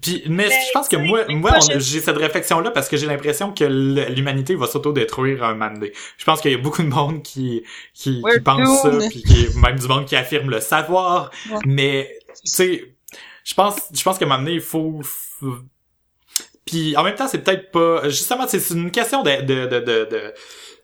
Puis, 0.00 0.22
mais 0.28 0.48
Ben, 0.48 0.52
je 0.52 0.72
pense 0.72 0.88
que 0.88 0.96
moi, 0.96 1.24
moi, 1.28 1.58
j'ai 1.78 2.00
cette 2.00 2.16
réflexion-là 2.16 2.70
parce 2.70 2.88
que 2.88 2.96
j'ai 2.96 3.06
l'impression 3.06 3.52
que 3.52 3.64
l'humanité 3.64 4.54
va 4.54 4.66
s'auto-détruire 4.66 5.42
un 5.42 5.54
moment 5.54 5.72
donné. 5.72 5.92
Je 6.16 6.24
pense 6.24 6.40
qu'il 6.40 6.52
y 6.52 6.54
a 6.54 6.58
beaucoup 6.58 6.82
de 6.82 6.88
monde 6.88 7.22
qui, 7.22 7.64
qui, 7.92 8.22
qui 8.22 8.40
pense 8.44 8.82
ça, 8.82 8.90
puis 9.08 9.22
qui, 9.22 9.48
même 9.58 9.78
du 9.78 9.88
monde 9.88 10.04
qui 10.06 10.16
affirme 10.16 10.50
le 10.50 10.60
savoir. 10.60 11.30
Ouais. 11.50 11.58
Mais, 11.66 12.18
tu 12.44 12.50
sais, 12.50 12.94
je 13.44 13.54
pense, 13.54 13.76
je 13.92 14.02
pense 14.02 14.18
qu'à 14.18 14.26
un 14.26 14.28
moment 14.28 14.40
donné, 14.40 14.54
il 14.54 14.60
faut, 14.60 15.00
puis 16.64 16.96
en 16.96 17.02
même 17.02 17.14
temps, 17.14 17.28
c'est 17.28 17.38
peut-être 17.38 17.70
pas, 17.70 18.08
justement, 18.08 18.46
c'est 18.48 18.60
c'est 18.60 18.74
une 18.74 18.90
question 18.90 19.22
de, 19.22 19.42
de, 19.42 19.66
de, 19.66 19.80
de, 19.80 20.08
de 20.10 20.34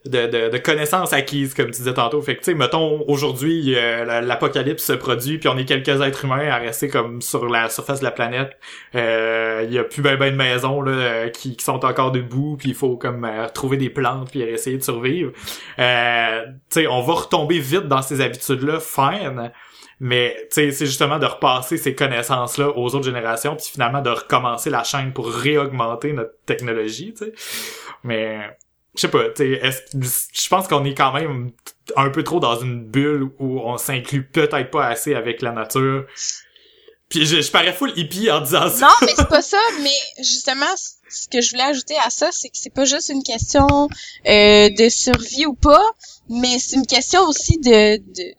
de, 0.05 0.27
de, 0.27 0.49
de 0.49 0.57
connaissances 0.57 1.13
acquises, 1.13 1.53
comme 1.53 1.67
tu 1.67 1.77
disais 1.77 1.93
tantôt. 1.93 2.21
Fait 2.21 2.35
que, 2.35 2.39
tu 2.39 2.51
sais, 2.51 2.53
mettons, 2.55 3.03
aujourd'hui, 3.07 3.73
euh, 3.75 4.03
la- 4.03 4.21
l'apocalypse 4.21 4.83
se 4.83 4.93
produit, 4.93 5.37
puis 5.37 5.47
on 5.47 5.57
est 5.57 5.65
quelques 5.65 6.01
êtres 6.01 6.25
humains 6.25 6.49
à 6.49 6.57
rester 6.57 6.89
comme 6.89 7.21
sur 7.21 7.47
la 7.47 7.69
surface 7.69 7.99
de 7.99 8.03
la 8.05 8.11
planète. 8.11 8.57
Euh, 8.95 9.63
Il 9.65 9.73
y 9.73 9.79
a 9.79 9.83
plus 9.83 10.01
ben 10.01 10.17
ben 10.17 10.31
de 10.31 10.35
maisons 10.37 10.81
là, 10.81 10.91
euh, 10.91 11.29
qui, 11.29 11.55
qui 11.55 11.63
sont 11.63 11.85
encore 11.85 12.11
debout, 12.11 12.57
puis 12.57 12.69
il 12.69 12.75
faut 12.75 12.97
comme 12.97 13.23
euh, 13.23 13.47
trouver 13.47 13.77
des 13.77 13.89
plantes, 13.89 14.31
puis 14.31 14.41
essayer 14.41 14.77
de 14.77 14.83
survivre. 14.83 15.31
Euh, 15.79 16.43
tu 16.69 16.81
sais, 16.81 16.87
on 16.87 17.01
va 17.01 17.13
retomber 17.13 17.59
vite 17.59 17.87
dans 17.87 18.01
ces 18.01 18.19
habitudes-là, 18.19 18.79
fine. 18.79 19.51
Mais 19.99 20.35
c'est 20.49 20.71
justement 20.71 21.17
de 21.17 21.25
repasser 21.25 21.77
ces 21.77 21.95
connaissances-là 21.95 22.75
aux 22.75 22.93
autres 22.93 23.05
générations, 23.05 23.55
puis 23.55 23.67
finalement 23.71 24.01
de 24.01 24.09
recommencer 24.09 24.69
la 24.69 24.83
chaîne 24.83 25.13
pour 25.13 25.31
réaugmenter 25.31 26.11
notre 26.11 26.33
technologie, 26.45 27.13
tu 27.13 27.25
sais. 27.25 27.33
Mais 28.03 28.57
je 28.95 29.01
sais 29.01 29.07
pas, 29.07 29.29
tu 29.29 29.59
sais, 29.59 29.85
je 29.93 30.49
pense 30.49 30.67
qu'on 30.67 30.85
est 30.85 30.93
quand 30.93 31.13
même 31.13 31.51
un 31.95 32.09
peu 32.09 32.23
trop 32.23 32.39
dans 32.39 32.59
une 32.59 32.83
bulle 32.83 33.29
où 33.39 33.59
on 33.59 33.77
s'inclut 33.77 34.23
peut-être 34.23 34.69
pas 34.71 34.87
assez 34.87 35.15
avec 35.15 35.41
la 35.41 35.51
nature. 35.51 36.05
Puis 37.09 37.25
je, 37.25 37.41
je 37.41 37.51
parais 37.51 37.73
full 37.73 37.91
hippie 37.95 38.31
en 38.31 38.41
disant 38.41 38.69
ça. 38.69 38.87
Non, 38.87 38.93
mais 39.01 39.13
c'est 39.15 39.27
pas 39.27 39.41
ça. 39.41 39.59
Mais 39.81 40.23
justement, 40.23 40.65
ce 41.09 41.27
que 41.27 41.41
je 41.41 41.51
voulais 41.51 41.63
ajouter 41.63 41.95
à 42.03 42.09
ça, 42.09 42.29
c'est 42.31 42.49
que 42.49 42.57
c'est 42.57 42.73
pas 42.73 42.85
juste 42.85 43.09
une 43.09 43.23
question 43.23 43.67
euh, 44.27 44.69
de 44.69 44.89
survie 44.89 45.45
ou 45.45 45.53
pas, 45.53 45.83
mais 46.29 46.57
c'est 46.59 46.75
une 46.75 46.87
question 46.87 47.21
aussi 47.27 47.59
de, 47.59 47.97
de 47.97 48.33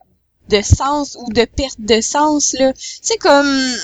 de 0.48 0.60
sens 0.60 1.16
ou 1.18 1.32
de 1.32 1.44
perte 1.44 1.80
de 1.80 2.00
sens 2.00 2.54
là. 2.58 2.72
C'est 2.76 3.16
comme 3.18 3.74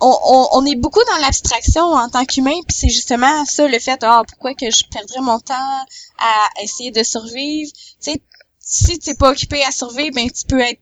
on, 0.00 0.66
est 0.66 0.76
beaucoup 0.76 1.02
dans 1.10 1.18
l'abstraction 1.18 1.82
en 1.82 2.08
tant 2.08 2.24
qu'humain, 2.24 2.58
puis 2.66 2.76
c'est 2.76 2.88
justement 2.88 3.44
ça 3.46 3.66
le 3.66 3.78
fait 3.78 3.98
ah 4.02 4.22
pourquoi 4.28 4.54
que 4.54 4.70
je 4.70 4.84
perdrais 4.90 5.20
mon 5.20 5.38
temps 5.38 5.84
à 6.18 6.62
essayer 6.62 6.90
de 6.90 7.02
survivre? 7.02 7.72
Tu 8.02 8.12
sais, 8.12 8.22
si 8.60 8.98
t'es 8.98 9.14
pas 9.14 9.30
occupé 9.30 9.62
à 9.64 9.70
survivre, 9.70 10.14
ben 10.14 10.30
tu 10.30 10.44
peux 10.46 10.60
être 10.60 10.80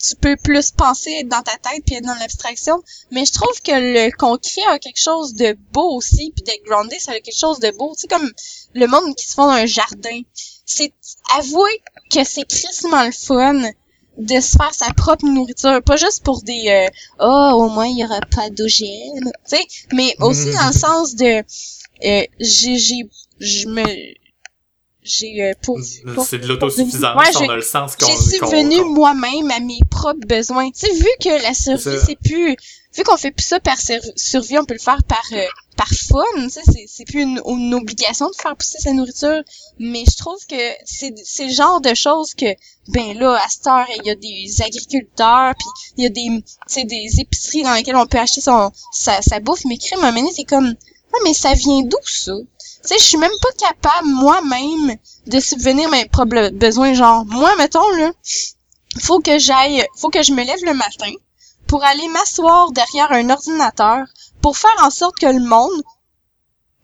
tu 0.00 0.14
peux 0.14 0.36
plus 0.36 0.70
penser 0.70 1.10
être 1.10 1.28
dans 1.28 1.42
ta 1.42 1.56
tête 1.56 1.82
puis 1.84 1.96
être 1.96 2.04
dans 2.04 2.14
l'abstraction. 2.14 2.82
Mais 3.10 3.24
je 3.24 3.32
trouve 3.32 3.60
que 3.62 3.72
le 3.72 4.16
concret 4.16 4.62
a 4.68 4.78
quelque 4.78 5.02
chose 5.02 5.34
de 5.34 5.58
beau 5.72 5.96
aussi 5.96 6.32
puis 6.34 6.44
d'être 6.44 6.62
groundé 6.64 6.98
ça 7.00 7.12
a 7.12 7.20
quelque 7.20 7.36
chose 7.36 7.58
de 7.58 7.70
beau. 7.72 7.94
Tu 7.94 8.02
sais 8.02 8.06
comme 8.06 8.30
le 8.74 8.86
monde 8.86 9.16
qui 9.16 9.28
se 9.28 9.34
font 9.34 9.50
un 9.50 9.66
jardin. 9.66 10.20
C'est 10.64 10.92
avouer 11.36 11.82
que 12.12 12.22
c'est 12.24 12.48
crissement 12.48 13.04
le 13.04 13.12
fun 13.12 13.70
de 14.18 14.40
se 14.40 14.56
faire 14.56 14.74
sa 14.74 14.92
propre 14.92 15.24
nourriture. 15.26 15.82
Pas 15.82 15.96
juste 15.96 16.24
pour 16.24 16.42
des 16.42 16.68
euh, 16.68 16.88
oh 17.20 17.52
au 17.54 17.68
moins 17.68 17.86
il 17.86 17.98
y 17.98 18.04
aura 18.04 18.20
pas 18.20 18.50
d'OGM 18.50 19.24
tu 19.24 19.30
sais 19.44 19.66
mais 19.92 20.14
aussi 20.20 20.50
dans 20.50 20.66
le 20.66 20.72
sens 20.78 21.14
de 21.14 21.42
euh, 22.04 22.24
j'ai 22.40 22.78
j'ai 22.78 23.08
je 23.40 23.68
me 23.68 23.84
j'ai 25.08 25.42
euh, 25.42 25.52
pour, 25.62 25.80
pour 26.14 26.24
C'est 26.26 26.38
de 26.38 26.46
l'autosuffisance, 26.46 27.16
Ouais, 27.16 27.48
a 27.48 27.56
le 27.56 27.62
sens 27.62 27.96
qu'on... 27.96 28.06
j'ai 28.06 28.16
subvenu 28.16 28.84
moi-même 28.84 29.50
à 29.50 29.60
mes 29.60 29.80
propres 29.90 30.26
besoins? 30.26 30.70
Tu 30.70 30.86
sais, 30.86 30.92
vu 30.92 31.08
que 31.20 31.42
la 31.42 31.54
survie, 31.54 31.98
c'est 32.04 32.18
plus... 32.18 32.56
Vu 32.96 33.02
qu'on 33.04 33.16
fait 33.16 33.30
plus 33.30 33.44
ça 33.44 33.60
par 33.60 33.78
sur- 33.80 34.00
survie, 34.16 34.58
on 34.58 34.64
peut 34.64 34.74
le 34.74 34.80
faire 34.80 35.02
par 35.06 35.22
euh, 35.32 35.46
par 35.76 35.88
fun, 35.88 36.48
c'est- 36.48 36.86
c'est 36.88 37.04
plus 37.04 37.22
une, 37.22 37.74
obligation 37.74 38.28
de 38.28 38.34
faire 38.34 38.56
pousser 38.56 38.78
sa 38.78 38.92
nourriture. 38.92 39.42
Mais 39.78 40.04
je 40.10 40.16
trouve 40.16 40.38
que 40.48 40.56
c'est 40.84 41.14
c'est 41.24 41.46
le 41.46 41.52
genre 41.52 41.80
de 41.80 41.94
choses 41.94 42.34
que, 42.34 42.46
ben 42.88 43.16
là, 43.18 43.34
à 43.44 43.48
cette 43.48 43.66
heure, 43.66 43.86
il 43.96 44.06
y 44.06 44.10
a 44.10 44.14
des 44.16 44.62
agriculteurs, 44.62 45.54
puis 45.58 45.68
il 45.98 46.04
y 46.04 46.06
a 46.06 46.10
des, 46.10 46.28
sais, 46.66 46.84
des 46.84 47.20
épiceries 47.20 47.62
dans 47.62 47.74
lesquelles 47.74 47.96
on 47.96 48.06
peut 48.06 48.18
acheter 48.18 48.40
son 48.40 48.72
sa, 48.92 49.20
sa 49.22 49.38
bouffe. 49.40 49.64
Mais 49.66 49.76
crème, 49.78 50.02
à 50.04 50.12
c'est 50.34 50.44
comme... 50.44 50.74
Ah, 51.12 51.18
mais 51.24 51.34
ça 51.34 51.54
vient 51.54 51.82
d'où, 51.82 51.96
ça? 52.04 52.32
Tu 52.82 52.88
sais, 52.88 52.98
je 52.98 53.04
suis 53.04 53.16
même 53.18 53.30
pas 53.42 53.66
capable, 53.68 54.08
moi-même, 54.08 54.96
de 55.26 55.40
subvenir 55.40 55.88
mes 55.90 56.06
propres 56.06 56.50
besoins. 56.50 56.94
Genre, 56.94 57.24
moi, 57.26 57.54
mettons, 57.56 57.88
là, 57.92 58.12
faut 59.00 59.20
que 59.20 59.38
j'aille, 59.38 59.86
faut 59.96 60.10
que 60.10 60.22
je 60.22 60.32
me 60.32 60.44
lève 60.44 60.64
le 60.64 60.74
matin 60.74 61.12
pour 61.68 61.84
aller 61.84 62.08
m'asseoir 62.08 62.72
derrière 62.72 63.12
un 63.12 63.30
ordinateur 63.30 64.06
pour 64.42 64.56
faire 64.56 64.76
en 64.82 64.90
sorte 64.90 65.16
que 65.18 65.26
le 65.26 65.40
monde 65.40 65.82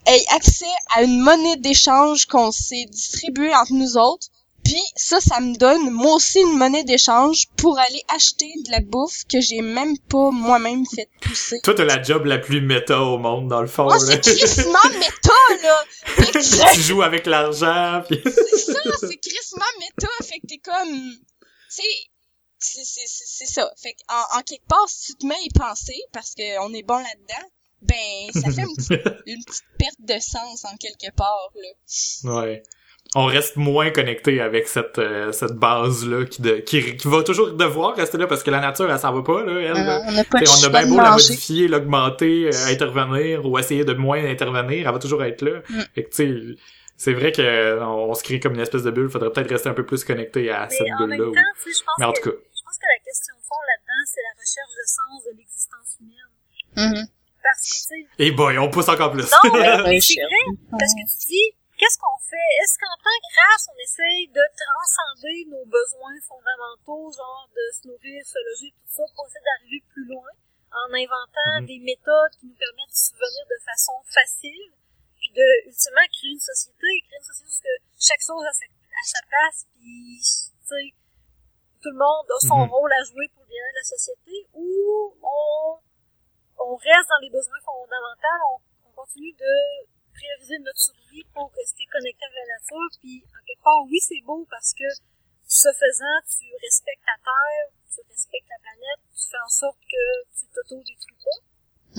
ait 0.06 0.24
accès 0.36 0.66
à 0.94 1.02
une 1.02 1.20
monnaie 1.20 1.56
d'échange 1.56 2.26
qu'on 2.26 2.52
s'est 2.52 2.86
distribuée 2.90 3.54
entre 3.54 3.72
nous 3.72 3.96
autres. 3.96 4.26
Puis 4.62 4.80
ça, 4.96 5.20
ça 5.20 5.40
me 5.40 5.54
donne 5.56 5.90
moi 5.90 6.14
aussi 6.14 6.40
une 6.40 6.56
monnaie 6.56 6.84
d'échange 6.84 7.48
pour 7.56 7.78
aller 7.78 8.02
acheter 8.14 8.50
de 8.64 8.70
la 8.70 8.80
bouffe 8.80 9.24
que 9.30 9.38
j'ai 9.40 9.60
même 9.60 9.98
pas 9.98 10.30
moi-même 10.30 10.84
fait 10.86 11.08
pousser. 11.20 11.60
Toi, 11.62 11.74
t'as 11.74 11.84
la 11.84 12.02
job 12.02 12.24
la 12.24 12.38
plus 12.38 12.62
méta 12.62 12.98
au 13.00 13.18
monde, 13.18 13.48
dans 13.48 13.60
le 13.60 13.66
fond. 13.66 13.84
Moi, 13.84 13.98
c'est 13.98 14.20
crissement 14.22 14.78
méta, 14.98 15.32
là! 15.62 15.84
Que- 16.16 16.74
tu 16.74 16.80
joues 16.80 17.02
avec 17.02 17.26
l'argent, 17.26 18.02
puis... 18.08 18.20
c'est 18.24 18.72
ça, 18.72 18.90
c'est 19.00 19.16
crissement 19.18 19.64
méta, 19.80 20.08
fait 20.22 20.40
que 20.40 20.46
t'es 20.48 20.58
comme, 20.64 21.10
tu 21.12 21.20
sais, 21.68 21.82
c'est, 22.64 22.84
c'est, 22.84 23.06
c'est, 23.06 23.24
c'est 23.26 23.52
ça. 23.52 23.70
Fait 23.80 23.94
en, 24.08 24.38
en 24.38 24.42
quelque 24.42 24.66
part, 24.68 24.88
si 24.88 25.12
tu 25.12 25.18
te 25.18 25.26
mets 25.26 25.34
à 25.34 25.42
y 25.42 25.48
penser, 25.50 26.00
parce 26.12 26.34
qu'on 26.34 26.72
est 26.72 26.82
bon 26.82 26.96
là-dedans, 26.96 27.48
ben, 27.82 28.32
ça 28.32 28.50
fait 28.50 28.62
une 28.62 28.74
petite, 28.76 28.90
une 29.26 29.44
petite 29.44 29.64
perte 29.78 30.00
de 30.00 30.18
sens 30.20 30.64
en 30.64 30.76
quelque 30.76 31.14
part, 31.14 31.50
là. 31.54 32.34
Ouais. 32.40 32.62
On 33.14 33.26
reste 33.26 33.56
moins 33.56 33.90
connecté 33.90 34.40
avec 34.40 34.66
cette 34.66 34.98
euh, 34.98 35.30
cette 35.30 35.52
base 35.52 36.06
là 36.06 36.24
qui, 36.24 36.40
de, 36.40 36.54
qui 36.56 36.96
qui 36.96 37.06
va 37.06 37.22
toujours 37.22 37.52
devoir 37.52 37.94
rester 37.94 38.16
là 38.16 38.26
parce 38.26 38.42
que 38.42 38.50
la 38.50 38.60
nature 38.60 38.90
elle 38.90 38.98
s'en 38.98 39.12
va 39.12 39.22
pas 39.22 39.44
là 39.44 39.60
elle. 39.60 39.72
là. 39.86 40.00
on 40.08 40.12
n'a 40.12 40.24
pas 40.24 40.38
on 40.40 40.64
a 40.64 40.68
bien 40.70 40.86
beau 40.88 40.96
la 40.96 41.10
modifier, 41.12 41.68
l'augmenter, 41.68 42.46
euh, 42.46 42.72
intervenir 42.72 43.44
ou 43.44 43.58
essayer 43.58 43.84
de 43.84 43.92
moins 43.92 44.24
intervenir, 44.24 44.86
elle 44.88 44.92
va 44.92 44.98
toujours 44.98 45.22
être 45.22 45.42
là. 45.42 45.60
Mm. 45.68 45.80
Fait 45.94 46.04
que 46.04 46.08
tu 46.08 46.16
sais, 46.16 46.56
c'est 46.96 47.12
vrai 47.12 47.30
que 47.30 47.42
euh, 47.42 47.84
on 47.84 48.14
se 48.14 48.22
crée 48.22 48.40
comme 48.40 48.54
une 48.54 48.60
espèce 48.60 48.82
de 48.82 48.90
bulle, 48.90 49.10
faudrait 49.10 49.30
peut-être 49.30 49.50
rester 49.50 49.68
un 49.68 49.74
peu 49.74 49.84
plus 49.84 50.02
connecté 50.02 50.50
à 50.50 50.68
cette 50.70 50.80
Mais 50.82 50.92
en 50.94 50.98
bulle 51.00 51.08
même 51.10 51.20
là. 51.20 51.26
temps, 51.26 51.62
tu 51.62 51.72
sais, 51.72 51.78
je 51.78 51.84
pense 51.84 51.94
Mais 51.98 52.04
en 52.06 52.12
tout 52.12 52.30
cas, 52.30 52.36
pense 52.74 52.82
que 52.82 52.90
la 52.90 53.02
question 53.06 53.34
de 53.38 53.44
fond 53.46 53.62
là-dedans, 53.70 54.02
c'est 54.10 54.22
la 54.26 54.34
recherche 54.34 54.74
de 54.74 54.86
sens 54.90 55.16
de 55.24 55.30
l'existence 55.38 55.90
humaine. 56.00 56.34
Mhm. 56.74 57.06
Parce 57.42 57.60
que, 57.62 57.74
tu 57.76 57.82
sais, 57.86 58.02
et 58.18 58.30
boy, 58.32 58.58
on 58.58 58.70
pousse 58.70 58.88
encore 58.88 59.12
plus. 59.12 59.30
non, 59.30 59.52
mais, 59.86 60.00
c'est 60.02 60.18
vrai, 60.26 60.44
parce 60.74 60.94
que 60.96 61.04
tu 61.06 61.18
dis, 61.28 61.48
qu'est-ce 61.78 61.98
qu'on 62.02 62.18
fait? 62.24 62.50
Est-ce 62.64 62.74
qu'en 62.80 62.96
tant 62.98 63.14
que 63.20 63.30
race, 63.36 63.66
on 63.70 63.78
essaye 63.78 64.26
de 64.32 64.42
transcender 64.58 65.38
nos 65.52 65.64
besoins 65.68 66.18
fondamentaux, 66.26 67.12
genre 67.14 67.46
de 67.54 67.64
se 67.76 67.86
nourrir, 67.86 68.18
se 68.26 68.40
loger, 68.42 68.72
tout 68.74 68.90
ça, 68.90 69.04
pour 69.14 69.28
essayer 69.28 69.44
d'arriver 69.44 69.80
plus 69.92 70.06
loin, 70.08 70.32
en 70.72 70.88
inventant 70.90 71.60
Mhm. 71.62 71.66
des 71.70 71.78
méthodes 71.84 72.34
qui 72.40 72.46
nous 72.50 72.58
permettent 72.58 72.90
de 72.90 73.02
subvenir 73.12 73.44
de 73.46 73.58
façon 73.62 73.94
facile, 74.10 74.72
puis 75.20 75.30
de, 75.36 75.46
ultimement, 75.70 76.08
créer 76.10 76.32
une 76.34 76.42
société, 76.42 76.90
créer 77.06 77.20
une 77.22 77.28
société 77.28 77.70
où 77.78 77.92
que 77.94 78.02
chaque 78.02 78.24
chose 78.24 78.42
a 78.42 78.52
sa, 78.56 78.66
à 78.66 79.02
sa 79.04 79.20
place, 79.30 79.58
puis, 79.78 80.18
tu 80.18 80.66
sais, 80.66 80.86
tout 81.84 81.92
le 81.92 82.00
monde 82.00 82.24
a 82.32 82.38
son 82.40 82.64
Mhm. 82.64 82.72
rôle 82.72 82.92
à 82.96 83.02
jouer 83.04 83.28
pour 83.36 83.44
le 83.44 83.48
bien-être 83.52 83.76
de 83.76 83.80
la 83.84 83.88
société, 83.92 84.34
ou 84.56 84.64
on, 85.20 85.76
on 86.64 86.76
reste 86.80 87.08
dans 87.12 87.20
les 87.20 87.28
besoins 87.28 87.60
fondamentaux, 87.60 88.40
on, 88.48 88.88
on 88.88 88.92
continue 89.04 89.36
de 89.36 89.52
prioriser 90.16 90.56
notre 90.64 90.80
survie 90.80 91.24
pour 91.36 91.52
rester 91.52 91.84
connecté 91.92 92.24
avec 92.24 92.40
la 92.40 92.48
nature. 92.56 92.88
Puis, 93.04 93.20
en 93.28 93.40
quelque 93.44 93.64
part, 93.68 93.84
oui, 93.84 94.00
c'est 94.00 94.24
beau 94.24 94.46
parce 94.48 94.72
que 94.72 94.88
ce 95.44 95.68
faisant, 95.76 96.16
tu 96.24 96.48
respectes 96.56 97.04
ta 97.04 97.16
terre, 97.20 97.66
tu 97.92 98.00
respectes 98.08 98.48
la 98.48 98.60
planète, 98.64 99.00
tu 99.12 99.24
fais 99.28 99.42
en 99.44 99.52
sorte 99.52 99.76
que 99.84 100.04
tu 100.32 100.48
t'auto-détruis 100.56 101.20
pas. 101.20 101.38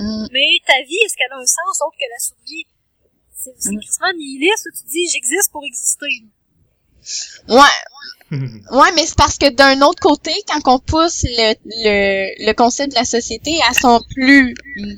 Mm. 0.02 0.28
Mais 0.34 0.50
ta 0.66 0.82
vie, 0.82 0.98
est-ce 1.06 1.14
qu'elle 1.16 1.32
a 1.32 1.38
un 1.38 1.46
sens 1.46 1.78
autre 1.86 1.94
que 2.00 2.10
la 2.10 2.18
survie? 2.20 2.66
C'est 3.38 3.54
c'est 3.62 3.76
Mm. 3.78 3.80
quasiment 3.86 4.14
nihiliste 4.18 4.66
où 4.66 4.72
tu 4.74 4.84
dis 4.90 5.06
j'existe 5.14 5.52
pour 5.54 5.62
exister. 5.64 6.26
Ouais, 7.48 7.78
ouais, 8.72 8.92
mais 8.96 9.06
c'est 9.06 9.16
parce 9.16 9.38
que 9.38 9.50
d'un 9.50 9.82
autre 9.82 10.00
côté, 10.02 10.32
quand 10.48 10.62
on 10.76 10.80
pousse 10.80 11.24
le, 11.24 11.54
le, 11.66 12.46
le 12.48 12.54
concept 12.54 12.92
de 12.92 12.96
la 13.00 13.06
société 13.06 13.60
à 13.70 13.74
son 13.74 14.02
plus, 14.14 14.54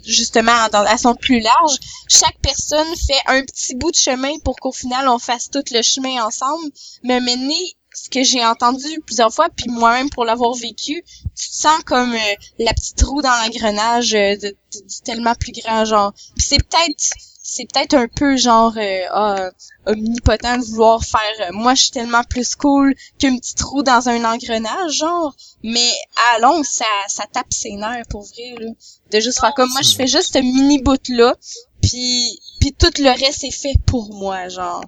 justement, 0.06 0.52
à 0.74 0.98
son 0.98 1.16
plus 1.16 1.40
large, 1.40 1.78
chaque 2.10 2.38
personne 2.42 2.88
fait 2.96 3.20
un 3.28 3.42
petit 3.44 3.76
bout 3.76 3.92
de 3.92 3.96
chemin 3.98 4.38
pour 4.44 4.56
qu'au 4.58 4.72
final, 4.72 5.08
on 5.08 5.20
fasse 5.20 5.50
tout 5.50 5.64
le 5.72 5.82
chemin 5.82 6.24
ensemble. 6.24 6.70
Mais 7.04 7.20
maintenant, 7.20 7.54
ce 7.94 8.10
que 8.10 8.24
j'ai 8.24 8.46
entendu 8.46 8.88
plusieurs 9.06 9.34
fois, 9.34 9.48
puis 9.50 9.66
moi-même 9.70 10.10
pour 10.12 10.24
l'avoir 10.24 10.54
vécu, 10.54 11.04
tu 11.36 11.50
te 11.50 11.56
sens 11.56 11.80
comme 11.86 12.14
euh, 12.14 12.34
la 12.60 12.74
petite 12.74 13.02
roue 13.02 13.22
dans 13.24 13.30
l'engrenage 13.44 14.14
euh, 14.14 14.36
de, 14.36 14.50
de- 14.50 14.88
du 14.88 15.02
tellement 15.04 15.34
plus 15.34 15.52
grand 15.52 15.84
genre. 15.86 16.14
C'est 16.38 16.58
peut-être 16.58 17.04
c'est 17.50 17.66
peut-être 17.72 17.94
un 17.94 18.10
peu 18.10 18.36
genre 18.36 18.74
euh, 18.78 19.06
ah, 19.10 19.50
omnipotent 19.86 20.58
de 20.58 20.66
vouloir 20.66 21.02
faire 21.02 21.48
euh, 21.48 21.54
moi 21.54 21.76
je 21.76 21.84
suis 21.84 21.92
tellement 21.92 22.24
plus 22.26 22.56
cool 22.56 22.94
qu'une 23.20 23.40
petite 23.40 23.62
roue 23.62 23.84
dans 23.84 24.10
un 24.10 24.26
engrenage 24.26 24.92
genre 24.92 25.34
mais 25.64 25.90
à 26.34 26.40
long 26.40 26.62
ça 26.64 26.86
ça 27.08 27.24
tape 27.32 27.54
ses 27.54 27.72
nerfs 27.72 28.06
pour 28.10 28.24
vrai 28.24 28.54
là 28.60 28.72
de 29.12 29.20
juste 29.22 29.40
faire 29.40 29.54
comme 29.54 29.70
moi 29.72 29.82
je 29.82 29.96
fais 29.96 30.08
juste 30.08 30.34
ce 30.34 30.40
mini 30.40 30.82
bout 30.82 31.08
là 31.08 31.34
puis 31.82 32.38
puis 32.60 32.74
tout 32.74 32.92
le 33.00 33.18
reste 33.18 33.46
est 33.46 33.52
fait 33.52 33.76
pour 33.86 34.14
moi 34.14 34.50
genre 34.50 34.84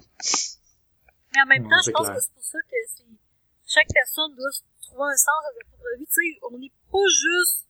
Mais 1.34 1.40
en 1.42 1.46
même 1.46 1.62
temps, 1.62 1.80
je 1.86 1.90
pense 1.92 2.06
clair. 2.06 2.16
que 2.16 2.20
c'est 2.20 2.34
pour 2.34 2.44
ça 2.44 2.58
que 2.60 2.76
c'est, 2.94 3.72
chaque 3.72 3.88
personne 3.94 4.36
doit 4.36 4.52
se 4.52 4.60
trouver 4.82 5.08
un 5.08 5.16
sens 5.16 5.40
à 5.48 5.50
sa 5.56 5.64
propre 5.70 5.96
vie. 5.96 6.06
Tu 6.06 6.12
sais, 6.12 6.40
on 6.42 6.58
n'est 6.58 6.72
pas 6.92 7.08
juste 7.08 7.64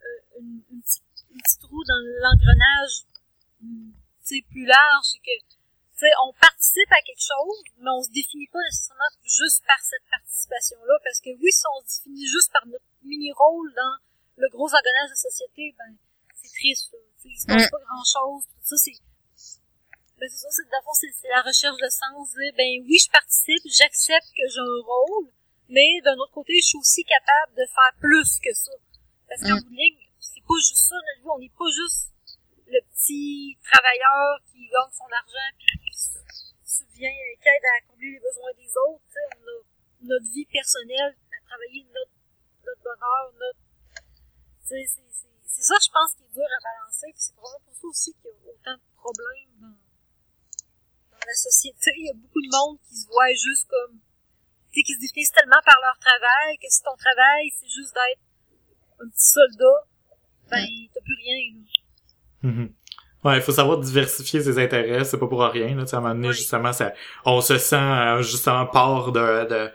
euh, 0.00 0.40
une, 0.40 0.62
une, 0.72 0.80
petite, 0.80 1.04
une 1.30 1.40
petite 1.40 1.64
roue 1.64 1.84
dans 1.84 2.00
l'engrenage 2.24 3.04
plus 4.50 4.64
large. 4.66 5.06
C'est 5.10 5.18
que, 5.18 5.36
on 6.24 6.32
participe 6.40 6.90
à 6.92 7.02
quelque 7.04 7.20
chose, 7.20 7.60
mais 7.78 7.90
on 7.92 8.02
se 8.02 8.10
définit 8.10 8.48
pas 8.48 8.62
nécessairement 8.64 9.12
juste 9.24 9.60
par 9.66 9.80
cette 9.84 10.06
participation-là. 10.10 10.94
Parce 11.04 11.20
que 11.20 11.30
oui, 11.36 11.50
si 11.52 11.64
on 11.68 11.78
se 11.84 12.00
définit 12.00 12.26
juste 12.26 12.50
par 12.52 12.64
notre 12.66 12.84
mini-rôle 13.04 13.68
dans 13.76 13.96
le 14.40 14.48
gros 14.48 14.68
engrenage 14.70 15.10
de 15.12 15.16
la 15.18 15.22
société, 15.28 15.74
ben, 15.76 15.92
c'est 16.40 16.48
triste. 16.56 16.88
là. 16.92 16.98
Tu 17.20 17.28
sais, 17.28 17.28
il 17.28 17.40
se 17.40 17.46
passe 17.46 17.66
Mm. 17.68 17.74
pas 17.76 17.82
grand-chose. 17.84 18.44
Tout 18.48 18.64
ça, 18.64 18.76
c'est 18.80 18.96
ben 20.20 20.28
c'est 20.28 20.36
ça, 20.44 20.48
c'est 20.52 20.68
fond, 20.84 20.92
c'est 20.92 21.12
c'est 21.16 21.28
la 21.32 21.40
recherche 21.40 21.76
de 21.80 21.88
sens. 21.88 22.28
Dire, 22.36 22.52
ben 22.56 22.70
oui, 22.84 22.96
je 23.00 23.08
participe, 23.10 23.64
j'accepte 23.64 24.28
que 24.36 24.44
j'ai 24.52 24.60
un 24.60 24.80
rôle, 24.84 25.28
mais 25.68 26.00
d'un 26.04 26.16
autre 26.16 26.32
côté, 26.32 26.52
je 26.60 26.76
suis 26.76 26.78
aussi 26.78 27.04
capable 27.04 27.56
de 27.56 27.64
faire 27.68 27.92
plus 28.00 28.38
que 28.40 28.52
ça. 28.52 28.72
Parce 29.28 29.40
qu'en 29.42 29.56
Mm. 29.56 29.64
bout 29.64 29.70
de 29.72 29.76
ligne, 29.80 30.04
c'est 30.20 30.44
pas 30.44 30.60
juste 30.60 30.88
ça, 30.92 30.96
notre 30.96 31.20
vie, 31.24 31.32
on 31.32 31.38
n'est 31.40 31.56
pas 31.56 31.70
juste 31.72 32.12
le 32.70 32.80
petit 32.94 33.58
travailleur 33.66 34.38
qui 34.46 34.68
gagne 34.70 34.94
son 34.94 35.10
argent 35.10 35.50
puis 35.58 35.74
qui 35.82 35.94
su- 35.98 36.22
subvient, 36.62 37.10
qui 37.42 37.48
aide 37.50 37.66
à 37.66 37.82
combler 37.86 38.14
les 38.14 38.22
besoins 38.22 38.54
des 38.54 38.70
autres. 38.70 39.02
On 39.10 39.42
a 39.42 39.58
notre 40.14 40.28
vie 40.30 40.46
personnelle 40.46 41.14
à 41.34 41.38
travailler 41.46 41.84
notre, 41.90 42.14
notre 42.64 42.82
bonheur, 42.82 43.24
notre... 43.34 43.58
C'est 44.62 45.66
ça, 45.66 45.74
je 45.82 45.90
pense, 45.90 46.14
qui 46.14 46.22
est 46.22 46.32
dur 46.32 46.46
à 46.46 46.60
balancer. 46.62 47.10
C'est 47.16 47.34
probablement 47.34 47.66
pour 47.66 47.74
ça 47.74 47.86
aussi 47.90 48.14
qu'il 48.14 48.30
y 48.30 48.48
a 48.48 48.54
autant 48.54 48.78
de 48.78 48.86
problèmes 48.94 49.58
dans, 49.58 49.76
la 51.26 51.34
société. 51.34 51.90
Il 51.98 52.06
y 52.06 52.10
a 52.10 52.14
beaucoup 52.14 52.40
de 52.40 52.50
monde 52.54 52.78
qui 52.86 52.94
se 52.94 53.06
voit 53.08 53.34
juste 53.34 53.66
comme... 53.68 53.98
Tu 54.70 54.82
qui 54.86 54.94
se 54.94 55.00
définissent 55.00 55.34
tellement 55.34 55.60
par 55.66 55.74
leur 55.82 55.98
travail 55.98 56.56
que 56.58 56.70
si 56.70 56.80
ton 56.82 56.94
travail, 56.94 57.50
c'est 57.50 57.66
juste 57.66 57.92
d'être 57.92 58.22
un 59.02 59.08
petit 59.10 59.26
soldat, 59.34 59.90
ben, 60.48 60.66
t'as 60.94 61.00
plus 61.00 61.18
rien, 61.18 61.58
là. 61.58 61.80
Mhm. 62.42 62.72
Ouais, 63.22 63.36
il 63.36 63.42
faut 63.42 63.52
savoir 63.52 63.78
diversifier 63.78 64.40
ses 64.42 64.58
intérêts, 64.58 65.04
c'est 65.04 65.18
pas 65.18 65.26
pour 65.26 65.42
rien, 65.42 65.74
là, 65.76 65.82
tu 65.82 65.88
sais, 65.90 65.96
à 65.96 65.98
un 65.98 66.02
moment 66.02 66.14
donné, 66.14 66.32
justement, 66.32 66.72
ça, 66.72 66.94
on 67.26 67.42
se 67.42 67.58
sent, 67.58 67.76
euh, 67.76 68.22
justement, 68.22 68.64
part 68.66 69.12
de, 69.12 69.44
de, 69.46 69.70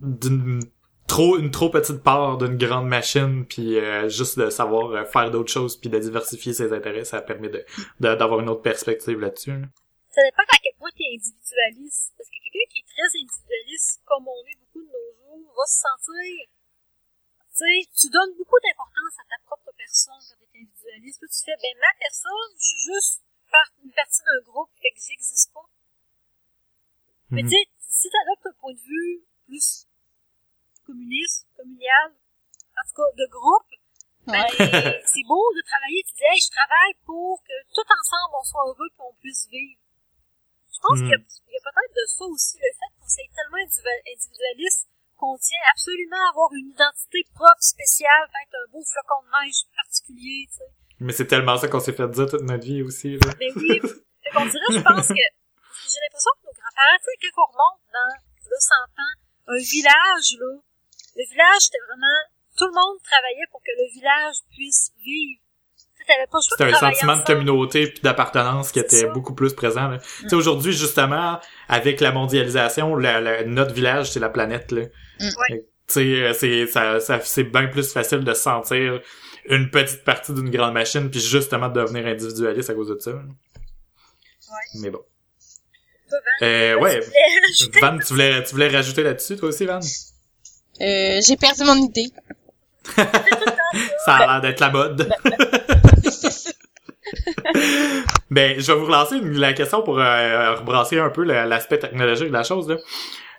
d'une 0.00 0.60
trop, 1.08 1.38
une 1.38 1.50
trop 1.50 1.70
petite 1.70 2.02
part 2.02 2.36
d'une 2.36 2.58
grande 2.58 2.86
machine, 2.86 3.46
puis 3.46 3.78
euh, 3.78 4.08
juste 4.10 4.38
de 4.38 4.50
savoir 4.50 4.90
euh, 4.90 5.04
faire 5.06 5.30
d'autres 5.30 5.50
choses, 5.50 5.76
puis 5.78 5.88
de 5.88 5.98
diversifier 5.98 6.52
ses 6.52 6.72
intérêts, 6.74 7.04
ça 7.04 7.22
permet 7.22 7.48
de, 7.48 7.64
de- 8.00 8.14
d'avoir 8.14 8.40
une 8.40 8.50
autre 8.50 8.62
perspective 8.62 9.18
là-dessus, 9.18 9.52
là. 9.52 9.66
ça 10.10 10.20
dépend 10.22 10.42
à 10.42 10.58
quel 10.62 10.74
point 10.78 10.90
tu 10.94 11.02
es 11.02 11.16
individualiste. 11.16 12.12
Parce 12.18 12.28
que 12.28 12.36
quelqu'un 12.44 12.66
qui 12.70 12.78
est 12.80 12.88
très 12.92 13.08
individualiste, 13.24 14.02
comme 14.04 14.28
on 14.28 14.40
est 14.44 14.58
beaucoup 14.60 14.84
de 14.84 14.92
nos 14.92 15.08
jours, 15.16 15.48
va 15.56 15.64
se 15.64 15.80
sentir... 15.80 16.44
Tu 17.50 17.66
sais, 17.66 17.88
tu 17.96 18.06
donnes 18.12 18.36
beaucoup 18.36 18.60
d'importance 18.62 19.16
à 19.16 19.24
ta 19.32 19.36
propre 19.48 19.69
personne 19.80 20.20
quand 20.28 20.36
tu 20.52 20.56
es 20.56 20.60
individualiste. 20.62 21.20
Tu 21.20 21.40
fais, 21.44 21.56
ben 21.62 21.74
ma 21.80 21.92
personne, 21.98 22.50
je 22.60 22.64
suis 22.70 22.82
juste 22.92 23.16
une 23.82 23.92
partie 23.92 24.22
d'un 24.22 24.42
groupe, 24.50 24.70
fait 24.80 24.92
que 24.94 25.00
j'existe 25.00 25.52
pas. 25.52 25.66
Mais 27.30 27.42
Mhm. 27.42 27.48
tu 27.48 27.56
sais, 27.56 27.64
si 27.80 28.06
tu 28.10 28.16
adoptes 28.22 28.46
un 28.46 28.56
point 28.60 28.74
de 28.74 28.78
vue 28.80 29.24
plus 29.46 29.86
communiste, 30.86 31.46
communal, 31.56 32.08
en 32.12 32.82
tout 32.88 32.96
cas 32.96 33.10
de 33.16 33.26
groupe, 33.30 33.70
ben, 34.26 34.46
c'est 35.10 35.26
beau 35.26 35.42
de 35.54 35.62
travailler. 35.66 36.02
Tu 36.06 36.14
dis, 36.14 36.24
hey, 36.30 36.40
je 36.40 36.50
travaille 36.50 36.94
pour 37.04 37.42
que 37.42 37.56
tout 37.74 37.86
ensemble 37.86 38.34
on 38.38 38.44
soit 38.44 38.66
heureux 38.66 38.88
et 38.90 38.96
qu'on 38.96 39.14
puisse 39.14 39.46
vivre. 39.48 39.78
Je 40.72 40.78
pense 40.80 40.98
Mhm. 40.98 41.06
qu'il 41.10 41.52
y 41.52 41.56
a, 41.58 41.60
a 41.60 41.72
peut-être 41.72 41.94
de 41.94 42.06
ça 42.06 42.24
aussi, 42.24 42.56
le 42.58 42.70
fait 42.78 42.90
qu'on 42.98 43.08
soit 43.08 43.30
tellement 43.34 43.58
individu- 43.58 44.02
individualiste 44.06 44.88
absolument 45.70 46.22
avoir 46.30 46.52
une 46.52 46.70
identité 46.70 47.24
propre, 47.34 47.60
spéciale, 47.60 48.28
peut-être 48.28 48.56
un 48.56 48.72
beau 48.72 48.82
flocon 48.84 49.22
de 49.24 49.30
neige 49.30 49.62
particulier, 49.76 50.46
tu 50.50 50.56
sais. 50.58 50.70
Mais 51.00 51.12
c'est 51.12 51.26
tellement 51.26 51.56
ça 51.56 51.68
qu'on 51.68 51.80
s'est 51.80 51.92
fait 51.92 52.08
dire 52.08 52.28
toute 52.28 52.42
notre 52.42 52.64
vie 52.64 52.82
aussi, 52.82 53.16
là. 53.16 53.32
Mais 53.38 53.52
oui, 53.56 53.80
fait 53.80 54.30
qu'on 54.32 54.44
dirait, 54.44 54.70
je 54.70 54.80
pense 54.80 55.08
que 55.08 55.14
j'ai 55.14 56.00
l'impression 56.04 56.32
que 56.36 56.44
nos 56.46 56.56
grands-parents, 56.56 57.00
tu 57.00 57.08
sais, 57.08 57.16
quand 57.32 57.42
on 57.42 57.48
remonte 57.52 57.80
dans 57.92 58.12
là, 58.12 58.60
100 58.60 58.74
ans, 59.00 59.16
un 59.48 59.60
village, 59.60 60.28
là, 60.38 60.52
le 61.16 61.24
village, 61.28 61.62
c'était 61.64 61.84
vraiment, 61.88 62.20
tout 62.56 62.68
le 62.68 62.76
monde 62.76 63.00
travaillait 63.02 63.48
pour 63.50 63.60
que 63.60 63.72
le 63.72 63.88
village 63.92 64.36
puisse 64.52 64.92
vivre. 65.00 65.40
Tu 66.00 66.06
t'avais 66.06 66.26
pas 66.30 66.38
C'était 66.40 66.64
un 66.64 66.78
sentiment 66.78 67.16
de 67.16 67.22
communauté 67.24 67.86
puis 67.88 68.00
d'appartenance 68.02 68.72
qui 68.72 68.80
était 68.80 69.02
ça. 69.02 69.06
beaucoup 69.08 69.34
plus 69.34 69.52
présent. 69.52 69.88
là. 69.88 69.98
Tu 70.22 70.28
sais, 70.28 70.34
aujourd'hui, 70.34 70.72
justement, 70.72 71.38
avec 71.68 72.00
la 72.00 72.10
mondialisation, 72.12 72.96
la- 72.96 73.20
la- 73.20 73.44
notre 73.44 73.72
village, 73.74 74.10
c'est 74.10 74.20
la 74.20 74.28
planète. 74.30 74.72
Là. 74.72 74.82
Mm. 75.20 75.24
Ouais. 75.24 75.30
Que, 75.48 75.54
Tu 75.54 75.64
sais, 75.88 76.00
euh, 76.22 76.32
c'est 76.32 76.66
ça, 76.68 77.00
ça, 77.00 77.20
c'est 77.20 77.44
bien 77.44 77.66
plus 77.68 77.92
facile 77.92 78.20
de 78.20 78.32
se 78.34 78.42
sentir 78.42 79.00
une 79.46 79.70
petite 79.70 80.04
partie 80.04 80.32
d'une 80.32 80.50
grande 80.50 80.74
machine 80.74 81.10
puis 81.10 81.20
justement 81.20 81.68
de 81.68 81.80
devenir 81.80 82.06
individualiste 82.06 82.70
à 82.70 82.74
cause 82.74 82.88
de 82.88 82.98
ça. 82.98 83.10
là. 83.12 83.22
Mais 84.80 84.90
bon. 84.90 85.00
Euh, 86.42 86.76
tu 86.76 86.82
ouais. 86.82 87.00
voulais 87.00 87.40
rajouter- 87.46 87.80
Van, 87.80 87.98
tu 87.98 88.04
voulais, 88.12 88.42
tu 88.44 88.50
voulais 88.52 88.68
rajouter 88.68 89.02
là-dessus, 89.02 89.36
toi 89.36 89.48
aussi, 89.48 89.66
Van? 89.66 89.78
euh, 90.80 91.20
j'ai 91.26 91.36
perdu 91.36 91.62
mon 91.64 91.76
idée 91.76 92.10
Ça 94.04 94.16
a 94.16 94.26
l'air 94.26 94.40
d'être 94.40 94.60
la 94.60 94.70
mode. 94.70 95.12
ben, 98.30 98.58
je 98.58 98.72
vais 98.72 98.78
vous 98.78 98.86
relancer 98.86 99.20
la 99.20 99.52
question 99.52 99.82
pour 99.82 99.98
euh, 99.98 100.54
rebrasser 100.54 100.98
un 100.98 101.10
peu 101.10 101.24
l'aspect 101.24 101.78
technologique 101.78 102.28
de 102.28 102.32
la 102.32 102.42
chose. 102.42 102.68
Là. 102.68 102.76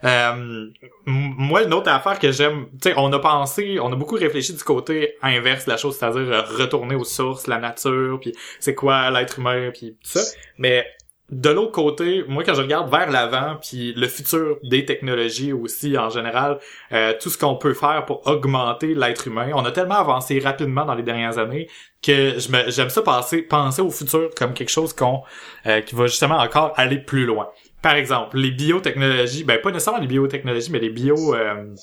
Euh, 0.03 0.67
moi, 1.05 1.63
une 1.63 1.73
autre 1.73 1.89
affaire 1.89 2.17
que 2.17 2.31
j'aime, 2.31 2.67
tu 2.81 2.89
sais, 2.89 2.93
on 2.97 3.11
a 3.13 3.19
pensé, 3.19 3.79
on 3.79 3.91
a 3.91 3.95
beaucoup 3.95 4.15
réfléchi 4.15 4.53
du 4.53 4.63
côté 4.63 5.15
inverse 5.21 5.65
de 5.65 5.71
la 5.71 5.77
chose, 5.77 5.97
c'est-à-dire 5.97 6.31
euh, 6.31 6.41
retourner 6.41 6.95
aux 6.95 7.03
sources, 7.03 7.47
la 7.47 7.59
nature, 7.59 8.19
puis 8.19 8.33
c'est 8.59 8.73
quoi 8.73 9.11
l'être 9.11 9.39
humain, 9.39 9.69
puis 9.71 9.97
tout 10.03 10.19
ça. 10.19 10.21
Mais 10.57 10.87
de 11.31 11.49
l'autre 11.49 11.71
côté, 11.71 12.25
moi, 12.27 12.43
quand 12.43 12.53
je 12.53 12.61
regarde 12.61 12.91
vers 12.91 13.09
l'avant, 13.09 13.55
puis 13.61 13.93
le 13.93 14.07
futur 14.07 14.57
des 14.63 14.83
technologies 14.83 15.53
aussi 15.53 15.97
en 15.97 16.09
général, 16.09 16.59
euh, 16.91 17.13
tout 17.19 17.29
ce 17.29 17.37
qu'on 17.37 17.55
peut 17.55 17.73
faire 17.73 18.03
pour 18.05 18.27
augmenter 18.27 18.93
l'être 18.93 19.27
humain, 19.27 19.49
on 19.53 19.63
a 19.63 19.71
tellement 19.71 19.95
avancé 19.95 20.39
rapidement 20.39 20.83
dans 20.83 20.93
les 20.93 21.03
dernières 21.03 21.37
années 21.37 21.69
que 22.03 22.35
j'aime 22.67 22.89
ça 22.89 23.01
penser, 23.01 23.43
penser 23.43 23.81
au 23.81 23.89
futur 23.89 24.29
comme 24.35 24.53
quelque 24.53 24.71
chose 24.71 24.91
qu'on, 24.91 25.21
euh, 25.67 25.79
qui 25.81 25.95
va 25.95 26.07
justement 26.07 26.37
encore 26.37 26.73
aller 26.75 26.97
plus 26.97 27.25
loin. 27.25 27.49
Par 27.81 27.95
exemple, 27.95 28.37
les 28.37 28.51
biotechnologies, 28.51 29.45
ben 29.45 29.59
pas 29.61 29.71
nécessairement 29.71 30.01
les 30.01 30.07
biotechnologies, 30.07 30.71
mais 30.71 30.79
les 30.79 30.89
bio, 30.89 31.33
euh, 31.33 31.73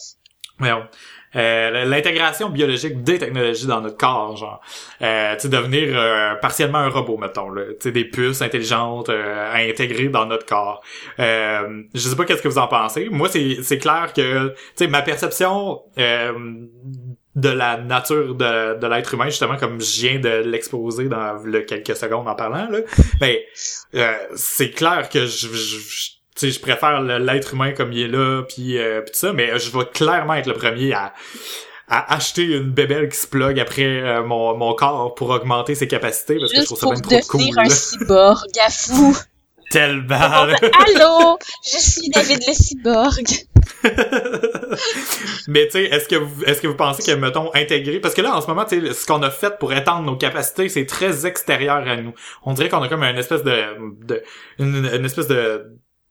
euh, 1.36 1.84
l'intégration 1.84 2.48
biologique 2.48 3.02
des 3.02 3.18
technologies 3.18 3.66
dans 3.66 3.80
notre 3.80 3.96
corps, 3.96 4.36
genre, 4.36 4.60
euh, 5.02 5.36
tu 5.36 5.48
devenir 5.48 5.88
euh, 5.94 6.34
partiellement 6.36 6.78
un 6.78 6.88
robot, 6.88 7.16
mettons, 7.18 7.50
là, 7.50 7.62
tu 7.80 7.92
des 7.92 8.04
puces 8.04 8.42
intelligentes 8.42 9.08
euh, 9.08 9.52
à 9.52 9.58
intégrer 9.58 10.08
dans 10.08 10.26
notre 10.26 10.46
corps. 10.46 10.82
Euh, 11.18 11.82
je 11.94 12.00
sais 12.00 12.16
pas 12.16 12.24
qu'est-ce 12.24 12.42
que 12.42 12.48
vous 12.48 12.58
en 12.58 12.68
pensez. 12.68 13.08
Moi, 13.10 13.28
c'est 13.28 13.58
c'est 13.62 13.78
clair 13.78 14.12
que, 14.14 14.48
tu 14.48 14.54
sais, 14.76 14.86
ma 14.88 15.02
perception 15.02 15.82
euh, 15.98 16.32
de 17.36 17.48
la 17.48 17.76
nature 17.76 18.34
de, 18.34 18.78
de 18.78 18.86
l'être 18.88 19.14
humain, 19.14 19.26
justement, 19.26 19.56
comme 19.56 19.80
je 19.80 20.00
viens 20.00 20.18
de 20.18 20.42
l'exposer 20.44 21.08
dans 21.08 21.34
le 21.44 21.60
quelques 21.60 21.94
secondes 21.94 22.26
en 22.26 22.34
parlant, 22.34 22.68
là, 22.68 22.78
ben, 23.20 23.36
euh, 23.94 24.12
c'est 24.34 24.70
clair 24.70 25.08
que 25.08 25.20
je, 25.26 25.46
je, 25.46 26.17
sais, 26.38 26.50
je 26.50 26.60
préfère 26.60 27.00
l'être 27.02 27.54
humain 27.54 27.72
comme 27.72 27.92
il 27.92 28.00
est 28.02 28.08
là, 28.08 28.42
puis 28.48 28.78
euh, 28.78 29.00
tout 29.02 29.12
ça, 29.14 29.32
mais 29.32 29.58
je 29.58 29.70
vais 29.76 29.84
clairement 29.92 30.34
être 30.34 30.46
le 30.46 30.54
premier 30.54 30.92
à, 30.92 31.12
à 31.88 32.14
acheter 32.14 32.44
une 32.44 32.70
bébelle 32.70 33.08
qui 33.08 33.18
se 33.18 33.26
plug 33.26 33.58
après 33.58 33.82
euh, 33.84 34.22
mon, 34.22 34.56
mon 34.56 34.74
corps 34.74 35.14
pour 35.14 35.30
augmenter 35.30 35.74
ses 35.74 35.88
capacités, 35.88 36.36
parce 36.38 36.52
que 36.52 36.56
je 36.56 36.60
Juste 36.62 36.76
trouve 36.80 36.94
ça 36.96 37.00
bien 37.08 37.20
trop 37.20 37.38
devenir 37.38 37.54
cool. 37.54 37.64
un 37.64 37.68
cyborg 37.70 38.46
à 38.66 38.70
fou. 38.70 39.16
Tellement! 39.70 40.14
Allô, 40.16 41.38
je 41.62 41.76
suis 41.76 42.08
David 42.08 42.38
le 42.46 42.54
cyborg. 42.54 43.26
Mais 45.48 45.66
tu 45.66 45.72
sais, 45.72 45.84
est-ce 45.84 46.08
que 46.08 46.16
vous 46.16 46.42
est-ce 46.44 46.60
que 46.62 46.66
vous 46.66 46.74
pensez 46.74 47.02
que 47.02 47.16
mettons 47.16 47.50
intégrer 47.54 48.00
parce 48.00 48.14
que 48.14 48.22
là 48.22 48.34
en 48.34 48.40
ce 48.40 48.46
moment 48.46 48.64
tu 48.64 48.80
sais 48.80 48.92
ce 48.94 49.06
qu'on 49.06 49.22
a 49.22 49.30
fait 49.30 49.58
pour 49.58 49.72
étendre 49.74 50.04
nos 50.04 50.16
capacités, 50.16 50.68
c'est 50.70 50.86
très 50.86 51.26
extérieur 51.26 51.86
à 51.86 51.96
nous. 51.96 52.14
On 52.44 52.54
dirait 52.54 52.68
qu'on 52.70 52.82
a 52.82 52.88
comme 52.88 53.02
une 53.02 53.18
espèce 53.18 53.42
de, 53.44 53.62
de 54.06 54.22
une, 54.58 54.88
une 54.92 55.04
espèce 55.04 55.28
de 55.28 55.66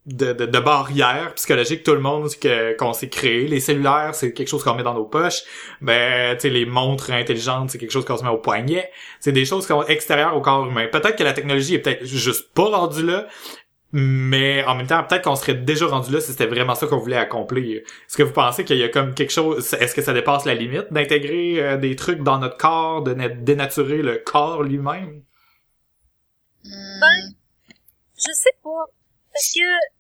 de, 0.08 0.34
de, 0.34 0.46
de 0.46 0.60
barrière 0.60 1.34
psychologique 1.36 1.84
tout 1.84 1.94
le 1.94 2.00
monde 2.00 2.30
que 2.42 2.76
qu'on 2.78 2.94
s'est 2.94 3.10
créé 3.10 3.46
les 3.48 3.60
cellulaires 3.60 4.16
c'est 4.16 4.34
quelque 4.34 4.48
chose 4.48 4.64
qu'on 4.64 4.74
met 4.74 4.84
dans 4.84 4.94
nos 4.94 5.06
poches 5.06 5.44
ben 5.82 6.36
tu 6.36 6.44
sais 6.44 6.50
les 6.50 6.66
montres 6.66 7.12
intelligentes 7.12 7.70
c'est 7.70 7.78
quelque 7.78 7.92
chose 7.92 8.06
qu'on 8.06 8.18
se 8.18 8.24
met 8.24 8.30
au 8.30 8.38
poignet 8.38 8.90
c'est 9.20 9.34
des 9.34 9.46
choses 9.46 9.64
qui 9.64 9.70
sont 9.74 9.84
extérieures 9.84 10.36
au 10.36 10.42
corps 10.42 10.66
humain 10.66 10.88
peut-être 10.92 11.18
que 11.18 11.24
la 11.24 11.34
technologie 11.34 11.76
est 11.76 11.80
peut-être 11.80 12.06
juste 12.06 12.54
pas 12.54 12.70
rendue 12.70 13.06
là 13.06 13.28
mais 13.94 14.66
en 14.66 14.76
même 14.76 14.86
temps, 14.86 15.02
peut-être 15.04 15.24
qu'on 15.24 15.38
serait 15.38 15.54
déjà 15.54 15.88
rendu 15.88 16.12
là 16.12 16.20
si 16.20 16.32
c'était 16.32 16.46
vraiment 16.46 16.76
ça 16.76 16.88
qu'on 16.88 16.98
voulait 16.98 17.16
accomplir. 17.18 17.78
Est-ce 17.78 18.18
que 18.18 18.24
vous 18.24 18.34
pensez 18.34 18.66
qu'il 18.66 18.78
y 18.78 18.84
a 18.84 18.90
comme 18.90 19.14
quelque 19.14 19.32
chose, 19.32 19.74
est-ce 19.76 19.96
que 19.96 20.02
ça 20.02 20.14
dépasse 20.14 20.44
la 20.44 20.56
limite 20.56 20.92
d'intégrer 20.92 21.62
euh, 21.62 21.78
des 21.78 21.96
trucs 21.96 22.22
dans 22.22 22.38
notre 22.38 22.58
corps, 22.58 23.02
de 23.02 23.14
na- 23.14 23.30
dénaturer 23.30 24.02
le 24.02 24.18
corps 24.18 24.62
lui-même? 24.62 25.24
Ben, 26.66 27.34
je 28.18 28.32
sais 28.34 28.58
pas. 28.62 28.86
Parce 29.32 29.54
que 29.54 29.97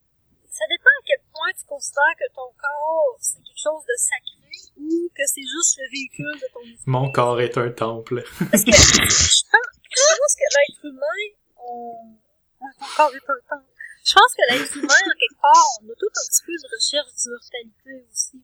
ça 0.58 0.66
dépend 0.74 0.90
à 0.90 1.04
quel 1.06 1.22
point 1.30 1.54
tu 1.54 1.66
considères 1.70 2.18
que 2.18 2.30
ton 2.34 2.50
corps, 2.58 3.14
c'est 3.22 3.38
quelque 3.46 3.62
chose 3.62 3.86
de 3.86 3.94
sacré 3.94 4.58
ou 4.82 5.10
que 5.14 5.26
c'est 5.30 5.46
juste 5.46 5.78
le 5.78 5.88
véhicule 5.94 6.38
de 6.42 6.48
ton 6.50 6.62
esprit. 6.66 6.90
Mon 6.90 7.12
corps 7.14 7.42
est 7.42 7.58
un 7.58 7.70
temple. 7.70 8.26
Parce 8.50 8.66
que 8.66 8.74
je 8.74 9.42
pense, 9.54 9.70
je 9.86 10.14
pense 10.18 10.34
que 10.34 10.48
l'être 10.50 10.82
humain, 10.90 11.22
on... 11.62 12.18
Mon 12.58 12.90
corps 12.98 13.14
est 13.14 13.30
un 13.30 13.42
temple. 13.46 13.70
Je 14.02 14.14
pense 14.18 14.34
que 14.34 14.44
l'être 14.50 14.74
humain, 14.82 15.02
en 15.06 15.18
quelque 15.20 15.42
part, 15.42 15.68
on 15.78 15.94
a 15.94 15.96
tout 16.00 16.10
un 16.10 16.26
petit 16.26 16.44
peu 16.48 16.56
de 16.58 16.68
recherche 16.74 17.12
d'immortalité 17.22 17.92
aussi. 18.10 18.38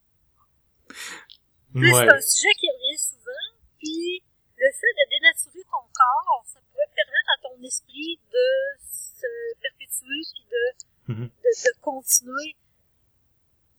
Ouais. 1.74 1.90
C'est 1.98 2.14
un 2.14 2.22
sujet 2.22 2.54
qui 2.62 2.70
revient 2.70 3.00
souvent, 3.02 3.48
puis 3.82 4.22
le 4.54 4.70
fait 4.70 4.94
de 4.94 5.06
dénaturer 5.10 5.66
ton 5.66 5.82
corps, 5.90 6.46
ça 6.46 6.60
pourrait 6.70 6.94
permettre 6.94 7.30
à 7.34 7.38
ton 7.42 7.58
esprit 7.66 8.22
de 8.30 8.48
se 8.86 9.26
perpétuer 9.58 10.22
puis 10.30 10.46
de, 10.46 10.93
Mhm. 11.08 11.24
de, 11.26 11.26
de 11.28 11.82
continuer. 11.82 12.56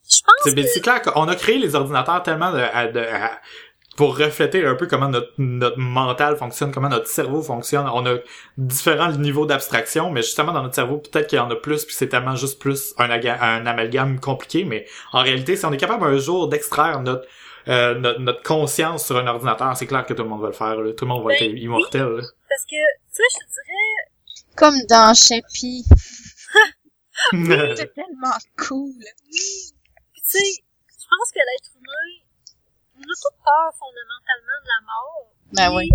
Je 0.05 0.21
pense 0.23 0.35
C'est 0.45 0.55
que 0.55 0.81
clair 0.81 1.01
qu'on 1.03 1.27
a 1.29 1.35
créé 1.35 1.59
les 1.59 1.75
ordinateurs 1.75 2.23
tellement 2.23 2.53
de, 2.53 2.59
à- 2.59 2.89
de- 2.89 3.01
à- 3.01 3.41
pour 3.97 4.19
refléter 4.19 4.67
un 4.67 4.75
peu 4.75 4.87
comment 4.89 5.09
notre, 5.09 5.31
notre 5.39 5.79
mental 5.79 6.37
fonctionne, 6.37 6.73
comment 6.73 6.89
notre 6.89 7.07
cerveau 7.07 7.43
fonctionne. 7.43 7.89
On 7.95 8.05
a 8.07 8.17
différents 8.59 9.13
niveaux 9.13 9.47
d'abstraction, 9.47 10.11
mais 10.11 10.23
justement 10.23 10.53
dans 10.53 10.63
notre 10.63 10.75
cerveau, 10.75 10.99
peut-être 10.99 11.29
qu'il 11.29 11.39
y 11.39 11.41
en 11.41 11.51
a 11.51 11.55
plus, 11.57 11.85
puis 11.85 11.95
c'est 11.95 12.09
tellement 12.09 12.35
juste 12.35 12.59
plus 12.61 12.93
un, 12.99 13.09
un 13.09 13.67
amalgame 13.67 14.19
compliqué, 14.21 14.65
mais 14.65 14.85
en 15.13 15.23
réalité, 15.23 15.57
si 15.57 15.65
on 15.65 15.73
est 15.73 15.77
capable 15.79 16.05
un 16.05 16.19
jour 16.19 16.49
d'extraire 16.49 17.01
notre, 17.03 17.25
euh, 17.69 17.95
notre 17.95 18.19
notre 18.21 18.43
conscience 18.43 19.07
sur 19.07 19.17
un 19.17 19.27
ordinateur, 19.29 19.75
c'est 19.77 19.87
clair 19.87 20.05
que 20.05 20.13
tout 20.13 20.25
le 20.25 20.29
monde 20.29 20.43
va 20.43 20.49
le 20.49 20.53
faire. 20.55 20.77
là. 20.77 20.93
Tout 20.93 21.05
le 21.05 21.11
monde 21.11 21.23
va 21.23 21.29
Ben, 21.29 21.37
être 21.53 21.57
immortel. 21.57 22.03
là. 22.03 22.23
parce 22.49 22.65
que, 22.65 22.75
tu 22.75 23.13
sais, 23.13 23.23
je 23.31 23.37
te 23.39 23.45
dirais, 23.45 24.57
Comme 24.57 24.75
dans 24.91 25.15
Chappie. 25.15 25.85
C'est 27.77 27.95
tellement 27.95 28.39
cool. 28.55 28.95
Puis 28.95 30.23
tu 30.23 30.39
sais, 30.39 30.51
je 30.87 31.07
pense 31.11 31.29
que 31.35 31.43
l'être 31.43 31.75
humain, 31.75 32.09
on 32.95 33.03
a 33.03 33.15
toute 33.19 33.39
peur 33.43 33.69
fondamentalement 33.75 34.59
de 34.63 34.69
la 34.71 34.81
mort. 34.87 35.27
Ben 35.51 35.69
oui. 35.75 35.89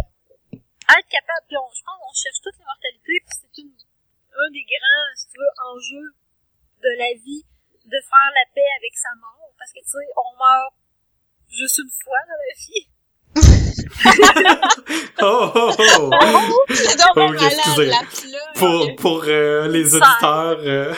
Être 0.51 1.07
capable, 1.07 1.45
puis 1.47 1.55
on, 1.55 1.69
je 1.71 1.83
pense 1.85 1.97
qu'on 2.01 2.15
cherche 2.17 2.41
toute 2.43 2.57
l'immortalité, 2.59 3.13
puis 3.23 3.35
c'est 3.39 3.55
une, 3.61 3.71
un 3.71 4.49
des 4.51 4.65
grands, 4.67 5.09
si 5.15 5.25
tu 5.31 5.37
veux, 5.39 5.53
enjeux 5.63 6.11
de 6.83 6.91
la 6.97 7.11
vie, 7.15 7.45
de 7.87 7.99
faire 8.03 8.29
la 8.35 8.45
paix 8.51 8.69
avec 8.75 8.93
sa 8.97 9.13
mort. 9.15 9.53
Parce 9.55 9.71
que 9.71 9.79
tu 9.79 9.95
sais, 9.95 10.09
on 10.17 10.35
meurt 10.35 10.75
juste 11.47 11.79
une 11.79 11.93
fois 12.03 12.19
dans 12.27 12.35
la 12.35 12.53
vie. 12.57 12.87
Oh, 15.21 15.51
oh, 15.55 15.71
oh. 15.79 16.09
C'est 16.69 16.97
donc 16.97 17.07
Oh, 17.15 17.27
malade, 17.29 17.43
excusez. 17.51 17.85
la 17.87 18.01
pour 18.55 18.95
pour 18.97 19.23
euh, 19.27 19.67
les 19.67 19.95
auditeurs 19.95 20.59
euh, 20.65 20.93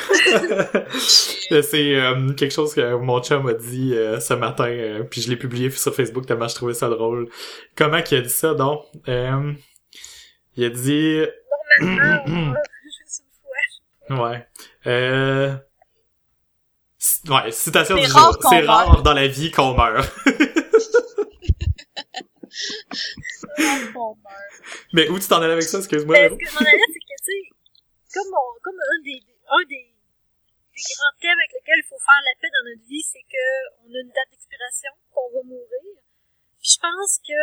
c'est 1.61 1.95
euh, 1.95 2.34
quelque 2.34 2.51
chose 2.53 2.74
que 2.74 2.95
mon 2.95 3.22
chum 3.22 3.47
a 3.47 3.53
dit 3.53 3.93
euh, 3.95 4.19
ce 4.19 4.34
matin 4.34 4.65
euh, 4.67 5.03
puis 5.03 5.22
je 5.22 5.30
l'ai 5.30 5.36
publié 5.38 5.69
sur 5.72 5.93
Facebook 5.93 6.26
tellement 6.26 6.47
je 6.47 6.55
trouvais 6.55 6.74
ça 6.74 6.89
drôle. 6.89 7.30
Comment 7.76 8.01
qu'il 8.01 8.17
a 8.17 8.22
dit 8.22 8.30
ça 8.30 8.53
donc? 8.53 8.86
Euh, 9.07 9.53
il 10.55 10.65
a 10.65 10.69
dit 10.69 11.22
ouais. 14.09 14.45
Euh, 14.88 15.53
ouais 17.30 17.51
citation 17.51 17.95
du 17.95 18.05
jour. 18.05 18.38
c'est 18.49 18.61
rare 18.61 19.01
dans 19.03 19.13
la 19.13 19.28
vie 19.28 19.51
qu'on 19.51 19.74
meurt 19.76 20.09
On 20.26 20.32
meurt. 20.39 20.61
mais 24.93 25.09
où 25.09 25.20
tu 25.20 25.28
t'en 25.28 25.41
allais 25.41 25.53
avec 25.57 25.64
ça 25.68 25.80
excuse-moi 25.80 26.16
Mais 26.16 26.24
Véro? 26.30 26.36
ce 26.36 26.39
que 26.43 26.49
je 26.49 26.55
m'en 26.55 26.62
allais, 26.68 26.88
c'est 26.91 26.99
que, 27.05 27.16
tu 27.18 27.26
sais, 27.26 27.41
comme, 28.14 28.32
on, 28.34 28.47
comme 28.62 28.80
un 28.80 28.99
des, 29.03 29.20
un 29.49 29.64
des, 29.68 29.86
des 29.91 30.84
grands 30.95 31.16
thèmes 31.22 31.39
avec 31.39 31.51
lesquels 31.55 31.80
il 31.84 31.88
faut 31.89 31.99
faire 31.99 32.22
la 32.26 32.34
paix 32.39 32.49
dans 32.51 32.66
notre 32.70 32.86
vie, 32.88 33.01
c'est 33.03 33.24
que 33.26 33.45
on 33.86 33.89
a 33.93 33.99
une 34.01 34.12
date 34.12 34.30
d'expiration, 34.32 34.91
qu'on 35.12 35.30
va 35.32 35.41
mourir. 35.43 35.95
Puis 36.59 36.70
je 36.76 36.80
pense 36.80 37.14
que, 37.24 37.41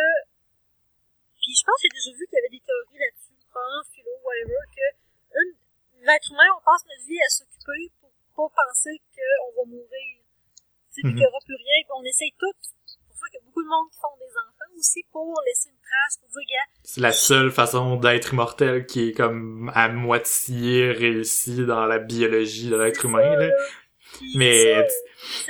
puis 1.41 1.53
je 1.57 1.63
pense 1.65 1.77
que 1.81 1.87
j'ai 1.89 1.95
déjà 1.99 2.11
vu 2.17 2.23
qu'il 2.29 2.37
y 2.37 2.41
avait 2.43 2.55
des 2.55 2.63
théories 2.63 2.99
là-dessus, 3.01 3.33
probablement 3.49 3.83
philo, 3.91 4.13
whatever, 4.23 4.61
que 4.71 4.87
une, 5.35 5.51
l'être 6.05 6.29
humain, 6.31 6.49
on 6.57 6.61
passe 6.63 6.85
notre 6.87 7.05
vie 7.09 7.19
à 7.21 7.29
s'occuper 7.29 7.91
pour 7.99 8.11
pas 8.49 8.53
penser 8.55 8.95
qu'on 9.11 9.51
va 9.57 9.63
mourir. 9.67 10.15
Tu 10.89 10.95
sais, 10.95 11.01
Mhm. 11.03 11.11
qu'il 11.13 11.21
n'y 11.21 11.27
aura 11.27 11.41
plus 11.45 11.55
rien, 11.59 11.77
on 11.97 12.03
essaye 12.05 12.31
tout. 12.39 12.55
Qu'il 13.27 13.39
y 13.39 13.43
a 13.43 13.45
beaucoup 13.45 13.63
de 13.63 13.67
monde 13.67 13.87
qui 13.91 13.99
font 13.99 14.17
des 14.19 14.31
enfants 14.31 14.77
aussi 14.77 15.03
pour 15.11 15.41
laisser 15.45 15.69
une 15.69 15.75
trace, 15.75 16.17
pour 16.19 16.29
dire, 16.29 16.47
gars, 16.49 16.71
c'est 16.83 17.01
la 17.01 17.11
seule 17.11 17.51
façon 17.51 17.95
d'être 17.97 18.33
immortel 18.33 18.85
qui 18.85 19.09
est 19.09 19.11
comme 19.11 19.71
à 19.75 19.89
moitié 19.89 20.91
réussie 20.91 21.65
dans 21.65 21.85
la 21.85 21.99
biologie 21.99 22.69
de 22.69 22.75
l'être 22.75 23.05
humain 23.05 23.35
là. 23.35 23.49
Mais, 24.35 24.87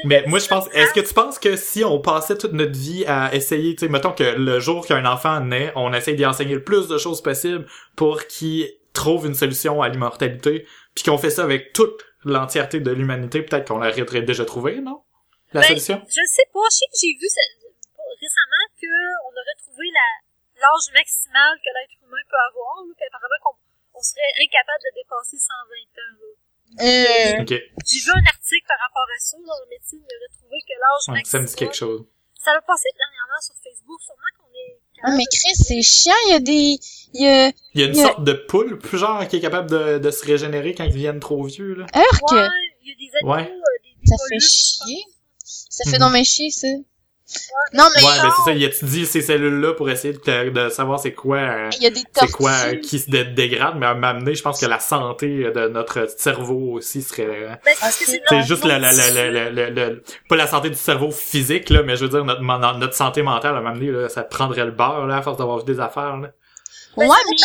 mais 0.04 0.24
moi, 0.28 0.40
je 0.40 0.48
pense, 0.48 0.68
est-ce 0.74 0.94
que 0.94 1.00
tu 1.00 1.14
penses 1.14 1.40
que 1.40 1.56
si 1.56 1.84
on 1.86 2.00
passait 2.00 2.38
toute 2.38 2.52
notre 2.52 2.78
vie 2.78 3.06
à 3.06 3.34
essayer, 3.34 3.74
tu 3.76 3.86
sais, 3.86 3.92
mettons 3.92 4.12
que 4.12 4.24
le 4.24 4.60
jour 4.60 4.86
qu'un 4.86 5.06
enfant 5.06 5.40
naît, 5.40 5.72
on 5.76 5.94
essaye 5.94 6.16
d'y 6.16 6.26
enseigner 6.26 6.56
le 6.56 6.64
plus 6.64 6.88
de 6.88 6.98
choses 6.98 7.22
possible 7.22 7.66
pour 7.96 8.26
qu'il 8.28 8.70
trouve 8.94 9.26
une 9.28 9.34
solution 9.34 9.82
à 9.82 9.90
l'immortalité, 9.90 10.66
puis 10.94 11.04
qu'on 11.06 11.18
fait 11.18 11.30
ça 11.30 11.44
avec 11.44 11.72
toute 11.74 12.04
l'entièreté 12.26 12.80
de 12.80 12.92
l'humanité, 12.92 13.42
peut-être 13.42 13.68
qu'on 13.68 13.78
l'aurait 13.80 14.22
déjà 14.24 14.44
trouvé, 14.44 14.82
non? 14.82 15.02
La 15.54 15.62
Ben, 15.62 15.68
solution? 15.68 16.02
Je 16.08 16.22
sais 16.28 16.46
pas, 16.54 16.60
je 16.70 16.76
sais 16.76 16.86
que 16.92 16.98
j'ai 17.00 17.14
vu 17.20 17.28
récemment 18.20 18.66
que 18.80 18.92
on 19.28 19.32
aurait 19.34 19.60
trouvé 19.64 19.88
la 19.96 20.08
l'âge 20.60 20.88
maximal 20.92 21.56
que 21.64 21.72
l'être 21.72 21.96
humain 22.04 22.20
peut 22.28 22.42
avoir, 22.52 22.84
là, 22.84 22.92
puis 22.92 23.08
apparemment 23.08 23.40
qu'on 23.44 23.56
on 23.96 24.04
serait 24.04 24.32
incapable 24.44 24.84
de 24.84 24.92
dépasser 25.00 25.40
120 25.40 25.48
ans. 26.04 26.16
Là. 26.20 26.30
Euh. 26.84 27.44
J'ai 27.48 28.00
vu 28.04 28.12
un 28.14 28.26
article 28.28 28.66
par 28.68 28.80
rapport 28.84 29.08
à 29.10 29.20
ça 29.20 29.38
dans 29.40 29.60
le 29.66 29.70
médecine, 29.72 30.00
il 30.04 30.12
aurait 30.16 30.34
trouvé 30.36 30.58
que 30.68 30.76
l'âge 30.76 31.04
Ouais, 31.08 31.24
ça 31.26 31.40
maximal... 31.40 31.42
me 31.44 31.48
dit 31.48 31.56
quelque 31.56 31.76
chose. 31.80 32.02
Ça 32.40 32.52
a 32.52 32.62
passé 32.62 32.88
dernièrement 32.96 33.42
sur 33.42 33.56
Facebook, 33.64 34.00
sûrement 34.02 34.32
qu'on 34.40 34.52
est... 34.56 34.80
ah, 35.04 35.12
mais 35.18 35.26
Chris, 35.32 35.56
c'est 35.56 35.82
chiant, 35.82 36.16
il 36.28 36.32
y 36.32 36.36
a 36.36 36.40
des, 36.40 36.80
il 37.14 37.22
y 37.24 37.28
a, 37.28 37.48
Il 37.74 37.82
y 37.82 37.84
a 37.84 37.88
une 37.88 37.96
Il 37.96 37.98
y 37.98 38.00
a- 38.00 38.08
sorte 38.08 38.24
de 38.24 38.34
poule, 38.34 38.78
plus 38.80 38.98
genre, 38.98 39.28
qui 39.28 39.38
est 39.38 39.42
capable 39.42 39.70
de, 39.70 39.98
de 39.98 40.12
se 40.12 40.24
régénérer 40.26 40.74
quand 40.76 40.86
ils 40.86 40.94
viennent 40.94 41.20
trop 41.20 41.44
vieux, 41.44 41.74
là. 41.74 41.86
Urk! 41.96 42.32
Ouais, 42.32 42.48
il 42.84 42.90
y 42.90 42.92
a 42.92 42.96
des 42.96 43.16
animaux, 43.18 43.34
Ouais. 43.36 43.52
euh, 43.52 43.84
des, 43.84 43.96
des 44.02 44.08
Ça 44.08 44.16
fait 44.30 44.40
chier. 44.40 45.04
Ça 45.44 45.90
fait 45.90 45.98
non 46.00 46.10
mais 46.12 46.24
chier, 46.24 46.52
ça. 46.52 46.68
Ouais. 47.30 47.78
Non, 47.78 47.86
mais 47.96 48.02
Ouais, 48.04 48.10
mais 48.24 48.30
c'est 48.38 48.44
ça, 48.44 48.52
il 48.54 48.64
étudie 48.64 49.06
ces 49.06 49.22
cellules-là 49.22 49.74
pour 49.76 49.90
essayer 49.90 50.14
de, 50.14 50.50
de 50.50 50.70
savoir 50.70 51.00
c'est 51.00 51.14
quoi... 51.14 51.38
euh, 51.38 51.70
c'est 52.26 52.32
quoi 52.32 52.52
euh, 52.52 52.76
qui 52.82 52.98
se 53.00 53.10
dé- 53.10 53.24
dégrade, 53.26 53.76
mais 53.78 53.86
à 53.86 53.94
m'amener, 53.94 54.34
je 54.34 54.42
pense 54.42 54.60
que 54.60 54.66
la 54.66 54.80
santé 54.80 55.28
de 55.52 55.68
notre 55.68 56.10
cerveau 56.20 56.74
aussi 56.74 57.04
serait... 57.04 57.28
euh, 57.28 57.56
Ben, 57.64 57.74
c'est 58.42 58.48
juste 58.48 58.66
la, 58.66 58.80
la, 58.80 58.92
la, 58.92 59.10
la, 59.12 59.30
la, 59.30 59.50
la- 59.52 59.70
la- 59.70 59.96
pas 60.28 60.36
la 60.38 60.48
santé 60.48 60.70
du 60.70 60.76
cerveau 60.76 61.12
physique, 61.12 61.70
là, 61.70 61.84
mais 61.84 61.96
je 61.98 62.06
veux 62.06 62.10
dire, 62.10 62.26
notre, 62.26 62.42
notre 62.42 62.96
santé 62.96 63.22
mentale, 63.22 63.56
à 63.56 63.62
m'amener, 63.62 63.92
là, 63.92 64.10
ça 64.10 64.24
prendrait 64.24 64.66
le 64.66 64.72
beurre, 64.72 65.06
là, 65.06 65.18
à 65.18 65.22
force 65.22 65.38
d'avoir 65.38 65.60
vu 65.60 65.66
des 65.66 65.80
affaires, 65.80 66.18
là. 66.18 66.30
Ben, 66.98 67.08
Ouais, 67.08 67.16
mais- 67.30 67.36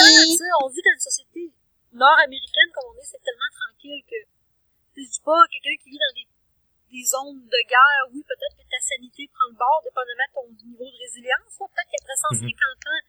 on 0.63 0.69
vit 0.69 0.81
dans 0.81 0.95
une 0.95 1.01
société 1.01 1.51
nord-américaine 1.93 2.71
comme 2.75 2.91
on 2.91 2.99
est, 2.99 3.05
c'est 3.05 3.21
tellement 3.23 3.53
tranquille 3.55 4.03
que, 4.11 4.17
je 4.97 5.03
dis 5.03 5.21
pas 5.25 5.37
quelqu'un 5.53 5.77
qui 5.83 5.91
vit 5.91 5.99
dans 5.99 6.15
des, 6.15 6.27
des 6.95 7.03
zones 7.03 7.43
de 7.43 7.61
guerre, 7.67 8.07
oui, 8.15 8.23
peut-être 8.23 8.55
que 8.55 8.67
ta 8.71 8.79
sanité 8.79 9.27
prend 9.35 9.51
le 9.51 9.59
bord, 9.59 9.83
dépendamment 9.83 10.31
de 10.31 10.35
ton 10.39 10.47
niveau 10.63 10.87
de 10.87 10.99
résilience. 11.03 11.51
Peut-être 11.59 11.91
qu'après 11.91 12.19
150 12.39 12.47
ans, 12.47 13.03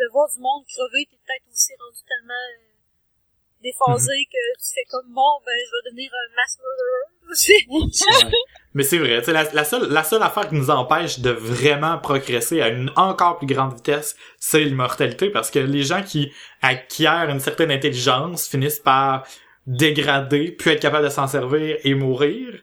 de 0.00 0.04
voir 0.08 0.28
du 0.32 0.40
monde 0.40 0.64
crever, 0.64 1.04
t'es 1.04 1.20
peut-être 1.20 1.44
aussi 1.52 1.72
rendu 1.76 2.00
tellement 2.08 2.32
euh, 2.32 2.72
déphasé 3.60 4.24
que 4.24 4.42
tu 4.56 4.68
fais 4.72 4.88
comme 4.88 5.12
bon, 5.12 5.32
ben 5.44 5.52
je 5.52 5.70
vais 5.72 5.84
devenir 5.92 6.10
un 6.16 6.28
mass 6.32 6.56
murderer. 6.64 7.12
Mais 8.74 8.82
c'est 8.82 8.98
vrai, 8.98 9.20
la, 9.32 9.44
la 9.52 9.64
seule 9.64 9.88
la 9.90 10.04
seule 10.04 10.22
affaire 10.22 10.48
qui 10.48 10.54
nous 10.54 10.70
empêche 10.70 11.18
de 11.18 11.30
vraiment 11.30 11.98
progresser 11.98 12.60
à 12.60 12.68
une 12.68 12.92
encore 12.96 13.38
plus 13.38 13.46
grande 13.46 13.74
vitesse, 13.74 14.16
c'est 14.38 14.64
l'immortalité, 14.64 15.30
parce 15.30 15.50
que 15.50 15.58
les 15.58 15.82
gens 15.82 16.02
qui 16.02 16.32
acquièrent 16.62 17.30
une 17.30 17.40
certaine 17.40 17.70
intelligence 17.70 18.48
finissent 18.48 18.78
par 18.78 19.26
dégrader, 19.66 20.52
puis 20.52 20.70
être 20.70 20.80
capables 20.80 21.04
de 21.04 21.10
s'en 21.10 21.26
servir 21.26 21.78
et 21.82 21.94
mourir. 21.94 22.62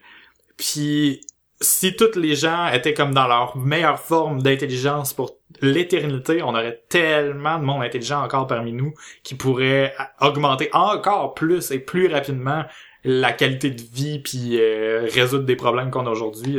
Puis 0.56 1.20
si 1.60 1.96
toutes 1.96 2.16
les 2.16 2.34
gens 2.34 2.68
étaient 2.68 2.94
comme 2.94 3.14
dans 3.14 3.26
leur 3.26 3.56
meilleure 3.56 3.98
forme 3.98 4.42
d'intelligence 4.42 5.12
pour 5.12 5.38
l'éternité, 5.60 6.42
on 6.42 6.50
aurait 6.50 6.82
tellement 6.88 7.58
de 7.58 7.64
monde 7.64 7.82
intelligent 7.82 8.22
encore 8.22 8.46
parmi 8.46 8.72
nous 8.72 8.94
qui 9.22 9.34
pourrait 9.34 9.94
augmenter 10.20 10.68
encore 10.72 11.34
plus 11.34 11.70
et 11.70 11.78
plus 11.78 12.08
rapidement 12.08 12.64
la 13.04 13.32
qualité 13.32 13.70
de 13.70 13.82
vie 13.82 14.18
puis 14.18 14.58
euh, 14.60 15.06
résoudre 15.12 15.44
des 15.44 15.56
problèmes 15.56 15.90
qu'on 15.90 16.06
a 16.06 16.10
aujourd'hui. 16.10 16.58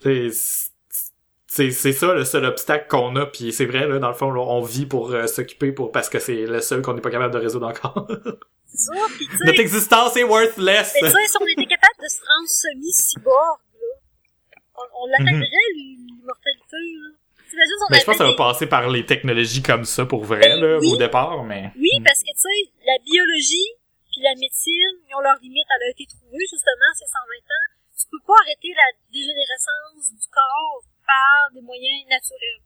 C'est 0.00 1.72
ça 1.72 2.14
le 2.14 2.24
seul 2.24 2.44
obstacle 2.44 2.86
qu'on 2.88 3.16
a 3.16 3.26
puis 3.26 3.52
c'est 3.52 3.66
vrai 3.66 3.88
là 3.88 3.98
dans 3.98 4.08
le 4.08 4.14
fond 4.14 4.30
là, 4.30 4.40
on 4.40 4.62
vit 4.62 4.86
pour 4.86 5.12
euh, 5.12 5.26
s'occuper 5.26 5.72
pour 5.72 5.90
parce 5.90 6.08
que 6.08 6.18
c'est 6.18 6.46
le 6.46 6.60
seul 6.60 6.82
qu'on 6.82 6.94
n'est 6.94 7.00
pas 7.00 7.10
capable 7.10 7.34
de 7.34 7.38
résoudre 7.38 7.66
encore. 7.66 8.06
Ça, 8.72 8.92
pis 9.18 9.28
Notre 9.44 9.60
existence 9.60 10.16
est 10.16 10.22
worthless. 10.22 10.94
mais 11.02 11.08
si 11.10 11.36
on 11.40 11.46
était 11.46 11.69
se 12.10 12.20
rendre 12.20 12.48
semi-cyborg, 12.48 13.60
là, 13.80 14.56
on, 14.76 14.82
on 15.02 15.06
l'attaquerait, 15.06 15.70
l'immortalité, 15.74 16.76
là. 16.76 17.10
Si 17.50 17.56
on 17.56 17.86
Mais 17.90 17.98
je 17.98 18.04
pense 18.04 18.14
que 18.18 18.24
ça 18.24 18.30
va 18.30 18.36
passer 18.36 18.66
par 18.68 18.88
les 18.90 19.04
technologies 19.04 19.62
comme 19.62 19.84
ça 19.84 20.06
pour 20.06 20.22
vrai 20.22 20.54
là 20.54 20.78
Oui. 20.78 20.92
au 20.92 20.96
départ 20.96 21.42
mais 21.42 21.72
Oui, 21.74 21.90
parce 22.04 22.20
que 22.22 22.30
tu 22.30 22.46
sais, 22.46 22.70
la 22.86 22.94
biologie 23.02 23.74
puis 24.06 24.22
la 24.22 24.34
médecine, 24.38 24.94
ils 25.06 25.14
ont 25.14 25.22
leurs 25.22 25.38
limites. 25.42 25.66
Elle 25.66 25.86
a 25.86 25.90
été 25.90 26.06
trouvée 26.06 26.46
justement 26.46 26.90
ces 26.94 27.06
120 27.06 27.22
ans. 27.26 27.68
Tu 27.94 28.06
peux 28.10 28.22
pas 28.26 28.38
arrêter 28.42 28.70
la 28.74 28.86
dégénérescence 29.10 30.14
du 30.14 30.26
corps 30.30 30.82
par 31.06 31.50
des 31.54 31.62
moyens 31.62 32.06
naturels. 32.10 32.62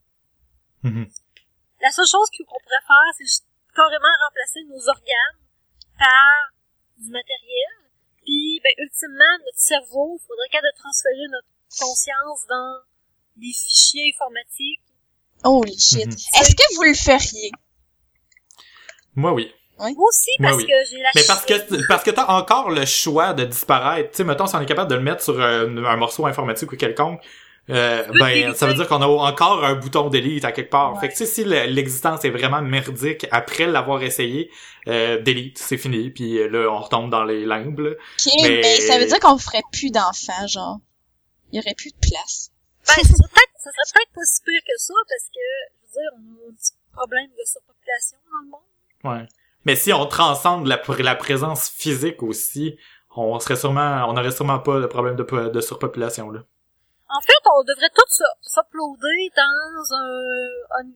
Mhm. 0.85 1.07
La 1.81 1.91
seule 1.93 2.09
chose 2.09 2.29
qu'on 2.33 2.45
pourrait 2.45 2.85
faire, 2.85 3.09
c'est 3.17 3.45
carrément 3.77 4.13
remplacer 4.29 4.65
nos 4.69 4.81
organes 4.89 5.41
par 5.97 6.53
du 6.97 7.09
matériel. 7.09 7.84
Puis, 8.25 8.61
ben, 8.63 8.73
ultimement, 8.85 9.35
notre 9.45 9.59
cerveau, 9.59 10.19
il 10.21 10.27
faudrait 10.27 10.49
qu'à 10.51 10.61
de 10.61 10.73
transférer 10.79 11.27
notre 11.31 11.49
conscience 11.79 12.47
dans 12.49 12.81
des 13.37 13.53
fichiers 13.53 14.13
informatiques. 14.15 14.81
Holy 15.45 15.79
shit. 15.79 16.07
Mhm. 16.07 16.13
Est-ce 16.41 16.55
que 16.55 16.75
vous 16.77 16.83
le 16.85 16.95
feriez? 16.95 17.51
moi 19.17 19.33
oui. 19.33 19.53
Moi 19.79 19.89
aussi, 19.89 20.31
Moi, 20.39 20.51
parce 20.51 20.63
oui. 20.63 20.69
que 20.69 20.73
j'ai 20.89 20.99
la 21.03 21.11
Mais 21.17 21.23
parce 21.27 21.45
que 21.45 21.89
parce 21.89 22.05
que 22.05 22.11
t'as 22.13 22.27
encore 22.27 22.71
le 22.71 22.87
choix 22.87 23.35
de 23.35 23.45
disparaître. 23.45 24.11
Tu 24.13 24.19
sais, 24.19 24.25
mettons, 24.25 24.47
si 24.47 24.55
on 24.55 24.61
est 24.61 24.67
capable 24.67 24.89
de 24.89 24.95
le 24.95 25.03
mettre 25.03 25.23
sur 25.23 25.41
un, 25.41 25.85
un 25.85 25.97
morceau 25.97 26.27
informatique 26.27 26.71
ou 26.71 26.77
quelconque, 26.77 27.21
euh, 27.71 28.05
ben 28.19 28.55
ça 28.55 28.67
veut 28.67 28.75
dire 28.75 28.87
qu'on 28.89 29.01
a 29.01 29.07
encore 29.07 29.65
un 29.65 29.75
bouton 29.75 30.09
delete 30.11 30.45
à 30.45 30.53
quelque 30.53 30.71
part. 30.71 30.95
Ouais. 30.95 31.01
Fait 31.01 31.09
que 31.09 31.13
tu 31.13 31.19
sais, 31.19 31.27
si 31.27 31.45
le- 31.45 31.65
l'existence 31.67 32.25
est 32.25 32.31
vraiment 32.31 32.61
merdique 32.61 33.27
après 33.31 33.67
l'avoir 33.67 34.03
essayé, 34.03 34.51
euh, 34.89 35.21
delete, 35.23 35.59
c'est 35.59 35.79
fini. 35.79 36.11
Puis 36.11 36.39
euh, 36.39 36.49
là, 36.49 36.69
on 36.71 36.79
retombe 36.81 37.11
dans 37.11 37.25
les 37.25 37.45
limbes. 37.47 37.79
là. 37.81 37.91
Ok, 37.93 38.33
Mais- 38.43 38.61
mais 38.63 38.81
ça 38.81 38.99
veut 38.99 39.07
dire 39.07 39.19
qu'on 39.21 39.39
ferait 39.39 39.63
plus 39.73 39.91
d'enfants, 39.91 40.47
genre. 40.47 40.79
Il 41.53 41.57
y 41.57 41.61
aurait 41.61 41.75
plus 41.75 41.91
de 41.91 42.09
place. 42.09 42.51
Ben, 42.87 42.95
ça 42.95 43.03
serait 43.03 43.29
peut-être, 43.33 43.53
ça 43.57 43.71
serait 43.71 43.95
peut-être 43.95 44.13
pas 44.15 44.21
si 44.25 44.43
pire 44.43 44.61
que 44.67 44.79
ça, 44.79 44.95
parce 45.09 45.25
que, 45.33 45.41
je 45.81 45.87
veux 45.87 45.93
dire, 46.03 46.11
on 46.19 46.47
a 46.47 46.51
un 46.51 46.55
petit 46.55 46.73
problème 46.93 47.29
de 47.31 47.45
surpopulation 47.47 48.19
dans 48.31 48.41
le 48.43 48.51
monde. 48.51 49.21
Ouais. 49.23 49.29
Mais 49.65 49.77
si 49.77 49.93
on 49.95 50.05
transcende 50.05 50.67
la, 50.67 50.77
pr- 50.77 51.01
la 51.03 51.15
présence 51.15 51.71
physique 51.71 52.23
aussi, 52.23 52.77
on 53.17 53.39
serait 53.41 53.57
sûrement, 53.57 54.05
on 54.09 54.17
aurait 54.19 54.33
sûrement 54.33 54.59
pas 54.59 54.81
de 54.81 54.87
problème 54.87 55.17
de, 55.17 55.23
de 55.49 55.61
surpopulation 55.63 56.31
là. 56.31 56.41
En 57.17 57.21
fait, 57.21 57.41
on 57.57 57.63
devrait 57.63 57.91
tous 57.95 58.23
s'uploader 58.43 59.31
dans 59.37 59.95
un, 59.95 60.81
un, 60.81 60.87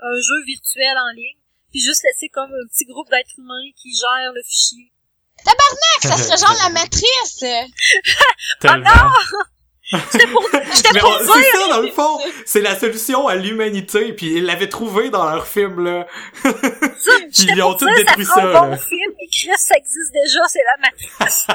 un- 0.00 0.20
jeu 0.20 0.44
virtuel 0.46 0.96
en 0.98 1.10
ligne, 1.14 1.38
puis 1.70 1.80
juste 1.80 2.02
laisser 2.04 2.28
comme 2.28 2.50
un 2.52 2.66
petit 2.70 2.84
groupe 2.84 3.08
d'êtres 3.10 3.30
humains 3.38 3.70
qui 3.80 3.94
gère 3.94 4.32
le 4.34 4.42
fichier. 4.42 4.92
Ça 6.02 6.16
serait 6.16 6.36
genre 6.36 6.56
la 6.64 6.70
matrice! 6.70 7.38
Tellement. 8.60 8.90
C'était 10.10 10.26
pour, 10.26 10.44
c'était 10.74 10.90
Mais 10.92 11.00
pour 11.00 11.08
on- 11.18 11.24
dire, 11.24 11.32
c'est 11.34 11.50
ça 11.58 11.68
dans 11.68 11.80
le 11.80 11.90
fond, 11.90 12.20
c'est 12.44 12.60
la 12.60 12.78
solution 12.78 13.26
à 13.26 13.36
l'humanité 13.36 14.12
puis 14.12 14.34
ils 14.36 14.44
l'avaient 14.44 14.68
trouvé 14.68 15.08
dans 15.08 15.24
leur 15.30 15.46
film 15.46 15.82
là. 15.82 16.06
ça, 16.42 16.52
Puis 16.52 17.30
j'étais 17.32 17.52
ils 17.54 17.62
ont 17.62 17.72
tout 17.74 17.86
détruit 17.96 18.26
ça. 18.26 18.34
ça, 18.34 18.42
un 18.42 18.52
bon 18.68 18.76
film, 18.76 19.12
et 19.18 19.28
Chris, 19.32 19.48
ça 19.56 19.76
existe 19.78 20.12
déjà, 20.12 20.40
c'est 20.48 20.60
la 20.62 20.76
matrice. 20.90 21.46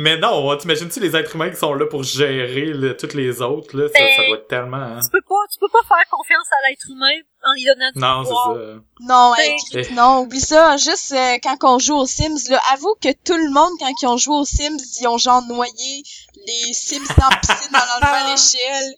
Mais 0.00 0.16
non, 0.16 0.56
t'imagines-tu 0.56 1.00
les 1.00 1.16
êtres 1.16 1.34
humains 1.34 1.50
qui 1.50 1.56
sont 1.56 1.74
là 1.74 1.84
pour 1.86 2.04
gérer 2.04 2.66
le- 2.66 2.96
toutes 2.96 3.14
les 3.14 3.42
autres 3.42 3.76
là, 3.76 3.88
ça, 3.88 3.94
Ben, 3.98 4.08
ça 4.16 4.22
doit 4.28 4.36
être 4.36 4.46
tellement 4.46 4.76
hein. 4.76 5.00
Tu 5.02 5.10
peux 5.10 5.20
pas, 5.28 5.42
tu 5.52 5.58
peux 5.58 5.68
pas 5.68 5.82
faire 5.88 6.04
confiance 6.08 6.46
à 6.52 6.68
l'être 6.70 6.86
humain 6.88 7.20
en 7.44 7.52
lui 7.54 7.64
donnant 7.64 7.90
du 7.92 7.98
Non, 7.98 8.22
c'est 8.24 8.30
ça. 8.30 8.80
Non, 9.00 9.32
Ben, 9.36 9.42
hey, 9.42 9.56
Chris, 9.72 9.94
non, 9.94 10.20
oublie 10.20 10.40
ça. 10.40 10.76
Juste 10.76 11.10
euh, 11.12 11.38
quand 11.42 11.56
on 11.64 11.80
joue 11.80 11.96
aux 11.96 12.06
Sims, 12.06 12.48
là, 12.48 12.60
avoue 12.72 12.94
que 13.02 13.08
tout 13.24 13.36
le 13.36 13.50
monde, 13.50 13.72
quand 13.80 13.90
ils 14.00 14.06
ont 14.06 14.16
joué 14.16 14.36
aux 14.36 14.44
Sims, 14.44 14.78
ils 15.00 15.08
ont 15.08 15.18
genre 15.18 15.42
noyé 15.48 16.02
les 16.46 16.72
Sims 16.72 17.02
dans 17.18 17.28
la 17.28 17.36
piscine 17.38 17.74
en 17.74 17.96
enlevant 17.96 18.30
l'échelle 18.30 18.94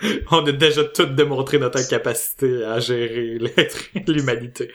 idée. 0.08 0.24
On 0.32 0.46
a 0.46 0.52
déjà 0.52 0.84
tout 0.84 1.06
démontré 1.06 1.58
notre 1.60 1.80
incapacité 1.80 2.64
à 2.66 2.80
gérer 2.80 3.38
l'être, 3.40 3.78
l'humanité. 4.08 4.72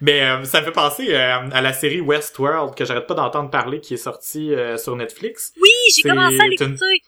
Mais 0.00 0.22
euh, 0.22 0.44
ça 0.44 0.60
me 0.60 0.66
fait 0.66 0.72
penser 0.72 1.14
euh, 1.14 1.48
à 1.52 1.60
la 1.60 1.72
série 1.72 2.00
Westworld 2.00 2.74
que 2.74 2.84
j'arrête 2.84 3.06
pas 3.06 3.14
d'entendre 3.14 3.50
parler 3.50 3.80
qui 3.80 3.94
est 3.94 3.98
sortie 3.98 4.52
euh, 4.54 4.76
sur 4.76 4.94
Netflix. 4.96 5.52
Oui, 5.60 5.70
j'ai 5.94 6.02
commencé 6.08 6.38
à 6.40 6.44
une- 6.44 6.50
l'écouter. 6.50 7.02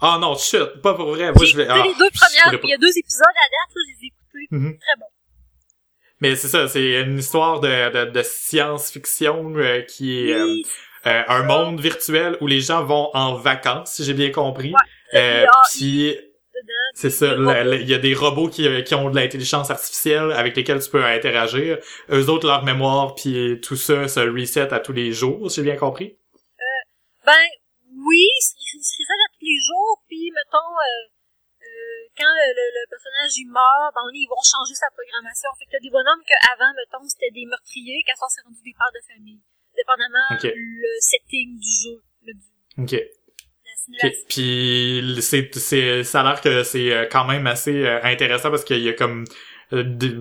Ah 0.00 0.18
non, 0.20 0.34
shit, 0.36 0.80
pas 0.82 0.94
pour 0.94 1.08
vrai. 1.14 1.32
Moi, 1.32 1.44
J'ai 1.44 1.52
je 1.52 1.56
vais. 1.58 1.66
ah, 1.68 1.76
les 1.84 1.92
deux 1.94 2.08
premières, 2.10 2.58
pas. 2.60 2.66
il 2.66 2.70
y 2.70 2.74
a 2.74 2.78
deux 2.78 2.96
épisodes 2.96 3.22
à 3.26 3.28
date, 3.28 3.74
là, 3.74 3.82
je 3.86 3.92
les 3.92 4.04
ai 4.04 4.06
écoutés. 4.06 4.48
Mhm. 4.50 4.78
Très 4.78 4.96
bon. 4.98 5.06
Mais 6.22 6.36
c'est 6.36 6.48
ça, 6.48 6.68
c'est 6.68 7.00
une 7.02 7.18
histoire 7.18 7.60
de, 7.60 7.68
de, 8.06 8.10
de 8.10 8.22
science-fiction 8.22 9.54
euh, 9.56 9.80
qui 9.82 10.28
est 10.30 10.34
euh, 10.34 10.44
Oui, 10.46 10.66
euh, 11.06 11.22
un 11.28 11.42
monde 11.44 11.80
virtuel 11.80 12.36
où 12.40 12.46
les 12.46 12.60
gens 12.60 12.84
vont 12.84 13.10
en 13.14 13.34
vacances, 13.34 13.92
si 13.92 14.04
j'ai 14.04 14.14
bien 14.14 14.30
compris. 14.30 14.68
Ouais, 14.70 14.80
Euh, 15.14 15.46
puis 15.72 16.16
c'est 16.94 17.10
ça, 17.10 17.26
il 17.64 17.88
y 17.88 17.94
a 17.94 17.98
des 17.98 18.14
robots 18.14 18.48
qui, 18.48 18.66
euh, 18.68 18.82
qui 18.82 18.94
ont 18.94 19.08
de 19.10 19.16
l'intelligence 19.16 19.70
artificielle 19.70 20.30
avec 20.32 20.56
lesquels 20.56 20.82
tu 20.82 20.90
peux 20.90 21.04
interagir. 21.04 21.78
Eux 22.10 22.28
autres, 22.28 22.46
leur 22.46 22.64
mémoire 22.64 23.14
puis 23.14 23.60
tout 23.62 23.76
ça 23.76 24.06
se 24.08 24.20
reset 24.20 24.72
à 24.72 24.80
tous 24.80 24.92
les 24.92 25.12
jours, 25.12 25.48
j'ai 25.48 25.62
bien 25.62 25.76
compris. 25.76 26.16
Ben, 27.26 27.46
oui, 28.06 28.26
il 28.36 28.42
se 28.82 29.04
ça 29.06 29.14
à 29.14 29.28
tous 29.38 29.44
les 29.44 29.60
jours, 29.60 30.02
puis 30.08 30.30
mettons, 30.34 30.56
euh, 30.58 31.04
euh, 31.62 32.00
quand 32.16 32.26
le, 32.32 32.46
le- 32.56 32.72
le 32.80 32.84
personnage 32.88 33.32
il 33.36 33.46
meurt, 33.46 33.92
ben, 33.94 34.02
ils 34.14 34.26
vont 34.28 34.40
changer 34.42 34.74
sa 34.74 34.88
programmation. 34.96 35.48
Fait 35.58 35.66
que 35.66 35.70
t'as 35.76 35.84
des 35.84 35.90
bonhommes 35.92 36.24
qu'avant, 36.26 36.72
mettons, 36.74 37.04
c'était 37.06 37.30
des 37.30 37.44
meurtriers, 37.46 38.02
qu'à 38.06 38.16
ça, 38.16 38.26
c'est 38.28 38.42
rendu 38.42 38.58
des 38.64 38.72
pères 38.74 38.92
de 38.94 39.02
famille. 39.06 39.40
Dépendamment 39.76 40.28
Ok. 40.32 40.48
le 40.48 40.92
setting 41.00 41.60
du 41.60 41.70
jeu, 41.70 41.96
le, 42.26 42.32
du, 42.34 42.48
Ok. 42.82 42.94
La 43.88 44.08
Ok. 44.08 44.14
simulation. 44.14 44.26
Puis 44.28 45.22
c'est, 45.22 45.54
c'est, 45.54 46.04
ça 46.04 46.20
a 46.20 46.24
l'air 46.24 46.40
que 46.40 46.62
c'est 46.64 46.92
euh, 46.92 47.06
quand 47.10 47.24
même 47.26 47.46
assez 47.46 47.84
euh, 47.84 48.00
intéressant 48.02 48.50
parce 48.50 48.64
qu'il 48.64 48.80
y 48.82 48.88
a 48.88 48.92
comme 48.94 49.24
euh, 49.72 49.82
des- 49.84 50.16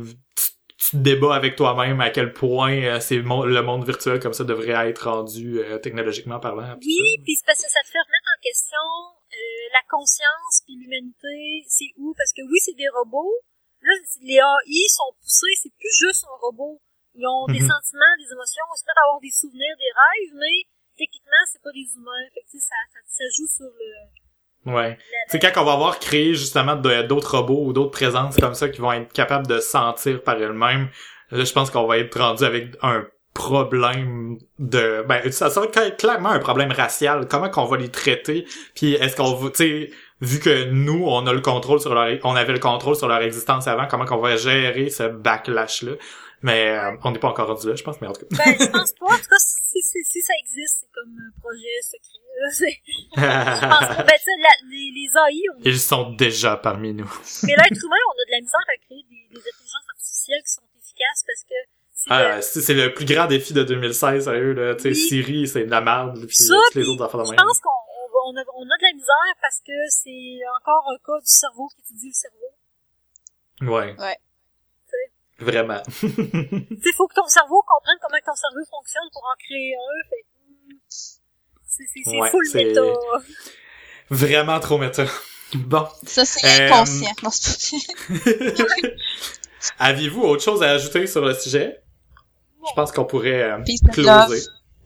te 0.91 0.95
débats 0.95 1.35
avec 1.35 1.55
toi-même 1.57 1.99
à 1.99 2.09
quel 2.09 2.31
point 2.31 2.99
c'est 3.01 3.17
le 3.17 3.61
monde 3.61 3.85
virtuel 3.85 4.19
comme 4.19 4.33
ça 4.33 4.45
devrait 4.45 4.89
être 4.89 5.09
rendu 5.11 5.59
technologiquement 5.83 6.39
parlant. 6.39 6.71
Oui, 6.79 7.19
puis 7.25 7.35
c'est 7.35 7.45
parce 7.45 7.59
que 7.59 7.67
ça 7.69 7.81
te 7.83 7.89
fait 7.91 7.99
remettre 7.99 8.29
en 8.31 8.39
question 8.41 8.85
euh, 9.27 9.65
la 9.75 9.83
conscience 9.91 10.63
puis 10.65 10.79
l'humanité, 10.79 11.67
c'est 11.67 11.91
où? 11.97 12.15
Parce 12.17 12.31
que 12.31 12.41
oui, 12.47 12.57
c'est 12.63 12.77
des 12.79 12.87
robots. 12.95 13.35
Là, 13.81 13.91
les 14.23 14.39
AI 14.39 14.87
sont 14.87 15.11
poussés, 15.19 15.55
c'est 15.61 15.73
plus 15.75 15.91
juste 16.07 16.23
un 16.23 16.37
robot. 16.39 16.79
Ils 17.15 17.27
ont 17.27 17.45
des 17.51 17.59
Mhm. 17.59 17.67
sentiments, 17.75 18.15
des 18.17 18.31
émotions, 18.31 18.63
ils 18.71 18.79
se 18.79 18.85
mettent 18.87 19.03
à 19.03 19.05
avoir 19.11 19.19
des 19.19 19.35
souvenirs, 19.35 19.75
des 19.75 19.91
rêves, 19.91 20.33
mais 20.39 20.57
techniquement, 20.99 21.43
c'est 21.51 21.61
pas 21.61 21.71
des 21.73 21.87
humains. 21.95 22.27
Fait 22.33 22.41
que, 22.41 22.59
ça, 22.59 22.75
ça, 22.93 22.99
ça 23.05 23.23
joue 23.35 23.47
sur 23.47 23.65
le... 23.65 24.73
Ouais. 24.73 24.97
C'est 25.29 25.39
quand 25.39 25.61
on 25.61 25.65
va 25.65 25.73
avoir 25.73 25.99
créé 25.99 26.33
justement 26.33 26.75
d'autres 26.75 27.37
robots 27.37 27.65
ou 27.65 27.73
d'autres 27.73 27.91
présences 27.91 28.35
comme 28.35 28.53
ça 28.53 28.67
qui 28.67 28.81
vont 28.81 28.91
être 28.91 29.11
capables 29.13 29.47
de 29.47 29.59
sentir 29.59 30.21
par 30.21 30.35
elles-mêmes, 30.35 30.89
là 31.31 31.43
je 31.45 31.53
pense 31.53 31.71
qu'on 31.71 31.87
va 31.87 31.97
être 31.97 32.19
rendu 32.19 32.43
avec 32.43 32.75
un 32.81 33.07
problème 33.33 34.37
de 34.59 35.05
ben 35.07 35.31
ça, 35.31 35.49
ça 35.49 35.61
va 35.61 35.67
être 35.67 35.97
clairement 35.97 36.29
un 36.29 36.39
problème 36.39 36.71
racial 36.71 37.25
comment 37.29 37.49
qu'on 37.49 37.65
va 37.65 37.77
les 37.77 37.89
traiter? 37.89 38.45
Puis 38.75 38.95
est-ce 38.95 39.15
qu'on 39.15 39.33
va 39.33 39.49
tu 39.49 39.55
sais 39.55 39.91
vu 40.21 40.39
que 40.39 40.65
nous, 40.65 41.05
on 41.05 41.25
a 41.27 41.33
le 41.33 41.41
contrôle 41.41 41.79
sur 41.79 41.93
leur, 41.93 42.09
on 42.23 42.35
avait 42.35 42.53
le 42.53 42.59
contrôle 42.59 42.95
sur 42.95 43.07
leur 43.07 43.21
existence 43.21 43.67
avant, 43.67 43.87
comment 43.87 44.05
qu'on 44.05 44.17
va 44.17 44.35
gérer 44.35 44.89
ce 44.89 45.03
backlash-là? 45.03 45.93
Mais 46.41 46.69
euh, 46.69 46.91
on 47.03 47.11
n'est 47.11 47.19
pas 47.19 47.29
encore 47.29 47.47
rendu 47.47 47.67
là, 47.67 47.75
je 47.75 47.83
pense, 47.83 47.99
mais 48.01 48.07
en 48.07 48.13
tout 48.13 48.21
cas. 48.21 48.43
Ben, 48.45 48.55
je 48.59 48.65
pense 48.67 48.93
pas. 48.93 49.05
En 49.05 49.17
tout 49.17 49.29
cas, 49.29 49.35
si, 49.71 49.81
si, 49.81 50.03
si 50.03 50.21
ça 50.21 50.33
existe, 50.43 50.79
c'est 50.81 50.91
comme 50.91 51.15
un 51.17 51.31
projet 51.39 51.75
secret. 51.83 52.23
là. 52.39 52.49
C'est- 52.59 52.79
Je 53.15 53.67
pense 53.67 53.95
pas. 53.97 54.03
Ben, 54.03 54.17
tu 54.17 54.23
sais, 54.23 54.37
la- 54.41 54.69
les, 54.69 54.91
les 54.95 55.09
AI, 55.15 55.43
on... 55.55 55.61
Ils 55.65 55.79
sont 55.79 56.11
déjà 56.13 56.57
parmi 56.57 56.93
nous. 56.93 57.05
mais 57.43 57.55
l'être 57.55 57.83
humain, 57.85 58.03
on 58.07 58.15
a 58.17 58.25
de 58.27 58.31
la 58.31 58.41
misère 58.41 58.65
à 58.67 58.77
créer 58.85 59.03
des, 59.09 59.27
des 59.29 59.39
intelligences 59.39 59.89
artificielles 59.89 60.43
qui 60.43 60.53
sont 60.53 60.61
efficaces 60.77 61.23
parce 61.27 61.43
que 61.43 61.55
c'est 61.93 62.11
Ah, 62.11 62.35
le- 62.37 62.41
c'est 62.41 62.73
le 62.73 62.93
plus 62.93 63.05
grand 63.05 63.27
défi 63.27 63.53
de 63.53 63.63
2016, 63.63 64.23
sérieux, 64.25 64.53
là. 64.53 64.75
Tu 64.75 64.81
sais, 64.83 64.89
Oui. 64.89 64.95
Siri, 64.95 65.47
c'est 65.47 65.65
de 65.65 65.71
la 65.71 65.81
merde, 65.81 66.25
puis 66.25 66.35
Ça, 66.35 66.53
toutes 66.67 66.75
les 66.75 66.81
puis 66.83 66.91
autres 66.91 67.03
affaires 67.05 67.21
de 67.21 67.25
je 67.27 67.33
pense 67.33 67.59
qu'on 67.59 67.69
on 67.69 68.07
va- 68.07 68.23
on 68.27 68.35
a, 68.37 68.43
on 68.55 68.63
a 68.63 68.77
de 68.79 68.83
la 68.83 68.93
misère 68.93 69.33
parce 69.41 69.59
que 69.65 69.73
c'est 69.89 70.39
encore 70.61 70.83
un 70.91 70.97
cas 71.05 71.19
du 71.19 71.25
cerveau 71.29 71.67
qui 71.75 71.81
étudie 71.81 72.07
le 72.07 72.13
cerveau. 72.13 72.51
Ouais. 73.75 73.95
Ouais. 73.99 74.17
Vraiment. 75.39 75.81
Sais, 75.89 76.93
faut 76.97 77.07
que 77.07 77.15
ton 77.15 77.27
cerveau 77.27 77.61
comprenne 77.65 77.97
comment 78.01 78.17
ton 78.25 78.35
cerveau 78.35 78.65
fonctionne 78.69 79.09
pour 79.13 79.23
en 79.23 79.35
créer 79.39 79.73
un. 79.75 80.09
Fait 80.09 80.25
hmm, 80.47 80.77
c'est 81.67 81.83
c'est- 81.93 82.03
c'est 82.05 82.19
Ouais, 82.19 82.29
full 82.31 82.45
méta. 82.53 82.81
Vraiment 84.09 84.59
trop 84.59 84.77
méta. 84.77 85.05
Bon. 85.55 85.87
Ça, 86.05 86.25
c'est 86.25 86.45
Euh, 86.45 86.67
inconscient. 86.73 87.11
Non, 87.23 87.29
c'est 87.31 87.77
pas 88.07 88.63
vrai. 88.63 88.95
Aviez-vous 89.79 90.21
autre 90.21 90.43
chose 90.43 90.61
à 90.63 90.71
ajouter 90.71 91.07
sur 91.07 91.21
le 91.25 91.33
sujet? 91.33 91.81
Je 92.67 92.73
pense 92.75 92.91
qu'on 92.91 93.05
pourrait 93.05 93.43
euh, 93.43 93.57
Peace 93.63 93.79
closer. 93.91 94.45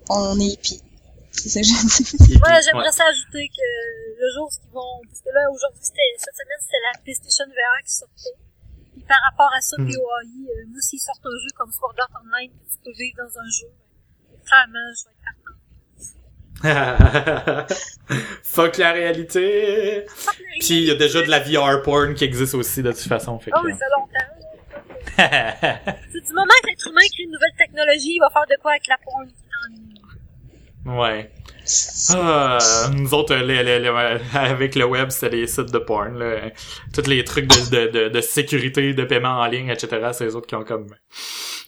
On 0.09 0.39
est 0.39 0.43
hippie. 0.45 0.81
C'est 1.31 1.49
ça 1.49 1.59
que 1.61 1.65
j'ai 1.65 2.17
dit. 2.17 2.37
Ouais, 2.43 2.61
j'aimerais 2.63 2.85
Ouais. 2.85 2.91
ça 2.91 3.05
ajouter 3.07 3.49
que 3.49 4.19
le 4.21 4.33
jour 4.35 4.47
où 4.47 4.51
ils 4.67 4.71
vont, 4.73 5.01
parce 5.07 5.19
que 5.21 5.29
là, 5.29 5.41
aujourd'hui, 5.51 5.79
c'était, 5.81 6.13
cette 6.17 6.35
semaine, 6.35 6.61
c'était 6.61 6.83
la 6.93 7.01
PlayStation 7.01 7.45
VR 7.47 7.83
qui 7.83 7.91
sortait. 7.91 8.37
Puis 8.93 9.03
par 9.07 9.17
rapport 9.29 9.51
à 9.55 9.61
ça. 9.61 9.75
POI, 9.77 9.85
euh, 9.89 10.65
moi, 10.69 10.79
s'ils 10.79 10.99
sortent 10.99 11.25
un 11.25 11.37
jeu 11.41 11.49
comme 11.57 11.71
Sword 11.71 11.95
Art 11.99 12.21
Online, 12.23 12.51
que 12.51 12.71
tu 12.71 12.77
peux 12.83 12.91
vivre 12.91 13.17
dans 13.17 13.39
un 13.39 13.49
jeu, 13.49 13.67
clairement, 14.45 14.89
je 14.95 15.03
vais 15.05 15.11
être 15.11 15.23
partant. 15.25 15.53
Fuck 18.43 18.77
la 18.77 18.91
réalité. 18.93 20.05
Puis 20.59 20.77
il 20.77 20.85
y 20.85 20.91
a 20.91 20.95
déjà 20.95 21.21
de 21.21 21.29
la 21.29 21.39
VR 21.39 21.81
porn 21.81 22.13
qui 22.13 22.23
existe 22.23 22.53
aussi 22.53 22.81
de 22.81 22.91
toute 22.91 23.01
façon. 23.01 23.37
Fait 23.39 23.51
que... 23.51 23.59
Oui, 23.63 23.73
ça 23.77 23.85
longtemps. 23.97 24.33
C'est 26.11 26.21
du 26.25 26.33
moment 26.33 26.53
que 26.63 26.67
l'être 26.67 26.87
humain 26.87 27.01
crée 27.11 27.23
une 27.23 27.31
nouvelle 27.31 27.55
technologie, 27.57 28.15
il 28.15 28.19
va 28.19 28.29
faire 28.29 28.45
de 28.49 28.55
quoi 28.61 28.71
avec 28.71 28.87
la 28.87 28.97
porn 28.97 29.27
qui 29.27 29.33
est 29.33 29.67
en 29.67 29.73
ligne. 29.73 30.01
Ouais. 30.85 31.31
Ah, 32.13 32.57
nous 32.93 33.13
autres, 33.13 33.35
les, 33.35 33.63
les- 33.63 33.79
les- 33.79 34.19
avec 34.33 34.75
le 34.75 34.85
web, 34.85 35.09
c'est 35.11 35.29
les 35.29 35.47
sites 35.47 35.71
de 35.71 35.77
porn. 35.79 36.17
Là. 36.19 36.49
Tous 36.93 37.07
les 37.09 37.23
trucs 37.23 37.47
de, 37.47 37.69
de, 37.87 37.91
de, 37.91 38.09
de 38.09 38.21
sécurité, 38.21 38.93
de 38.93 39.03
paiement 39.05 39.39
en 39.39 39.45
ligne, 39.45 39.69
etc. 39.69 40.09
C'est 40.13 40.25
les 40.25 40.35
autres 40.35 40.47
qui 40.47 40.55
ont 40.55 40.63
comme 40.65 40.87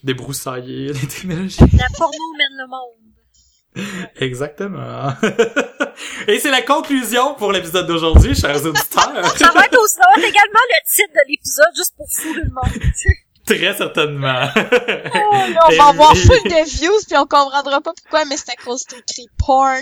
débroussaillé 0.03 0.87
les 0.93 1.07
technologies. 1.07 1.59
La 1.59 1.87
porno 1.97 2.17
mène 2.37 2.57
le 2.57 2.67
monde. 2.67 4.05
Exactement. 4.17 5.13
Et 6.27 6.39
c'est 6.39 6.51
la 6.51 6.61
conclusion 6.61 7.35
pour 7.35 7.51
l'épisode 7.51 7.87
d'aujourd'hui, 7.87 8.35
chers 8.35 8.65
auditeurs. 8.65 9.35
Ça 9.37 9.51
va 9.53 9.65
être 9.65 9.79
aussi, 9.79 9.95
ça 9.95 10.01
va 10.13 10.21
être 10.21 10.29
également 10.29 10.59
le 10.69 10.91
titre 10.93 11.13
de 11.13 11.29
l'épisode, 11.29 11.71
juste 11.75 11.93
pour 11.97 12.07
fouler 12.11 12.41
le 12.43 12.51
monde. 12.51 12.91
Très 13.45 13.75
certainement. 13.77 14.47
Oh, 14.55 14.59
là, 15.53 15.67
on 15.69 15.75
va 15.75 15.85
avoir 15.89 16.15
full 16.15 16.41
de 16.43 16.69
views, 16.77 16.99
puis 17.07 17.17
on 17.17 17.25
comprendra 17.27 17.81
pas 17.81 17.91
pourquoi, 18.01 18.25
mais 18.25 18.37
c'est 18.37 18.51
à 18.51 18.55
cause 18.63 18.85
de 18.87 18.95
écrit 18.97 19.27
porn. 19.37 19.81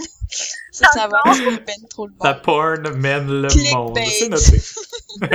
Ça, 0.72 0.88
ça 0.94 1.08
va 1.08 1.20
ben 1.26 1.76
trop 1.90 2.08
le 2.08 2.14
La 2.24 2.34
monde. 2.34 2.42
porn 2.44 2.90
mène 2.98 3.42
le 3.44 3.48
Clickbait. 3.48 3.74
monde. 3.74 4.00
C'est 4.10 4.30
noté. 4.30 4.62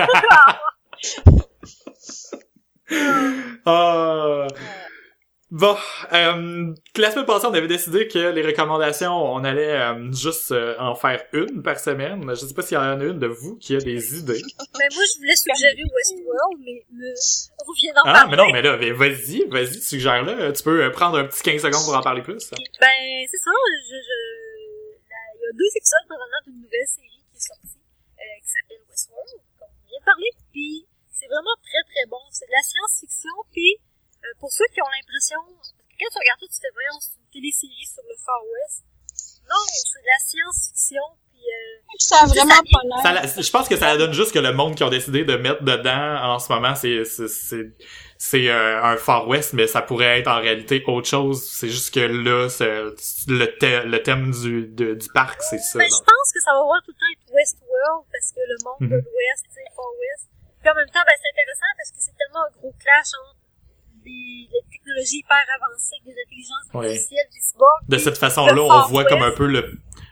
Ah. 3.67 4.47
Bon, 5.51 5.75
euh, 6.13 6.75
la 6.99 7.11
semaine 7.11 7.25
passée, 7.25 7.47
on 7.47 7.55
avait 7.55 7.67
décidé 7.69 8.07
que 8.07 8.19
les 8.19 8.43
recommandations, 8.45 9.17
on 9.17 9.43
allait 9.45 9.81
euh, 9.81 10.13
juste 10.13 10.53
euh, 10.53 10.77
en 10.79 10.95
faire 10.95 11.25
une 11.33 11.63
par 11.63 11.81
semaine. 11.81 12.21
Je 12.29 12.45
sais 12.45 12.53
pas 12.53 12.61
s'il 12.61 12.75
y 12.77 12.79
en 12.79 13.01
a 13.01 13.03
une 13.03 13.19
de 13.19 13.29
vous 13.29 13.57
qui 13.57 13.75
a 13.75 13.79
des 13.79 14.19
idées. 14.19 14.43
Mais 14.45 14.89
moi, 14.95 15.03
je 15.09 15.17
voulais 15.19 15.37
suggérer 15.37 15.85
Westworld, 15.89 16.59
mais, 16.61 16.85
mais 16.93 17.15
reviens 17.67 17.93
en 17.97 18.03
Ah, 18.05 18.13
parler. 18.13 18.31
mais 18.31 18.37
non, 18.37 18.53
mais 18.53 18.61
là, 18.61 18.77
mais 18.77 18.91
vas-y, 18.93 19.49
vas-y, 19.49 19.81
suggère-le. 19.81 20.53
Tu 20.53 20.63
peux 20.63 20.85
euh, 20.85 20.91
prendre 20.91 21.17
un 21.19 21.25
petit 21.25 21.43
15 21.43 21.63
secondes 21.63 21.85
pour 21.87 21.97
en 21.97 22.03
parler 22.03 22.21
plus. 22.21 22.51
Ben, 22.53 23.01
c'est 23.31 23.41
ça, 23.41 23.51
je, 23.89 23.97
je, 24.05 24.15
la- 25.09 25.33
il 25.33 25.41
y 25.41 25.49
a 25.49 25.53
deux 25.57 25.73
épisodes 25.81 26.05
présentement 26.13 26.43
d'une 26.45 26.61
nouvelle 26.61 26.89
série 26.93 27.25
qui 27.25 27.37
est 27.37 27.41
sortie, 27.41 27.81
euh, 28.21 28.37
qui 28.45 28.49
s'appelle 28.53 28.85
Westworld, 28.85 29.33
comme 29.57 29.73
on 29.73 29.89
vient 29.89 29.97
de 29.97 30.05
parler, 30.05 30.31
puis 30.53 30.85
c'est 31.09 31.27
vraiment 31.33 31.57
très 31.65 31.83
très 31.89 32.05
bon. 32.05 32.21
C'est 32.37 32.45
de 32.45 32.53
la 32.53 32.61
science-fiction, 32.69 33.33
puis 33.49 33.81
euh, 34.29 34.35
pour 34.41 34.53
ceux 34.53 34.67
qui 34.75 34.81
ont 34.83 34.91
l'impression, 34.93 35.41
quand 35.99 36.11
tu 36.13 36.19
regardes 36.19 36.41
ça, 36.41 36.47
tu 36.53 36.61
fais 36.61 36.73
voyons, 36.75 36.99
c'est 37.01 37.17
une 37.19 37.31
télésérie 37.33 37.87
sur 37.89 38.03
le 38.07 38.15
Far 38.25 38.41
West. 38.45 38.85
Non, 39.49 39.57
c'est 39.73 40.01
de 40.01 40.07
la 40.07 40.21
science-fiction, 40.21 41.03
puis 41.33 41.41
euh, 41.41 41.97
Ça 41.99 42.17
a 42.21 42.27
vraiment 42.27 42.61
pas 42.71 43.13
l'air. 43.17 43.25
Je 43.43 43.51
pense 43.51 43.67
que 43.69 43.77
ça 43.77 43.97
donne 43.97 44.13
juste 44.13 44.33
que 44.33 44.39
le 44.39 44.53
monde 44.53 44.75
qui 44.77 44.85
ont 44.85 44.91
décidé 44.91 45.25
de 45.25 45.37
mettre 45.37 45.63
dedans 45.65 46.35
en 46.35 46.39
ce 46.39 46.53
moment, 46.53 46.75
c'est 46.75 47.05
c'est 47.05 47.29
c'est 47.29 47.73
c'est, 48.21 48.51
euh, 48.51 48.83
un 48.83 48.97
Far 48.99 49.27
West, 49.29 49.55
mais 49.55 49.67
ça 49.69 49.81
pourrait 49.81 50.19
être 50.21 50.27
en 50.29 50.41
réalité 50.41 50.83
autre 50.87 51.07
chose. 51.09 51.39
C'est 51.49 51.71
juste 51.71 51.95
que 51.95 52.01
là, 52.01 52.49
c'est- 52.51 52.93
le, 53.31 53.47
thè- 53.63 53.85
le 53.87 54.03
thème 54.03 54.33
du, 54.33 54.67
de- 54.67 54.95
du 54.95 55.09
parc, 55.15 55.41
c'est 55.41 55.59
ça. 55.63 55.79
ben, 55.79 55.87
je 55.87 56.03
pense 56.03 56.29
que 56.35 56.41
ça 56.43 56.53
va 56.53 56.63
voir 56.65 56.83
tout 56.85 56.91
le 56.93 56.99
temps 56.99 57.13
être 57.15 57.33
Westworld, 57.33 58.05
parce 58.13 58.29
que 58.35 58.41
le 58.43 58.57
monde 58.67 58.91
de 58.91 58.97
Mhm. 58.99 59.05
l'Ouest, 59.07 59.45
c'est 59.55 59.71
Far 59.75 59.87
West. 60.03 60.27
Puis 60.61 60.69
en 60.71 60.75
même 60.75 60.91
temps, 60.91 61.07
ben, 61.07 61.15
c'est 61.17 61.31
intéressant 61.31 61.73
parce 61.79 61.91
que 61.95 62.01
c'est 62.05 62.17
tellement 62.19 62.43
un 62.45 62.53
gros 62.59 62.75
clash 62.83 63.11
entre 63.23 63.39
des, 64.09 64.49
des 64.51 64.63
technologies 64.79 65.19
hyper 65.19 65.45
avancées, 65.61 65.97
des 66.05 66.13
intelligences 66.13 66.67
Ouais. 66.75 66.87
artificielles, 66.87 67.27
des 67.33 67.41
cyborgs. 67.41 67.89
De 67.89 67.97
puis 67.97 68.05
cette 68.05 68.19
façon-là, 68.19 68.53
le 68.55 68.61
on 68.63 68.83
voit 68.89 69.03
West. 69.03 69.09
comme 69.11 69.23
un 69.23 69.31
peu 69.33 69.47
le... 69.47 69.71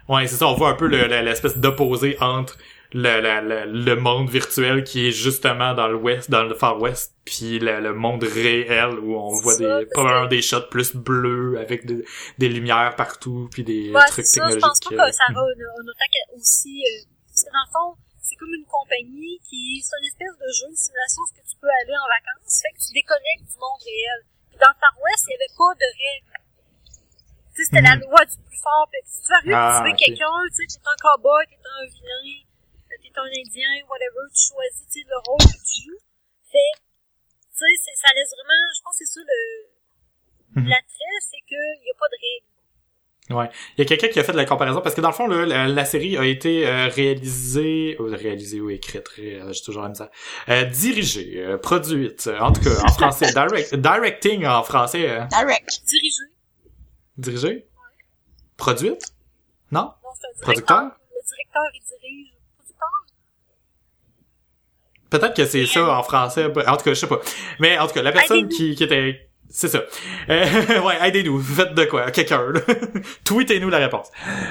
Ouais, 0.09 0.27
c'est 0.29 0.37
ça, 0.37 0.47
on 0.47 0.55
voit 0.55 0.69
un 0.71 0.75
peu 0.75 0.87
le- 0.87 1.07
la- 1.07 1.23
l'espèce 1.23 1.57
d'opposé 1.57 2.17
entre 2.21 2.57
le, 2.93 3.21
la- 3.21 3.41
la- 3.43 3.67
le 3.67 3.97
monde 3.97 4.29
virtuel 4.31 4.85
qui 4.85 5.09
est 5.09 5.11
justement 5.11 5.75
dans 5.75 5.89
le 5.89 5.97
West, 5.97 6.31
dans 6.31 6.45
le 6.45 6.55
Far 6.55 6.81
West, 6.81 7.15
puis 7.25 7.59
le, 7.59 7.81
le 7.81 7.93
monde 7.93 8.23
réel 8.23 9.01
où 9.01 9.17
on 9.17 9.31
voit 9.41 9.55
ça, 9.55 9.81
des 9.81 9.87
probablement 9.87 10.27
des 10.29 10.43
shots 10.43 10.69
plus 10.71 10.95
bleus 10.95 11.59
avec 11.59 11.85
des, 11.87 12.05
des 12.39 12.49
lumières 12.49 12.95
partout 12.97 13.49
puis 13.51 13.65
des 13.65 13.91
Ouais, 13.93 14.01
trucs 14.07 14.25
ça, 14.27 14.43
je 14.49 14.55
technologiques. 14.55 14.61
pense 14.63 14.81
pas 14.97 15.07
que 15.11 15.13
ça 15.17 15.25
va 15.35 15.41
un, 15.41 15.45
un 15.45 15.91
attaque 15.91 16.37
aussi, 16.37 16.83
euh, 16.85 17.05
parce 17.27 17.43
que 17.43 17.51
dans 17.51 17.65
le 17.67 17.73
fond, 17.73 18.01
c'est 18.27 18.35
comme 18.35 18.51
une 18.53 18.67
compagnie 18.67 19.39
qui, 19.47 19.79
c'est 19.87 19.95
une 20.03 20.11
espèce 20.11 20.35
de 20.35 20.49
jeu, 20.51 20.67
une 20.67 20.75
simulation, 20.75 21.23
où 21.23 21.29
ce 21.31 21.35
que 21.39 21.47
tu 21.47 21.55
peux 21.63 21.71
aller 21.71 21.95
en 21.95 22.09
vacances, 22.11 22.59
fait 22.59 22.75
que 22.75 22.83
tu 22.83 22.91
déconnectes 22.91 23.47
du 23.47 23.57
monde 23.63 23.79
réel. 23.87 24.21
Puis 24.51 24.59
dans 24.59 24.75
le 24.75 24.79
Far 24.83 24.95
West, 24.99 25.23
il 25.31 25.33
y 25.33 25.39
avait 25.39 25.55
pas 25.55 25.73
de 25.79 25.89
règles. 25.95 26.35
Tu 27.55 27.63
sais, 27.63 27.65
c'était 27.71 27.87
la 27.87 27.95
Mhm. 27.97 28.03
loi 28.11 28.21
du 28.27 28.37
plus 28.43 28.59
fort, 28.59 28.91
si 29.07 29.23
tu 29.23 29.31
arrives 29.33 29.55
Ah, 29.55 29.81
veux 29.87 29.95
ok. 29.95 30.03
quelqu'un, 30.03 30.37
tu 30.51 30.67
sais, 30.67 30.67
t'es 30.75 30.91
un 30.91 30.99
cowboy, 30.99 31.47
t'es 31.47 31.57
un 31.63 31.87
vilain, 31.87 32.27
euh, 32.91 32.97
t'es 32.99 33.15
un 33.15 33.31
indien, 33.31 33.73
whatever, 33.87 34.27
tu 34.35 34.43
choisis, 34.51 34.85
tu 34.91 35.01
sais, 35.01 35.07
le 35.07 35.19
rôle 35.23 35.47
que 35.47 35.63
tu 35.63 35.77
joues. 35.87 36.03
Fait, 36.51 36.75
tu 36.83 37.63
sais, 37.63 37.75
c'est- 37.79 37.99
ça 38.03 38.11
laisse 38.11 38.35
vraiment, 38.35 38.61
je 38.75 38.81
pense 38.83 38.99
que 38.99 39.07
c'est 39.07 39.13
ça 39.15 39.23
le, 39.23 39.41
Mhm. 40.59 40.69
l'attrait, 40.69 41.19
c'est 41.23 41.43
qu'il 41.47 41.79
y 41.87 41.91
a 41.95 41.97
pas 41.97 42.11
de 42.11 42.19
règles. 42.19 42.51
Ouais. 43.29 43.51
Il 43.77 43.81
y 43.81 43.83
a 43.83 43.85
quelqu'un 43.87 44.07
qui 44.07 44.21
a 44.21 44.25
fait 44.25 44.31
de 44.31 44.37
la 44.37 44.45
comparaison 44.45 44.81
parce 44.81 44.95
que 44.95 45.01
dans 45.01 45.09
le 45.09 45.15
fond, 45.15 45.27
là, 45.27 45.45
la, 45.45 45.67
la 45.67 45.85
série 45.85 46.17
a 46.17 46.25
été 46.25 46.65
euh, 46.65 46.87
réalisée, 46.87 47.97
ou 47.99 48.05
réalisée 48.05 48.61
ou 48.61 48.71
écrite, 48.71 49.09
ré- 49.09 49.41
euh, 49.41 49.53
j'ai 49.53 49.63
toujours 49.63 49.83
la 49.83 49.89
misère, 49.89 50.11
euh, 50.49 50.63
dirigée, 50.65 51.35
euh, 51.45 51.59
produite, 51.59 52.29
euh, 52.29 52.39
en 52.39 52.53
tout 52.53 52.61
cas 52.61 52.71
en 52.85 52.93
français, 52.93 53.27
direct, 53.35 53.75
directing 53.75 54.47
en 54.47 54.63
français, 54.63 55.09
euh, 55.11 55.25
Direct. 55.25 55.69
Dirigé. 55.89 56.23
dirigée, 57.19 57.67
produite, 58.57 59.03
non, 59.73 59.81
Non, 59.81 59.91
c'est 60.21 60.27
un 60.29 60.43
Producteur? 60.43 60.83
Le 60.85 60.89
directeur, 61.27 61.63
il 61.75 61.81
dirige. 61.83 62.33
Producteur? 62.59 62.89
peut-être 65.11 65.35
que 65.35 65.45
c'est 65.47 65.67
ça 65.67 65.99
en 65.99 66.03
français, 66.05 66.45
en 66.45 66.77
tout 66.77 66.85
cas 66.85 66.91
je 66.91 66.95
sais 66.95 67.07
pas, 67.09 67.21
mais 67.59 67.77
en 67.79 67.87
tout 67.89 67.95
cas 67.95 68.03
la 68.03 68.13
personne 68.13 68.49
qui, 68.49 68.75
qui 68.77 68.85
était 68.85 69.26
c'est 69.51 69.69
ça. 69.69 69.83
Euh, 70.29 70.45
ouais, 70.85 71.09
aidez-nous. 71.09 71.41
Faites 71.41 71.75
de 71.75 71.85
quoi? 71.85 72.11
Quelqu'un. 72.11 72.53
Tweetez-nous 73.25 73.69
la 73.71 73.79
réponse. 73.79 74.09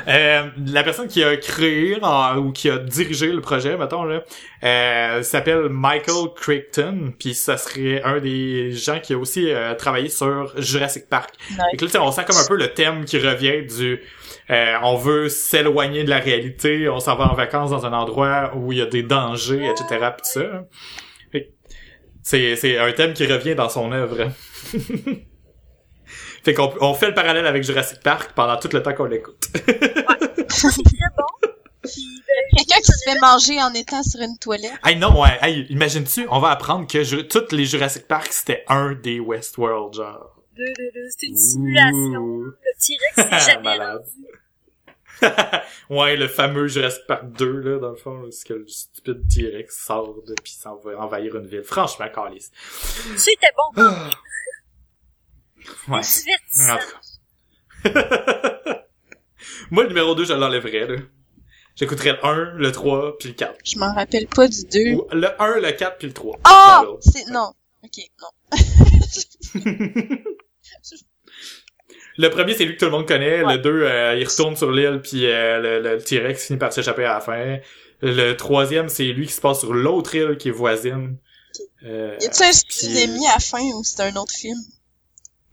Euh, 0.07 0.43
la 0.67 0.83
personne 0.83 1.07
qui 1.07 1.23
a 1.23 1.35
créé 1.37 1.97
en- 2.01 2.37
ou 2.37 2.51
qui 2.51 2.69
a 2.69 2.77
dirigé 2.77 3.27
le 3.31 3.41
projet, 3.41 3.77
mettons, 3.77 4.03
là, 4.03 4.23
euh, 4.63 5.21
s'appelle 5.23 5.69
Michael 5.69 6.29
Crichton, 6.35 7.13
puis 7.19 7.33
ça 7.33 7.57
serait 7.57 8.01
un 8.03 8.19
des 8.19 8.71
gens 8.71 8.99
qui 8.99 9.13
a 9.13 9.17
aussi 9.17 9.51
euh, 9.51 9.73
travaillé 9.75 10.09
sur 10.09 10.51
Jurassic 10.59 11.07
Park. 11.09 11.31
Et 11.73 11.77
là, 11.77 11.87
sais, 11.87 11.97
on 11.99 12.11
sent 12.11 12.25
comme 12.25 12.37
un 12.37 12.47
peu 12.47 12.55
le 12.55 12.73
thème 12.73 13.05
qui 13.05 13.17
revient 13.19 13.63
du... 13.65 14.01
euh, 14.49 14.75
on 14.83 14.95
veut 14.95 15.29
s'éloigner 15.29 16.03
de 16.03 16.09
la 16.09 16.19
réalité, 16.19 16.89
on 16.89 16.99
s'en 16.99 17.15
va 17.15 17.31
en 17.31 17.35
vacances 17.35 17.69
dans 17.71 17.85
un 17.85 17.93
endroit 17.93 18.51
où 18.55 18.71
il 18.71 18.79
y 18.79 18.81
a 18.81 18.85
des 18.85 19.03
dangers, 19.03 19.69
etc. 19.69 20.05
pis 20.17 20.29
ça. 20.29 20.63
C'est, 22.27 22.55
c'est 22.55 22.79
un 22.79 22.91
thème 22.91 23.13
qui 23.13 23.27
revient 23.27 23.53
dans 23.53 23.69
son 23.69 23.91
œuvre. 23.91 24.31
fait 26.43 26.53
qu'on 26.55 26.73
on 26.81 26.93
fait 26.95 27.07
le 27.09 27.13
parallèle 27.13 27.45
avec 27.45 27.63
Jurassic 27.63 27.99
Park 28.01 28.31
pendant 28.35 28.57
tout 28.57 28.67
le 28.73 28.81
temps 28.81 28.93
qu'on 28.95 29.05
l'écoute. 29.05 29.45
C'est 30.49 30.69
très 30.69 31.09
bon. 31.15 31.49
Ben, 31.83 31.87
Quelqu'un 32.57 32.81
qui 32.83 32.91
fait 33.05 33.19
manger 33.21 33.61
en 33.61 33.71
étant 33.75 34.01
sur 34.01 34.19
une 34.21 34.37
toilette. 34.39 34.73
Hey, 34.83 34.95
non, 34.95 35.21
ouais, 35.21 35.37
hey, 35.41 35.67
imagine-tu, 35.69 36.25
on 36.31 36.39
va 36.39 36.49
apprendre 36.49 36.87
que 36.87 37.03
ju- 37.03 37.27
toutes 37.27 37.51
les 37.51 37.65
Jurassic 37.65 38.07
Park, 38.07 38.27
c'était 38.31 38.63
un 38.67 38.93
des 38.95 39.19
Westworld, 39.19 39.93
genre. 39.93 40.31
C'était 41.09 41.27
une 41.27 41.37
simulation. 41.37 42.19
Ouh. 42.21 42.43
Le 42.45 42.53
T-Rex 42.79 43.29
s'est 43.29 43.39
jamais 43.51 43.77
Malade. 43.77 43.97
rendu. 43.99 44.09
ouais, 45.89 46.15
le 46.15 46.27
fameux 46.27 46.67
Jurassic 46.67 47.05
Park 47.07 47.31
2, 47.31 47.59
là, 47.59 47.79
dans 47.79 47.91
le 47.91 47.95
fond, 47.95 48.21
là, 48.21 48.27
c'est 48.31 48.47
que 48.47 48.53
le 48.53 48.67
stupide 48.67 49.27
T-Rex 49.27 49.85
sort 49.85 50.15
de 50.25 50.33
pis 50.43 50.53
s'en 50.53 50.75
va 50.77 50.97
envahir 50.99 51.35
une 51.35 51.47
ville. 51.47 51.63
Franchement, 51.63 52.07
calice. 52.13 52.51
C'était 53.17 53.51
bon. 53.75 53.83
Ouais. 55.87 56.01
Divertissant. 56.01 56.73
En 56.73 56.77
tout 56.77 57.93
cas. 57.93 58.85
Moi, 59.71 59.83
le 59.83 59.89
numéro 59.89 60.15
2, 60.15 60.25
je 60.25 60.33
l'enlèverais, 60.33 60.87
là. 60.87 60.95
J'écouterais 61.75 62.13
le 62.13 62.25
1, 62.25 62.53
le 62.55 62.71
3, 62.71 63.17
puis 63.17 63.29
le 63.29 63.35
4. 63.35 63.59
Je 63.65 63.77
m'en 63.79 63.93
rappelle 63.93 64.27
pas 64.27 64.47
du 64.47 64.63
2. 64.65 64.93
Ou 64.93 65.07
le 65.11 65.41
1, 65.41 65.59
le 65.59 65.71
4, 65.71 65.97
puis 65.97 66.07
le 66.07 66.13
3. 66.13 66.39
Ah! 66.45 66.83
C'est, 67.01 67.27
non. 67.31 67.53
Ok, 67.83 67.99
non. 68.21 68.29
Le 72.17 72.29
premier, 72.29 72.53
c'est 72.55 72.65
lui 72.65 72.75
que 72.75 72.79
tout 72.79 72.85
le 72.85 72.91
monde 72.91 73.07
connaît. 73.07 73.43
Ouais. 73.43 73.55
Le 73.55 73.59
2, 73.61 73.69
euh, 73.69 74.15
il 74.17 74.25
retourne 74.27 74.55
sur 74.55 74.71
l'île, 74.71 75.01
puis 75.03 75.25
euh, 75.25 75.59
le, 75.59 75.79
le 75.81 76.01
T-Rex 76.01 76.45
finit 76.47 76.59
par 76.59 76.71
s'échapper 76.71 77.03
à 77.05 77.15
la 77.15 77.21
fin. 77.21 77.57
Le 78.01 78.33
troisième, 78.33 78.87
c'est 78.89 79.03
lui 79.05 79.27
qui 79.27 79.33
se 79.33 79.41
passe 79.41 79.59
sur 79.59 79.73
l'autre 79.73 80.15
île 80.15 80.37
qui 80.37 80.49
est 80.49 80.51
voisine. 80.51 81.17
Euh, 81.85 82.15
Y 82.21 82.25
a-tu 82.25 82.43
un 82.43 82.49
puis- 82.51 82.59
tsunami 82.69 83.27
à 83.27 83.33
la 83.35 83.39
fin 83.39 83.61
ou 83.73 83.83
c'est 83.83 84.01
un 84.01 84.15
autre 84.15 84.33
film? 84.33 84.57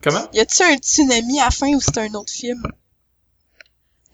Comment? 0.03 0.29
Y 0.33 0.41
a-tu 0.41 0.63
un 0.63 0.77
tsunami 0.77 1.41
à 1.41 1.45
la 1.47 1.51
fin 1.51 1.69
ou 1.69 1.81
c'est 1.81 1.99
un 1.99 2.13
autre 2.15 2.33
film? 2.33 2.63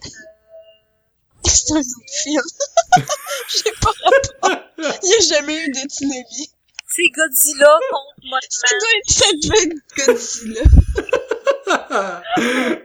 C'est 1.44 1.72
un 1.72 1.78
autre 1.78 2.12
film. 2.22 2.42
J'ai 3.48 3.72
pas 3.80 3.90
rapport. 4.04 4.60
Y 5.02 5.14
a 5.14 5.20
jamais 5.36 5.56
eu 5.64 5.70
de 5.70 5.78
tsunami. 5.88 6.50
C'est 6.86 7.02
Godzilla 7.14 7.78
contre 7.90 8.14
Ça 8.50 8.66
Mothman. 8.70 8.78
doit 8.80 8.88
être, 8.98 9.10
ça 9.10 9.26
devait 9.42 9.64
être 9.64 10.06
Godzilla. 10.06 10.62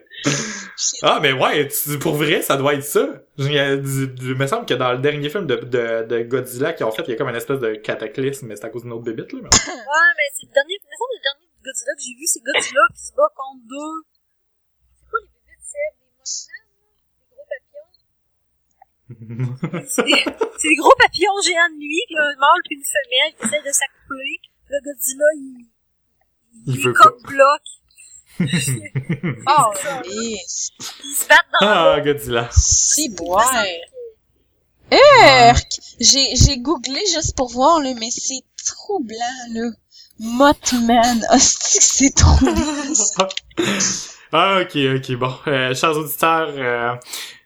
Ah, 1.02 1.20
mais 1.22 1.34
ouais, 1.34 1.68
pour 2.02 2.16
vrai, 2.16 2.42
ça 2.42 2.56
doit 2.58 2.74
être 2.76 2.84
ça. 2.84 3.08
Il 3.38 4.36
me 4.38 4.48
semble 4.48 4.66
que 4.66 4.74
dans 4.74 4.94
le 4.94 5.00
dernier 5.00 5.30
film 5.30 5.46
de, 5.46 5.56
de, 5.56 6.06
de 6.08 6.22
Godzilla 6.24 6.72
qu'ils 6.74 6.86
ont 6.86 6.92
fait, 6.92 7.04
il 7.04 7.12
y 7.12 7.14
a 7.14 7.16
comme 7.18 7.28
une 7.30 7.36
espèce 7.36 7.60
de 7.60 7.76
cataclysme, 7.76 8.48
mais 8.48 8.56
c'est 8.56 8.66
à 8.66 8.70
cause 8.70 8.84
d'une 8.84 8.94
autre 8.94 9.04
bébite, 9.04 9.32
là. 9.34 9.40
mais- 9.44 9.50
Ouais, 9.50 10.10
mais 10.18 10.28
c'est 10.34 10.48
le 10.48 10.54
dernier, 10.54 10.76
mais 10.82 10.96
ça, 10.98 11.06
le 11.12 11.20
dernier 11.22 11.48
Godzilla 11.64 11.94
que 11.96 12.02
j'ai 12.04 12.16
vu, 12.16 12.26
c'est 12.26 12.40
Godzilla 12.40 12.82
qui 12.96 13.02
se 13.04 13.12
bat 13.16 13.30
contre 13.36 13.64
deux. 13.68 13.96
C'est 14.96 15.06
quoi 15.10 15.20
les 15.24 15.30
bébés 15.36 15.58
de 15.60 15.66
Seb? 15.68 15.94
Les 16.00 16.12
Mothman, 16.16 16.64
là? 16.74 17.04
Les 17.20 17.28
gros 17.36 17.48
papillons? 17.52 17.92
C'est 19.88 20.04
des, 20.08 20.20
c'est 20.58 20.70
des 20.72 20.80
gros 20.80 20.96
papillons 20.98 21.40
géants 21.44 21.70
de 21.76 21.80
nuit, 21.84 22.04
puis 22.08 22.18
un 22.18 22.34
mâle 22.40 22.62
puis 22.66 22.76
une 22.80 22.88
femelle 22.88 23.32
qui 23.36 23.44
essaient 23.46 23.66
de 23.68 23.74
s'accoupler. 23.76 24.40
Le 24.72 24.78
Godzilla, 24.88 25.30
il, 25.36 25.68
Il 26.68 26.76
il 26.76 26.80
veut 26.82 26.94
coque 26.94 27.22
bloc. 27.28 27.62
Oh, 28.40 29.72
oui. 30.06 30.38
Ils 30.38 31.16
se 31.16 31.28
battent 31.28 31.46
dans 31.62 31.68
Ah. 31.68 32.02
Godzilla. 32.02 32.50
Si 32.52 33.10
boire. 33.10 33.64
J'ai, 36.00 36.36
j'ai 36.36 36.58
googlé 36.58 37.00
juste 37.14 37.36
pour 37.36 37.50
voir, 37.50 37.80
là, 37.82 37.94
mais 38.00 38.10
c'est 38.12 38.42
troublant, 38.66 39.18
là. 39.54 39.70
Mothman. 40.20 41.26
Hostie, 41.32 41.78
c'est 41.82 42.16
troublant. 42.16 42.54
ah, 44.32 44.62
ok, 44.62 44.76
ok, 44.98 45.12
bon. 45.18 45.34
Euh, 45.48 45.74
chers 45.76 45.98
auditeurs, 45.98 46.54
euh, 46.56 46.96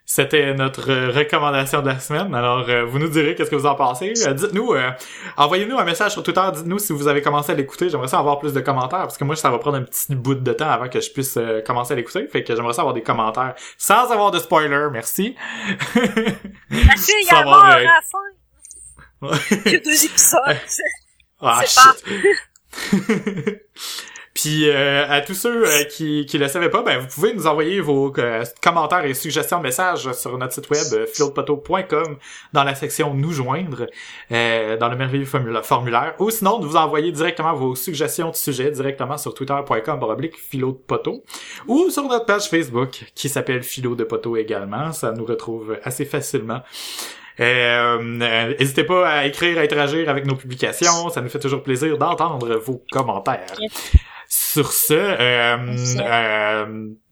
c'était 0.10 0.53
notre 0.53 0.89
euh, 0.89 1.12
recommandation 1.12 1.82
de 1.82 1.88
la 1.88 1.99
semaine. 1.99 2.34
Alors, 2.34 2.64
euh, 2.70 2.86
vous 2.86 2.97
nous 2.97 3.10
direz 3.10 3.36
qu'est-ce 3.36 3.51
que 3.51 3.58
vous 3.58 3.66
en 3.66 3.76
pensez. 3.76 4.14
Euh, 4.26 4.34
dites-nous, 4.34 4.74
euh, 4.74 4.89
envoyez-nous 5.36 5.78
un 5.78 5.84
message 5.84 6.14
sur 6.14 6.24
Twitter. 6.24 6.41
Dites-nous 6.53 6.80
si 6.80 6.93
vous 6.93 7.10
avez 7.10 7.22
commencé 7.22 7.51
à 7.51 7.55
l'écouter. 7.55 7.89
J'aimerais 7.89 8.08
ça 8.08 8.18
avoir 8.18 8.39
plus 8.39 8.53
de 8.53 8.62
commentaires 8.62 9.01
parce 9.01 9.18
que 9.18 9.26
moi, 9.26 9.36
ça 9.36 9.51
va 9.51 9.60
prendre 9.60 9.76
un 9.76 9.84
petit 9.84 10.16
bout 10.16 10.36
de 10.36 10.53
temps 10.53 10.70
avant 10.70 10.88
que 10.88 11.01
je 11.01 11.12
puisse 11.12 11.38
commencer 11.66 11.91
à 11.91 11.97
l'écouter. 11.97 12.26
Fait 12.28 12.41
que 12.41 12.55
j'aimerais 12.55 12.72
ça 12.72 12.84
avoir 12.84 12.93
des 12.93 13.03
commentaires 13.03 13.53
sans 13.78 14.10
avoir 14.10 14.32
de 14.32 14.39
spoiler. 14.39 14.88
Merci. 14.93 15.36
Elle 15.93 16.38
avoir, 17.36 17.66
meurt 17.66 17.76
à 17.76 17.84
la 17.84 18.01
fin. 18.01 19.60
Il 19.66 19.72
y 19.74 19.76
a 19.76 19.80
deux 19.80 20.05
épisodes. 20.05 20.39
Ah, 21.39 21.62
C'est 21.64 21.80
shit. 21.80 23.62
Puis 24.40 24.70
euh, 24.70 25.04
à 25.10 25.22
tous 25.22 25.34
ceux 25.34 25.66
euh, 25.66 25.84
qui 25.86 26.28
qui 26.28 26.38
le 26.38 26.48
savaient 26.48 26.70
pas, 26.70 26.84
ben 26.84 27.00
vous 27.00 27.08
pouvez 27.08 27.34
nous 27.34 27.48
envoyer 27.48 27.80
vos 27.82 28.14
euh, 28.20 28.44
commentaires 28.62 29.04
et 29.04 29.16
suggestions 29.16 29.60
messages 29.60 30.12
sur 30.12 30.38
notre 30.38 30.54
site 30.54 30.70
web 30.70 30.86
euh, 30.94 31.06
philodpoto.com 31.12 32.18
dans 32.54 32.64
la 32.64 32.76
section 32.76 33.16
nous 33.16 33.32
joindre 33.32 33.88
euh, 34.32 34.78
dans 34.78 34.90
le 34.90 34.96
merveilleux 34.96 35.26
formula- 35.26 35.64
formulaire 35.64 36.14
ou 36.20 36.30
sinon 36.30 36.60
de 36.60 36.68
vous 36.68 36.76
envoyer 36.76 37.12
directement 37.12 37.54
vos 37.56 37.74
suggestions 37.74 38.30
de 38.30 38.36
sujets 38.36 38.70
directement 38.70 39.18
sur 39.18 39.34
twitter.com 39.34 40.00
baroblique 40.00 40.38
philo 40.38 40.72
de 40.74 40.78
poteau 40.78 41.24
ou 41.68 41.90
sur 41.90 42.04
notre 42.08 42.26
page 42.28 42.48
Facebook 42.48 43.06
qui 43.16 43.30
s'appelle 43.30 43.64
philo 43.64 43.96
de 43.96 44.04
poteau 44.04 44.38
également, 44.38 44.92
ça 44.92 45.14
nous 45.14 45.26
retrouve 45.26 45.78
assez 45.84 46.06
facilement. 46.06 46.62
Euh, 47.40 47.98
euh, 48.22 48.54
N'hésitez 48.60 48.84
pas 48.84 49.08
à 49.10 49.26
écrire, 49.26 49.58
à 49.58 49.62
interagir 49.62 50.10
avec 50.10 50.26
nos 50.26 50.36
publications. 50.36 51.10
Ça 51.10 51.22
nous 51.22 51.30
fait 51.30 51.40
toujours 51.40 51.62
plaisir 51.64 51.98
d'entendre 51.98 52.56
vos 52.58 52.84
commentaires. 52.92 53.54
Sur 54.30 54.72
ce, 54.74 54.94
euh, 54.94 55.58
euh, 56.00 56.66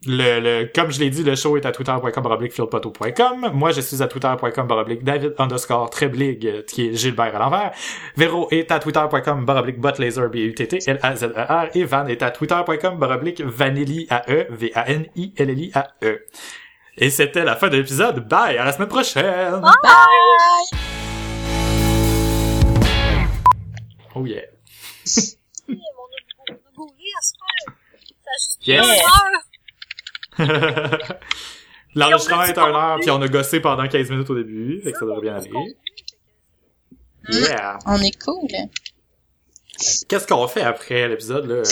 le, 0.06 0.40
le, 0.40 0.66
comme 0.74 0.92
je 0.92 1.00
l'ai 1.00 1.10
dit, 1.10 1.24
le 1.24 1.36
show 1.36 1.56
est 1.56 1.66
à 1.66 1.72
twitter.com 1.72 2.24
baroblique 2.24 2.52
fieldpoto.com. 2.54 3.52
Moi, 3.54 3.72
je 3.72 3.80
suis 3.82 4.04
à 4.04 4.08
twitter.com 4.08 4.68
baroblique 4.68 5.04
david 5.04 5.34
underscore 5.38 5.90
treblig, 5.90 6.46
euh, 6.46 6.62
qui 6.64 6.88
est 6.88 6.94
Gilbert 6.94 7.34
à 7.36 7.40
l'envers. 7.40 7.72
Véro 8.18 8.50
est 8.52 8.70
à 8.72 8.80
twitter.com 8.80 9.46
baroblique 9.46 9.80
botlaser, 9.80 10.28
B-U-T-T, 10.28 10.80
L-A-Z-E-R. 10.88 11.70
Et 11.74 11.86
Van 11.86 12.06
est 12.08 12.22
à 12.22 12.32
twitter.com 12.32 12.98
baroblique 13.00 13.42
vanilli 13.42 14.08
A-E, 14.10 14.48
V-A-N-I-L-L-I-A-E. 14.50 16.20
Et 16.98 17.10
c'était 17.10 17.44
la 17.46 17.56
fin 17.56 17.70
de 17.70 17.78
l'épisode. 17.78 18.28
Bye! 18.28 18.58
À 18.58 18.66
la 18.66 18.72
semaine 18.74 18.88
prochaine! 18.90 19.62
Bye! 19.62 20.80
Oh 24.16 24.26
yeah. 24.26 24.42
Oui, 25.68 25.80
on 25.98 26.04
a, 26.04 26.54
on 26.54 26.54
a 26.54 26.58
goulé 26.76 27.10
à 27.18 27.22
se 27.22 27.34
faire. 27.34 27.74
Ça 27.74 27.90
a 27.96 27.98
juste 28.00 28.25
Yes. 28.66 28.86
L'enregistrement 31.96 32.44
est 32.44 32.58
à 32.58 32.62
une 32.68 32.76
heure, 32.76 32.96
du 32.96 33.02
puis 33.02 33.12
on 33.12 33.22
a 33.22 33.28
gossé 33.28 33.62
pendant 33.62 33.88
15 33.88 34.10
minutes 34.10 34.30
au 34.30 34.36
début, 34.36 34.82
fait 34.82 34.92
que 34.92 34.98
ça 34.98 35.06
devrait 35.06 35.22
bien 35.22 35.36
aller. 35.36 35.78
Yeah! 37.30 37.80
On 37.86 38.02
est 38.02 38.22
cool. 38.22 38.48
Qu'est-ce 40.08 40.28
qu'on 40.28 40.48
fait 40.48 40.62
après 40.62 41.08
l'épisode, 41.08 41.46
là? 41.46 41.64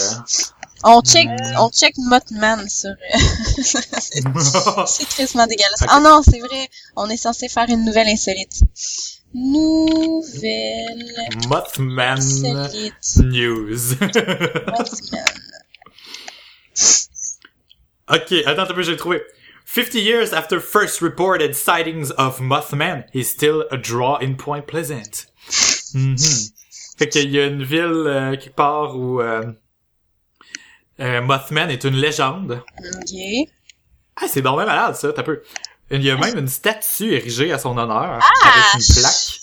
On 0.86 1.02
check, 1.02 1.30
on 1.58 1.70
check 1.70 1.94
Mothman 1.98 2.68
sur, 2.68 2.90
euh, 2.90 2.94
c'est 4.86 5.08
tristement 5.08 5.48
dégueulasse. 5.48 5.82
Ok. 5.82 5.88
Ah 5.90 6.02
non, 6.02 6.22
c'est 6.24 6.40
vrai. 6.40 6.68
On 6.98 7.10
est 7.10 7.18
censé 7.18 7.48
faire 7.48 7.70
une 7.70 7.86
nouvelle 7.86 8.08
insolite. 8.08 8.60
Nouvelle 9.34 11.06
Mothman 11.48 12.20
insolite. 12.20 13.18
News. 13.18 13.96
Mothman. 14.02 15.26
Ok, 18.10 18.34
attends 18.46 18.64
un 18.64 18.74
peu, 18.74 18.84
j'ai 18.84 18.98
trouvé. 18.98 19.22
50 19.66 19.96
years 19.96 20.34
after 20.34 20.60
first 20.60 21.00
reported 21.02 21.56
sightings 21.56 22.12
of 22.18 22.40
Mothman, 22.42 23.06
he's 23.14 23.30
still 23.30 23.64
a 23.72 23.78
draw 23.78 24.18
in 24.22 24.36
Point 24.36 24.64
Pleasant. 24.68 25.28
Mhm. 25.94 26.18
Fait 26.98 27.08
qu'il 27.10 27.32
y 27.32 27.40
a 27.40 27.46
une 27.48 27.64
ville 27.64 28.06
euh, 28.08 28.36
quelque 28.36 28.56
part 28.56 28.96
où 28.98 29.22
euh, 29.22 29.52
euh, 31.00 31.22
Mothman 31.22 31.70
est 31.70 31.84
une 31.86 31.96
légende. 31.96 32.62
Ok. 32.80 33.50
Ah, 34.18 34.28
c'est 34.28 34.42
même 34.42 34.66
malade, 34.68 34.96
ça, 34.96 35.12
t'as 35.14 35.24
peu. 35.24 35.42
Il 35.90 36.04
y 36.04 36.12
a 36.12 36.18
même 36.18 36.38
une 36.38 36.48
statue 36.48 37.14
érigée 37.14 37.52
à 37.52 37.58
son 37.60 37.78
honneur, 37.78 38.20
Ah! 38.22 38.48
avec 38.50 38.74
une 38.88 38.96
plaque. 38.96 39.40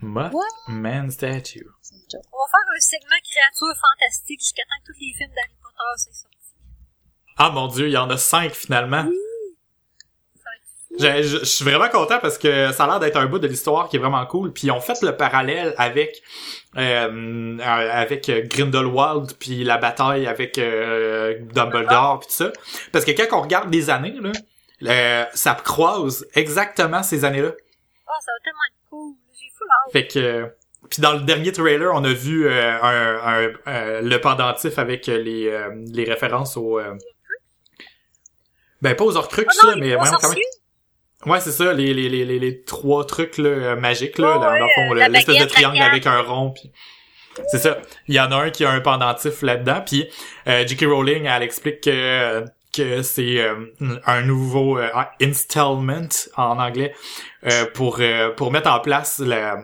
Mothman 0.00 1.10
statue. 1.10 1.66
C'est. 1.82 2.18
On 2.32 2.38
va 2.38 2.46
faire 2.50 2.66
un 2.74 2.80
segment 2.80 3.20
créatures 3.22 3.80
fantastiques 3.80 4.40
jusqu'à 4.40 4.62
temps 4.62 4.80
que 4.86 4.92
tous 4.92 4.98
les 5.00 5.12
films 5.16 5.30
d'Harry 5.34 5.56
Potter 5.60 5.76
soient 5.96 6.12
sortis. 6.14 6.27
Ah 7.38 7.50
mon 7.50 7.68
dieu, 7.68 7.86
il 7.86 7.92
y 7.92 7.96
en 7.96 8.10
a 8.10 8.16
cinq 8.16 8.52
finalement. 8.52 9.06
Être 11.00 11.22
Je, 11.22 11.44
suis 11.44 11.64
vraiment 11.64 11.88
content 11.88 12.18
parce 12.20 12.38
que 12.38 12.72
ça 12.72 12.84
a 12.84 12.86
l'air 12.88 13.00
d'être 13.00 13.16
un 13.16 13.26
bout 13.26 13.38
de 13.38 13.46
l'histoire 13.46 13.88
qui 13.88 13.96
est 13.96 14.00
vraiment 14.00 14.26
cool. 14.26 14.52
Puis 14.52 14.70
ont 14.72 14.80
fait 14.80 15.00
le 15.02 15.16
parallèle 15.16 15.72
avec 15.78 16.20
euh, 16.76 17.56
euh, 17.58 17.58
avec 17.62 18.28
Grindelwald 18.48 19.34
puis 19.38 19.62
la 19.62 19.78
bataille 19.78 20.26
avec 20.26 20.58
euh, 20.58 21.38
Dumbledore 21.54 22.18
puis 22.20 22.28
tout 22.28 22.34
ça. 22.34 22.52
Parce 22.90 23.04
que 23.04 23.12
quand 23.12 23.38
on 23.38 23.42
regarde 23.42 23.72
les 23.72 23.90
années 23.90 24.16
là, 24.20 24.32
euh, 24.86 25.24
ça 25.34 25.54
croise 25.54 26.26
exactement 26.34 27.04
ces 27.04 27.24
années-là. 27.24 27.52
Ah, 28.06 28.12
ça 28.20 28.32
va 28.32 28.38
tellement 28.42 28.58
être 28.68 28.90
cool. 28.90 29.14
J'ai 29.40 29.50
full 29.56 29.68
hâte. 29.68 29.92
Fait 29.92 30.06
que 30.08 30.52
puis 30.90 31.02
dans 31.02 31.12
le 31.12 31.20
dernier 31.20 31.52
trailer, 31.52 31.92
on 31.94 32.02
a 32.02 32.12
vu 32.12 32.48
euh, 32.48 32.82
un, 32.82 33.18
un- 33.22 33.52
euh, 33.68 34.00
le 34.00 34.20
pendentif 34.20 34.78
avec 34.78 35.06
les 35.06 35.48
euh, 35.48 35.68
les 35.92 36.04
références 36.04 36.56
euh, 36.56 36.94
ben 38.82 38.94
pas 38.94 39.04
aux 39.04 39.16
Horcruxes 39.16 39.58
Ah 39.62 39.66
non, 39.66 39.70
là, 39.72 39.76
mais 39.78 39.94
vraiment 39.94 40.18
quand 40.20 40.30
même. 40.30 40.38
Ouais, 41.26 41.40
c'est 41.40 41.50
ça, 41.52 41.72
les, 41.72 41.92
les, 41.94 42.08
les, 42.08 42.24
les, 42.24 42.38
les 42.38 42.62
trois 42.62 43.04
trucs 43.04 43.38
là, 43.38 43.48
euh, 43.48 43.76
magiques, 43.76 44.18
là, 44.18 44.38
Ouais, 44.38 44.44
dans 44.44 44.52
le 44.52 44.66
fond, 44.74 44.94
l'espèce 44.94 45.38
de 45.38 45.44
triangle 45.46 45.80
avec 45.82 46.06
un 46.06 46.20
rond. 46.22 46.50
Puis... 46.50 46.72
C'est 47.48 47.58
ça. 47.58 47.78
Il 48.06 48.14
y 48.14 48.20
en 48.20 48.30
a 48.32 48.36
un 48.36 48.50
qui 48.50 48.64
a 48.64 48.70
un 48.70 48.80
pendentif 48.80 49.42
là-dedans, 49.42 49.82
puis 49.84 50.08
euh, 50.46 50.66
J.K. 50.66 50.84
Rowling, 50.86 51.24
elle 51.26 51.42
explique 51.42 51.82
que 51.82 52.44
que 52.76 53.02
c'est 53.02 53.40
euh, 53.40 53.66
un 54.06 54.22
nouveau 54.22 54.78
euh, 54.78 54.88
installment 55.22 56.08
en 56.36 56.58
anglais 56.58 56.94
euh, 57.46 57.64
pour 57.72 57.98
euh, 58.00 58.30
pour 58.30 58.52
mettre 58.52 58.70
en 58.70 58.78
place 58.80 59.20
la 59.20 59.56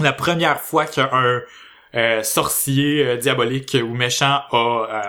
la 0.00 0.12
première 0.12 0.60
fois 0.60 0.86
qu'un 0.86 1.42
euh, 1.94 2.22
sorcier 2.22 3.16
diabolique 3.18 3.76
ou 3.80 3.94
méchant 3.94 4.40
a 4.50 4.56
euh, 4.56 5.02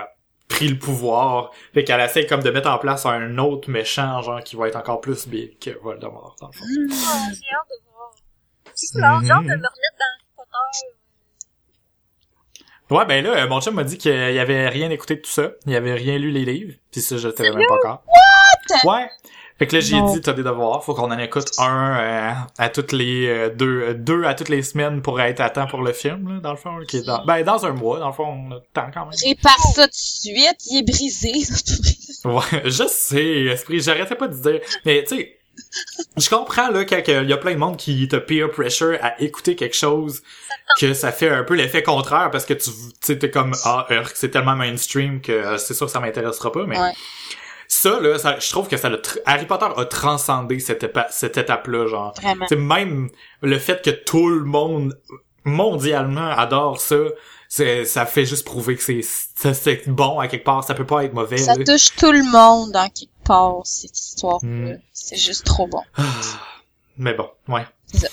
pris 0.48 0.68
le 0.68 0.78
pouvoir. 0.78 1.52
Fait 1.74 1.84
qu'elle 1.84 2.00
essaie 2.00 2.26
comme 2.26 2.42
de 2.42 2.50
mettre 2.50 2.70
en 2.70 2.78
place 2.78 3.06
un 3.06 3.38
autre 3.38 3.70
méchant, 3.70 4.22
genre, 4.22 4.42
qui 4.42 4.56
va 4.56 4.68
être 4.68 4.76
encore 4.76 5.00
plus 5.00 5.28
big 5.28 5.58
que 5.58 5.78
Voldemort, 5.80 6.36
dans 6.40 6.48
le 6.48 6.52
fond. 6.52 6.64
Ah, 6.64 7.28
j'ai 7.30 7.54
hâte 7.54 7.68
de 7.70 7.76
voir. 7.92 8.10
J'ai 9.22 9.30
hâte 9.30 9.42
de 9.42 9.46
me 9.46 9.52
remettre 9.52 9.62
dans 9.62 9.68
Harry 9.68 10.26
Potter. 10.36 10.88
Ouais, 12.90 13.04
ben 13.04 13.22
là, 13.22 13.44
euh, 13.44 13.48
mon 13.48 13.60
chum 13.60 13.74
m'a 13.74 13.84
dit 13.84 13.98
qu'il 13.98 14.12
y 14.12 14.38
avait 14.38 14.68
rien 14.68 14.88
écouté 14.90 15.16
de 15.16 15.20
tout 15.20 15.30
ça. 15.30 15.50
Il 15.66 15.76
avait 15.76 15.94
rien 15.94 16.16
lu 16.18 16.30
les 16.30 16.46
livres. 16.46 16.74
Puis 16.90 17.02
ça, 17.02 17.18
je 17.18 17.28
le 17.28 17.34
savais 17.36 17.50
même 17.52 17.66
pas 17.68 17.74
encore. 17.74 18.02
What? 18.06 18.94
Ouais. 18.94 19.10
Fait 19.58 19.66
que 19.66 19.74
là, 19.74 19.80
j'ai 19.80 20.00
dit, 20.00 20.20
t'as 20.20 20.32
des 20.34 20.44
devoirs. 20.44 20.84
Faut 20.84 20.94
qu'on 20.94 21.10
en 21.10 21.18
écoute 21.18 21.50
un 21.58 21.98
euh, 21.98 22.32
à 22.58 22.68
toutes 22.68 22.92
les 22.92 23.26
euh, 23.26 23.50
deux, 23.50 23.82
euh, 23.82 23.94
deux 23.94 24.24
à 24.24 24.34
toutes 24.34 24.50
les 24.50 24.62
semaines 24.62 25.02
pour 25.02 25.20
être 25.20 25.40
à 25.40 25.50
temps 25.50 25.66
pour 25.66 25.82
le 25.82 25.92
film, 25.92 26.34
là, 26.34 26.40
dans 26.40 26.52
le 26.52 26.56
fond. 26.56 26.78
Qui 26.86 26.98
est 26.98 27.02
dans, 27.02 27.24
ben, 27.24 27.42
dans 27.42 27.66
un 27.66 27.72
mois, 27.72 27.98
dans 27.98 28.06
le 28.08 28.12
fond, 28.12 28.26
on 28.26 28.52
a 28.52 28.54
le 28.54 28.62
temps 28.72 28.90
quand 28.94 29.06
même. 29.06 29.14
Répare 29.24 29.58
ça 29.74 29.84
tout 29.84 29.90
de 29.90 29.94
suite, 29.94 30.56
il 30.70 30.78
est 30.78 30.82
brisé. 30.82 31.32
Ouais, 32.24 32.42
je 32.64 32.84
sais, 32.88 33.44
esprit, 33.44 33.80
j'arrêtais 33.80 34.16
pas 34.16 34.26
de 34.26 34.34
dire. 34.34 34.60
Mais 34.84 35.04
tu 35.04 35.16
sais, 35.16 35.38
je 36.16 36.28
comprends 36.28 36.68
là 36.70 36.84
qu'il 36.84 37.28
y 37.28 37.32
a 37.32 37.36
plein 37.36 37.52
de 37.52 37.58
monde 37.58 37.76
qui 37.76 38.06
te 38.08 38.16
peer 38.16 38.50
pressure 38.50 38.98
à 39.02 39.20
écouter 39.20 39.56
quelque 39.56 39.76
chose 39.76 40.22
que 40.78 40.94
ça 40.94 41.12
fait 41.12 41.28
un 41.28 41.44
peu 41.44 41.54
l'effet 41.54 41.82
contraire 41.82 42.30
parce 42.30 42.44
que 42.44 42.54
tu 42.54 43.18
t'es 43.18 43.30
comme 43.30 43.54
ah 43.64 43.86
c'est 44.14 44.30
tellement 44.30 44.56
mainstream 44.56 45.20
que 45.20 45.32
euh, 45.32 45.58
c'est 45.58 45.74
sûr 45.74 45.86
que 45.86 45.92
ça 45.92 46.00
m'intéressera 46.00 46.52
pas 46.52 46.66
mais 46.66 46.78
Ouais. 46.78 46.92
Ça 47.70 48.00
là 48.00 48.18
ça, 48.18 48.38
je 48.40 48.50
trouve 48.50 48.66
que 48.66 48.76
ça 48.76 48.88
tr- 48.90 49.18
Harry 49.26 49.46
Potter 49.46 49.66
a 49.76 49.84
transcendé 49.84 50.58
cette 50.58 50.82
épa- 50.82 51.06
cette 51.10 51.36
étape 51.36 51.66
là 51.68 51.86
genre 51.86 52.14
Vraiment. 52.20 52.46
c'est 52.48 52.56
même 52.56 53.10
le 53.42 53.58
fait 53.58 53.82
que 53.84 53.90
tout 53.90 54.28
le 54.28 54.44
monde 54.44 54.98
mondialement 55.44 56.30
adore 56.30 56.80
ça 56.80 56.96
c'est 57.48 57.84
ça 57.84 58.04
fait 58.06 58.24
juste 58.26 58.44
prouver 58.46 58.76
que 58.76 58.82
c'est 58.82 59.88
bon 59.88 60.18
à 60.18 60.28
quelque 60.28 60.44
part 60.44 60.64
ça 60.64 60.74
peut 60.74 60.86
pas 60.86 61.04
être 61.04 61.12
mauvais 61.14 61.36
Ça 61.38 61.54
là. 61.54 61.64
touche 61.64 61.94
tout 61.96 62.10
le 62.12 62.22
monde 62.30 62.72
dans 62.72 62.88
quelque 62.88 63.10
part, 63.24 63.60
cette 63.64 63.98
histoire-là. 63.98 64.48
Mm. 64.48 64.80
C'est 64.94 65.16
juste 65.16 65.44
trop 65.44 65.66
bon. 65.66 65.82
Mais 66.96 67.12
bon, 67.14 67.28
ouais. 67.48 67.66
Ça. 67.94 68.08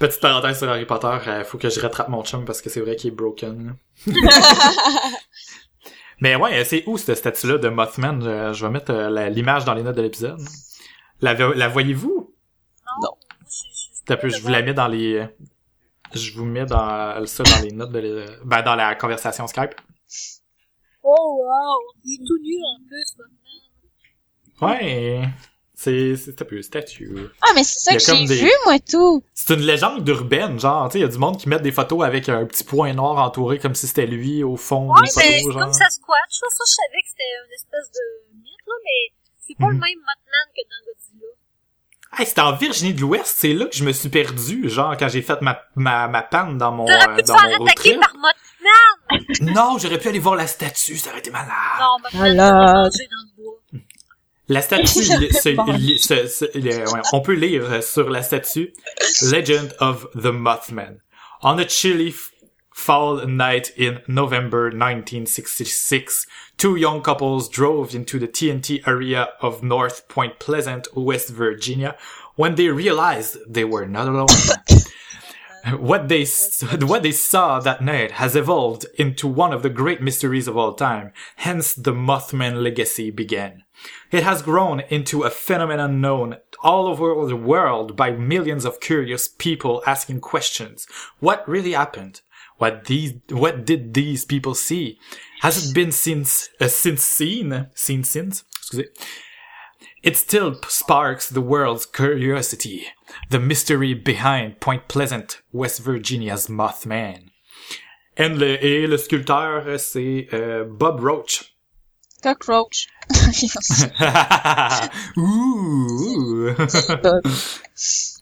Petite 0.00 0.20
parenthèse 0.20 0.58
sur 0.58 0.68
Harry 0.68 0.84
Potter, 0.84 1.16
euh, 1.28 1.44
faut 1.44 1.58
que 1.58 1.68
je 1.70 1.78
rattrape 1.80 2.08
mon 2.08 2.22
chum 2.24 2.44
parce 2.44 2.60
que 2.60 2.68
c'est 2.70 2.80
vrai 2.80 2.96
qu'il 2.96 3.12
est 3.12 3.16
broken. 3.16 3.76
Mais 6.20 6.34
ouais, 6.36 6.64
c'est 6.64 6.82
où 6.86 6.96
cette 6.98 7.16
statue-là 7.18 7.58
de 7.58 7.68
Mothman? 7.68 8.22
Euh, 8.26 8.52
je 8.52 8.64
vais 8.64 8.72
mettre 8.72 8.92
euh, 8.92 9.28
l'image 9.28 9.64
dans 9.64 9.74
les 9.74 9.82
notes 9.82 9.96
de 9.96 10.02
l'épisode. 10.02 10.40
La, 11.20 11.34
la 11.34 11.68
voyez-vous? 11.68 12.34
Non. 13.02 13.10
Je- 13.44 13.46
je- 13.48 14.04
T'as 14.06 14.16
peu, 14.16 14.28
je 14.28 14.40
vous 14.40 14.48
la 14.48 14.62
mets 14.62 14.74
dans 14.74 14.88
les... 14.88 15.14
euh, 15.16 15.26
Je 16.14 16.32
vous 16.32 16.44
mets 16.44 16.64
dans 16.66 17.24
ça 17.26 17.42
dans 17.42 17.60
les 17.62 17.72
notes 17.72 17.90
de 17.92 17.98
l'é- 17.98 18.26
ben 18.44 18.62
dans 18.62 18.74
la 18.76 18.94
conversation 18.94 19.46
Skype. 19.46 19.74
Oh, 21.02 21.44
wow. 21.44 21.94
Il 22.04 22.14
est 22.14 22.26
tout 22.26 22.38
nu 22.42 22.54
en 22.64 22.78
plus, 22.86 23.16
maintenant. 23.18 24.68
Ouais, 24.68 25.28
c'est 25.78 26.16
c'est 26.16 26.40
un 26.40 26.44
peu 26.46 26.60
statue. 26.62 27.14
Ah, 27.42 27.48
mais 27.54 27.62
c'est 27.62 27.78
ça 27.78 27.92
que 27.92 27.98
j'ai 28.00 28.26
des- 28.26 28.42
vu, 28.44 28.50
moi, 28.64 28.78
tout. 28.80 29.22
C'est 29.34 29.54
une 29.54 29.60
légende 29.60 30.08
urbaine, 30.08 30.58
genre, 30.58 30.88
tu 30.88 30.94
sais, 30.94 30.98
il 31.00 31.02
y 31.02 31.04
a 31.04 31.08
du 31.08 31.18
monde 31.18 31.36
qui 31.38 31.48
met 31.50 31.60
des 31.60 31.70
photos 31.70 32.02
avec 32.04 32.28
un 32.30 32.46
petit 32.46 32.64
point 32.64 32.92
noir 32.94 33.18
entouré 33.18 33.58
comme 33.58 33.74
si 33.74 33.86
c'était 33.86 34.06
lui 34.06 34.42
au 34.42 34.56
fond 34.56 34.88
Ouais, 34.90 35.06
c'est 35.06 35.40
genre. 35.42 35.52
comme 35.52 35.72
Sasquatch, 35.72 36.40
là. 36.42 36.48
Ça, 36.50 36.64
je 36.66 36.72
savais 36.74 37.02
que 37.02 37.08
c'était 37.08 37.22
une 37.46 37.52
espèce 37.54 37.92
de 37.92 38.36
mythe, 38.42 38.66
là, 38.66 38.74
mais 38.82 39.14
c'est 39.46 39.56
pas 39.58 39.66
Mhm. 39.66 39.72
le 39.72 39.78
même 39.78 39.98
Mothman 39.98 40.48
que 40.56 40.62
dans 40.62 40.86
Godzilla. 40.86 41.32
Hey, 42.18 42.26
c'était 42.26 42.40
en 42.40 42.52
Virginie 42.56 42.94
de 42.94 43.00
l'Ouest, 43.02 43.36
c'est 43.38 43.52
là 43.52 43.66
que 43.66 43.76
je 43.76 43.84
me 43.84 43.92
suis 43.92 44.08
perdu, 44.08 44.70
genre, 44.70 44.96
quand 44.96 45.08
j'ai 45.08 45.20
fait 45.20 45.42
ma, 45.42 45.60
ma, 45.74 46.08
ma 46.08 46.22
panne 46.22 46.56
dans 46.56 46.72
mon, 46.72 46.86
T'aurais 46.86 47.08
euh, 47.10 47.16
pu 47.16 47.22
te 47.22 47.26
dans 47.28 47.34
mon 47.34 47.58
road 47.58 47.68
attaquer 47.68 47.90
trip. 47.90 48.00
par 48.00 48.14
Mothman! 48.14 49.52
Non, 49.54 49.76
j'aurais 49.78 49.98
pu 49.98 50.08
aller 50.08 50.18
voir 50.18 50.36
la 50.36 50.46
statue, 50.46 50.96
ça 50.96 51.10
aurait 51.10 51.18
été 51.18 51.30
malade. 51.30 51.50
Non, 51.78 51.96
Mothman, 52.02 52.34
manger 52.36 53.06
dans 53.10 53.22
le 53.22 53.42
bois. 53.42 53.52
La 54.48 54.60
statue, 54.62 55.00
Bon. 55.56 55.64
il- 55.78 55.98
c'est- 55.98 56.28
c'est- 56.28 56.54
ouais, 56.56 57.00
on 57.12 57.20
peut 57.20 57.34
lire 57.34 57.64
euh, 57.70 57.80
sur 57.80 58.08
la 58.10 58.22
statue 58.22 58.72
Legend 59.30 59.74
of 59.80 60.06
the 60.14 60.30
Mothman. 60.32 60.98
On 61.42 61.58
a 61.58 61.66
chilly 61.68 62.14
fall 62.72 63.26
night 63.26 63.72
in 63.76 64.00
November 64.06 64.70
1966, 64.70 66.26
two 66.58 66.76
young 66.76 67.02
couples 67.02 67.48
drove 67.48 67.94
into 67.94 68.18
the 68.18 68.28
TNT 68.28 68.82
area 68.86 69.30
of 69.40 69.62
North 69.62 70.06
Point 70.08 70.38
Pleasant, 70.38 70.86
West 70.94 71.30
Virginia, 71.30 71.96
when 72.36 72.54
they 72.54 72.68
realized 72.68 73.38
they 73.48 73.64
were 73.64 73.86
not 73.86 74.06
alone. 74.08 74.26
What 75.80 76.06
they 76.08 76.24
what 76.86 77.02
they 77.02 77.10
saw 77.10 77.58
that 77.58 77.80
night 77.82 78.12
has 78.12 78.36
evolved 78.36 78.86
into 78.98 79.26
one 79.26 79.52
of 79.52 79.62
the 79.64 79.68
great 79.68 80.00
mysteries 80.00 80.46
of 80.46 80.56
all 80.56 80.74
time. 80.74 81.10
Hence, 81.36 81.74
the 81.74 81.92
Mothman 81.92 82.62
legacy 82.62 83.10
began. 83.10 83.64
It 84.10 84.22
has 84.22 84.42
grown 84.42 84.80
into 84.88 85.22
a 85.22 85.30
phenomenon 85.30 86.00
known 86.00 86.36
all 86.62 86.86
over 86.86 87.26
the 87.26 87.36
world 87.36 87.96
by 87.96 88.10
millions 88.10 88.64
of 88.64 88.80
curious 88.80 89.28
people 89.28 89.82
asking 89.86 90.20
questions. 90.20 90.86
What 91.20 91.46
really 91.48 91.72
happened? 91.72 92.22
What 92.58 92.86
these 92.86 93.14
what 93.30 93.66
did 93.66 93.92
these 93.92 94.24
people 94.24 94.54
see? 94.54 94.98
Has 95.40 95.70
it 95.70 95.74
been 95.74 95.92
since 95.92 96.48
uh, 96.60 96.68
since 96.68 97.02
seen 97.02 97.68
seen 97.74 98.04
since? 98.04 98.44
Excusez. 98.56 98.88
It 100.02 100.16
still 100.16 100.54
sparks 100.68 101.28
the 101.28 101.40
world's 101.40 101.84
curiosity. 101.84 102.86
The 103.30 103.40
mystery 103.40 103.92
behind 103.92 104.60
Point 104.60 104.88
Pleasant, 104.88 105.42
West 105.52 105.82
Virginia's 105.82 106.46
Mothman. 106.46 107.30
Et 108.16 108.28
le, 108.28 108.56
et 108.64 108.86
le 108.86 108.96
sculpteur, 108.96 109.78
c'est 109.78 110.28
euh, 110.32 110.64
Bob 110.64 111.00
Roach. 111.00 111.55
Cockroach. 112.26 112.88
Ouh! 115.16 116.50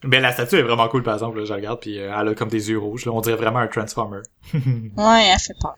Ben 0.03 0.21
la 0.21 0.31
statue 0.31 0.57
est 0.57 0.61
vraiment 0.61 0.87
cool 0.89 1.01
par 1.01 1.15
exemple, 1.15 1.39
là, 1.39 1.45
je 1.45 1.49
la 1.49 1.55
regarde 1.55 1.79
puis 1.79 1.97
euh, 1.97 2.15
elle 2.15 2.27
a 2.27 2.35
comme 2.35 2.49
des 2.49 2.69
yeux 2.69 2.77
rouges, 2.77 3.05
là. 3.05 3.13
on 3.13 3.21
dirait 3.21 3.35
vraiment 3.35 3.57
un 3.59 3.67
Transformer. 3.67 4.19
ouais, 4.53 5.31
elle 5.33 5.39
fait 5.39 5.55
peur. 5.59 5.75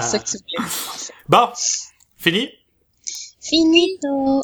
C'est 0.00 0.08
ça 0.08 0.18
que 0.18 0.24
tu 0.24 0.38
voulais. 0.38 0.66
bon, 1.28 1.48
fini? 2.16 2.48
Finito. 3.42 4.42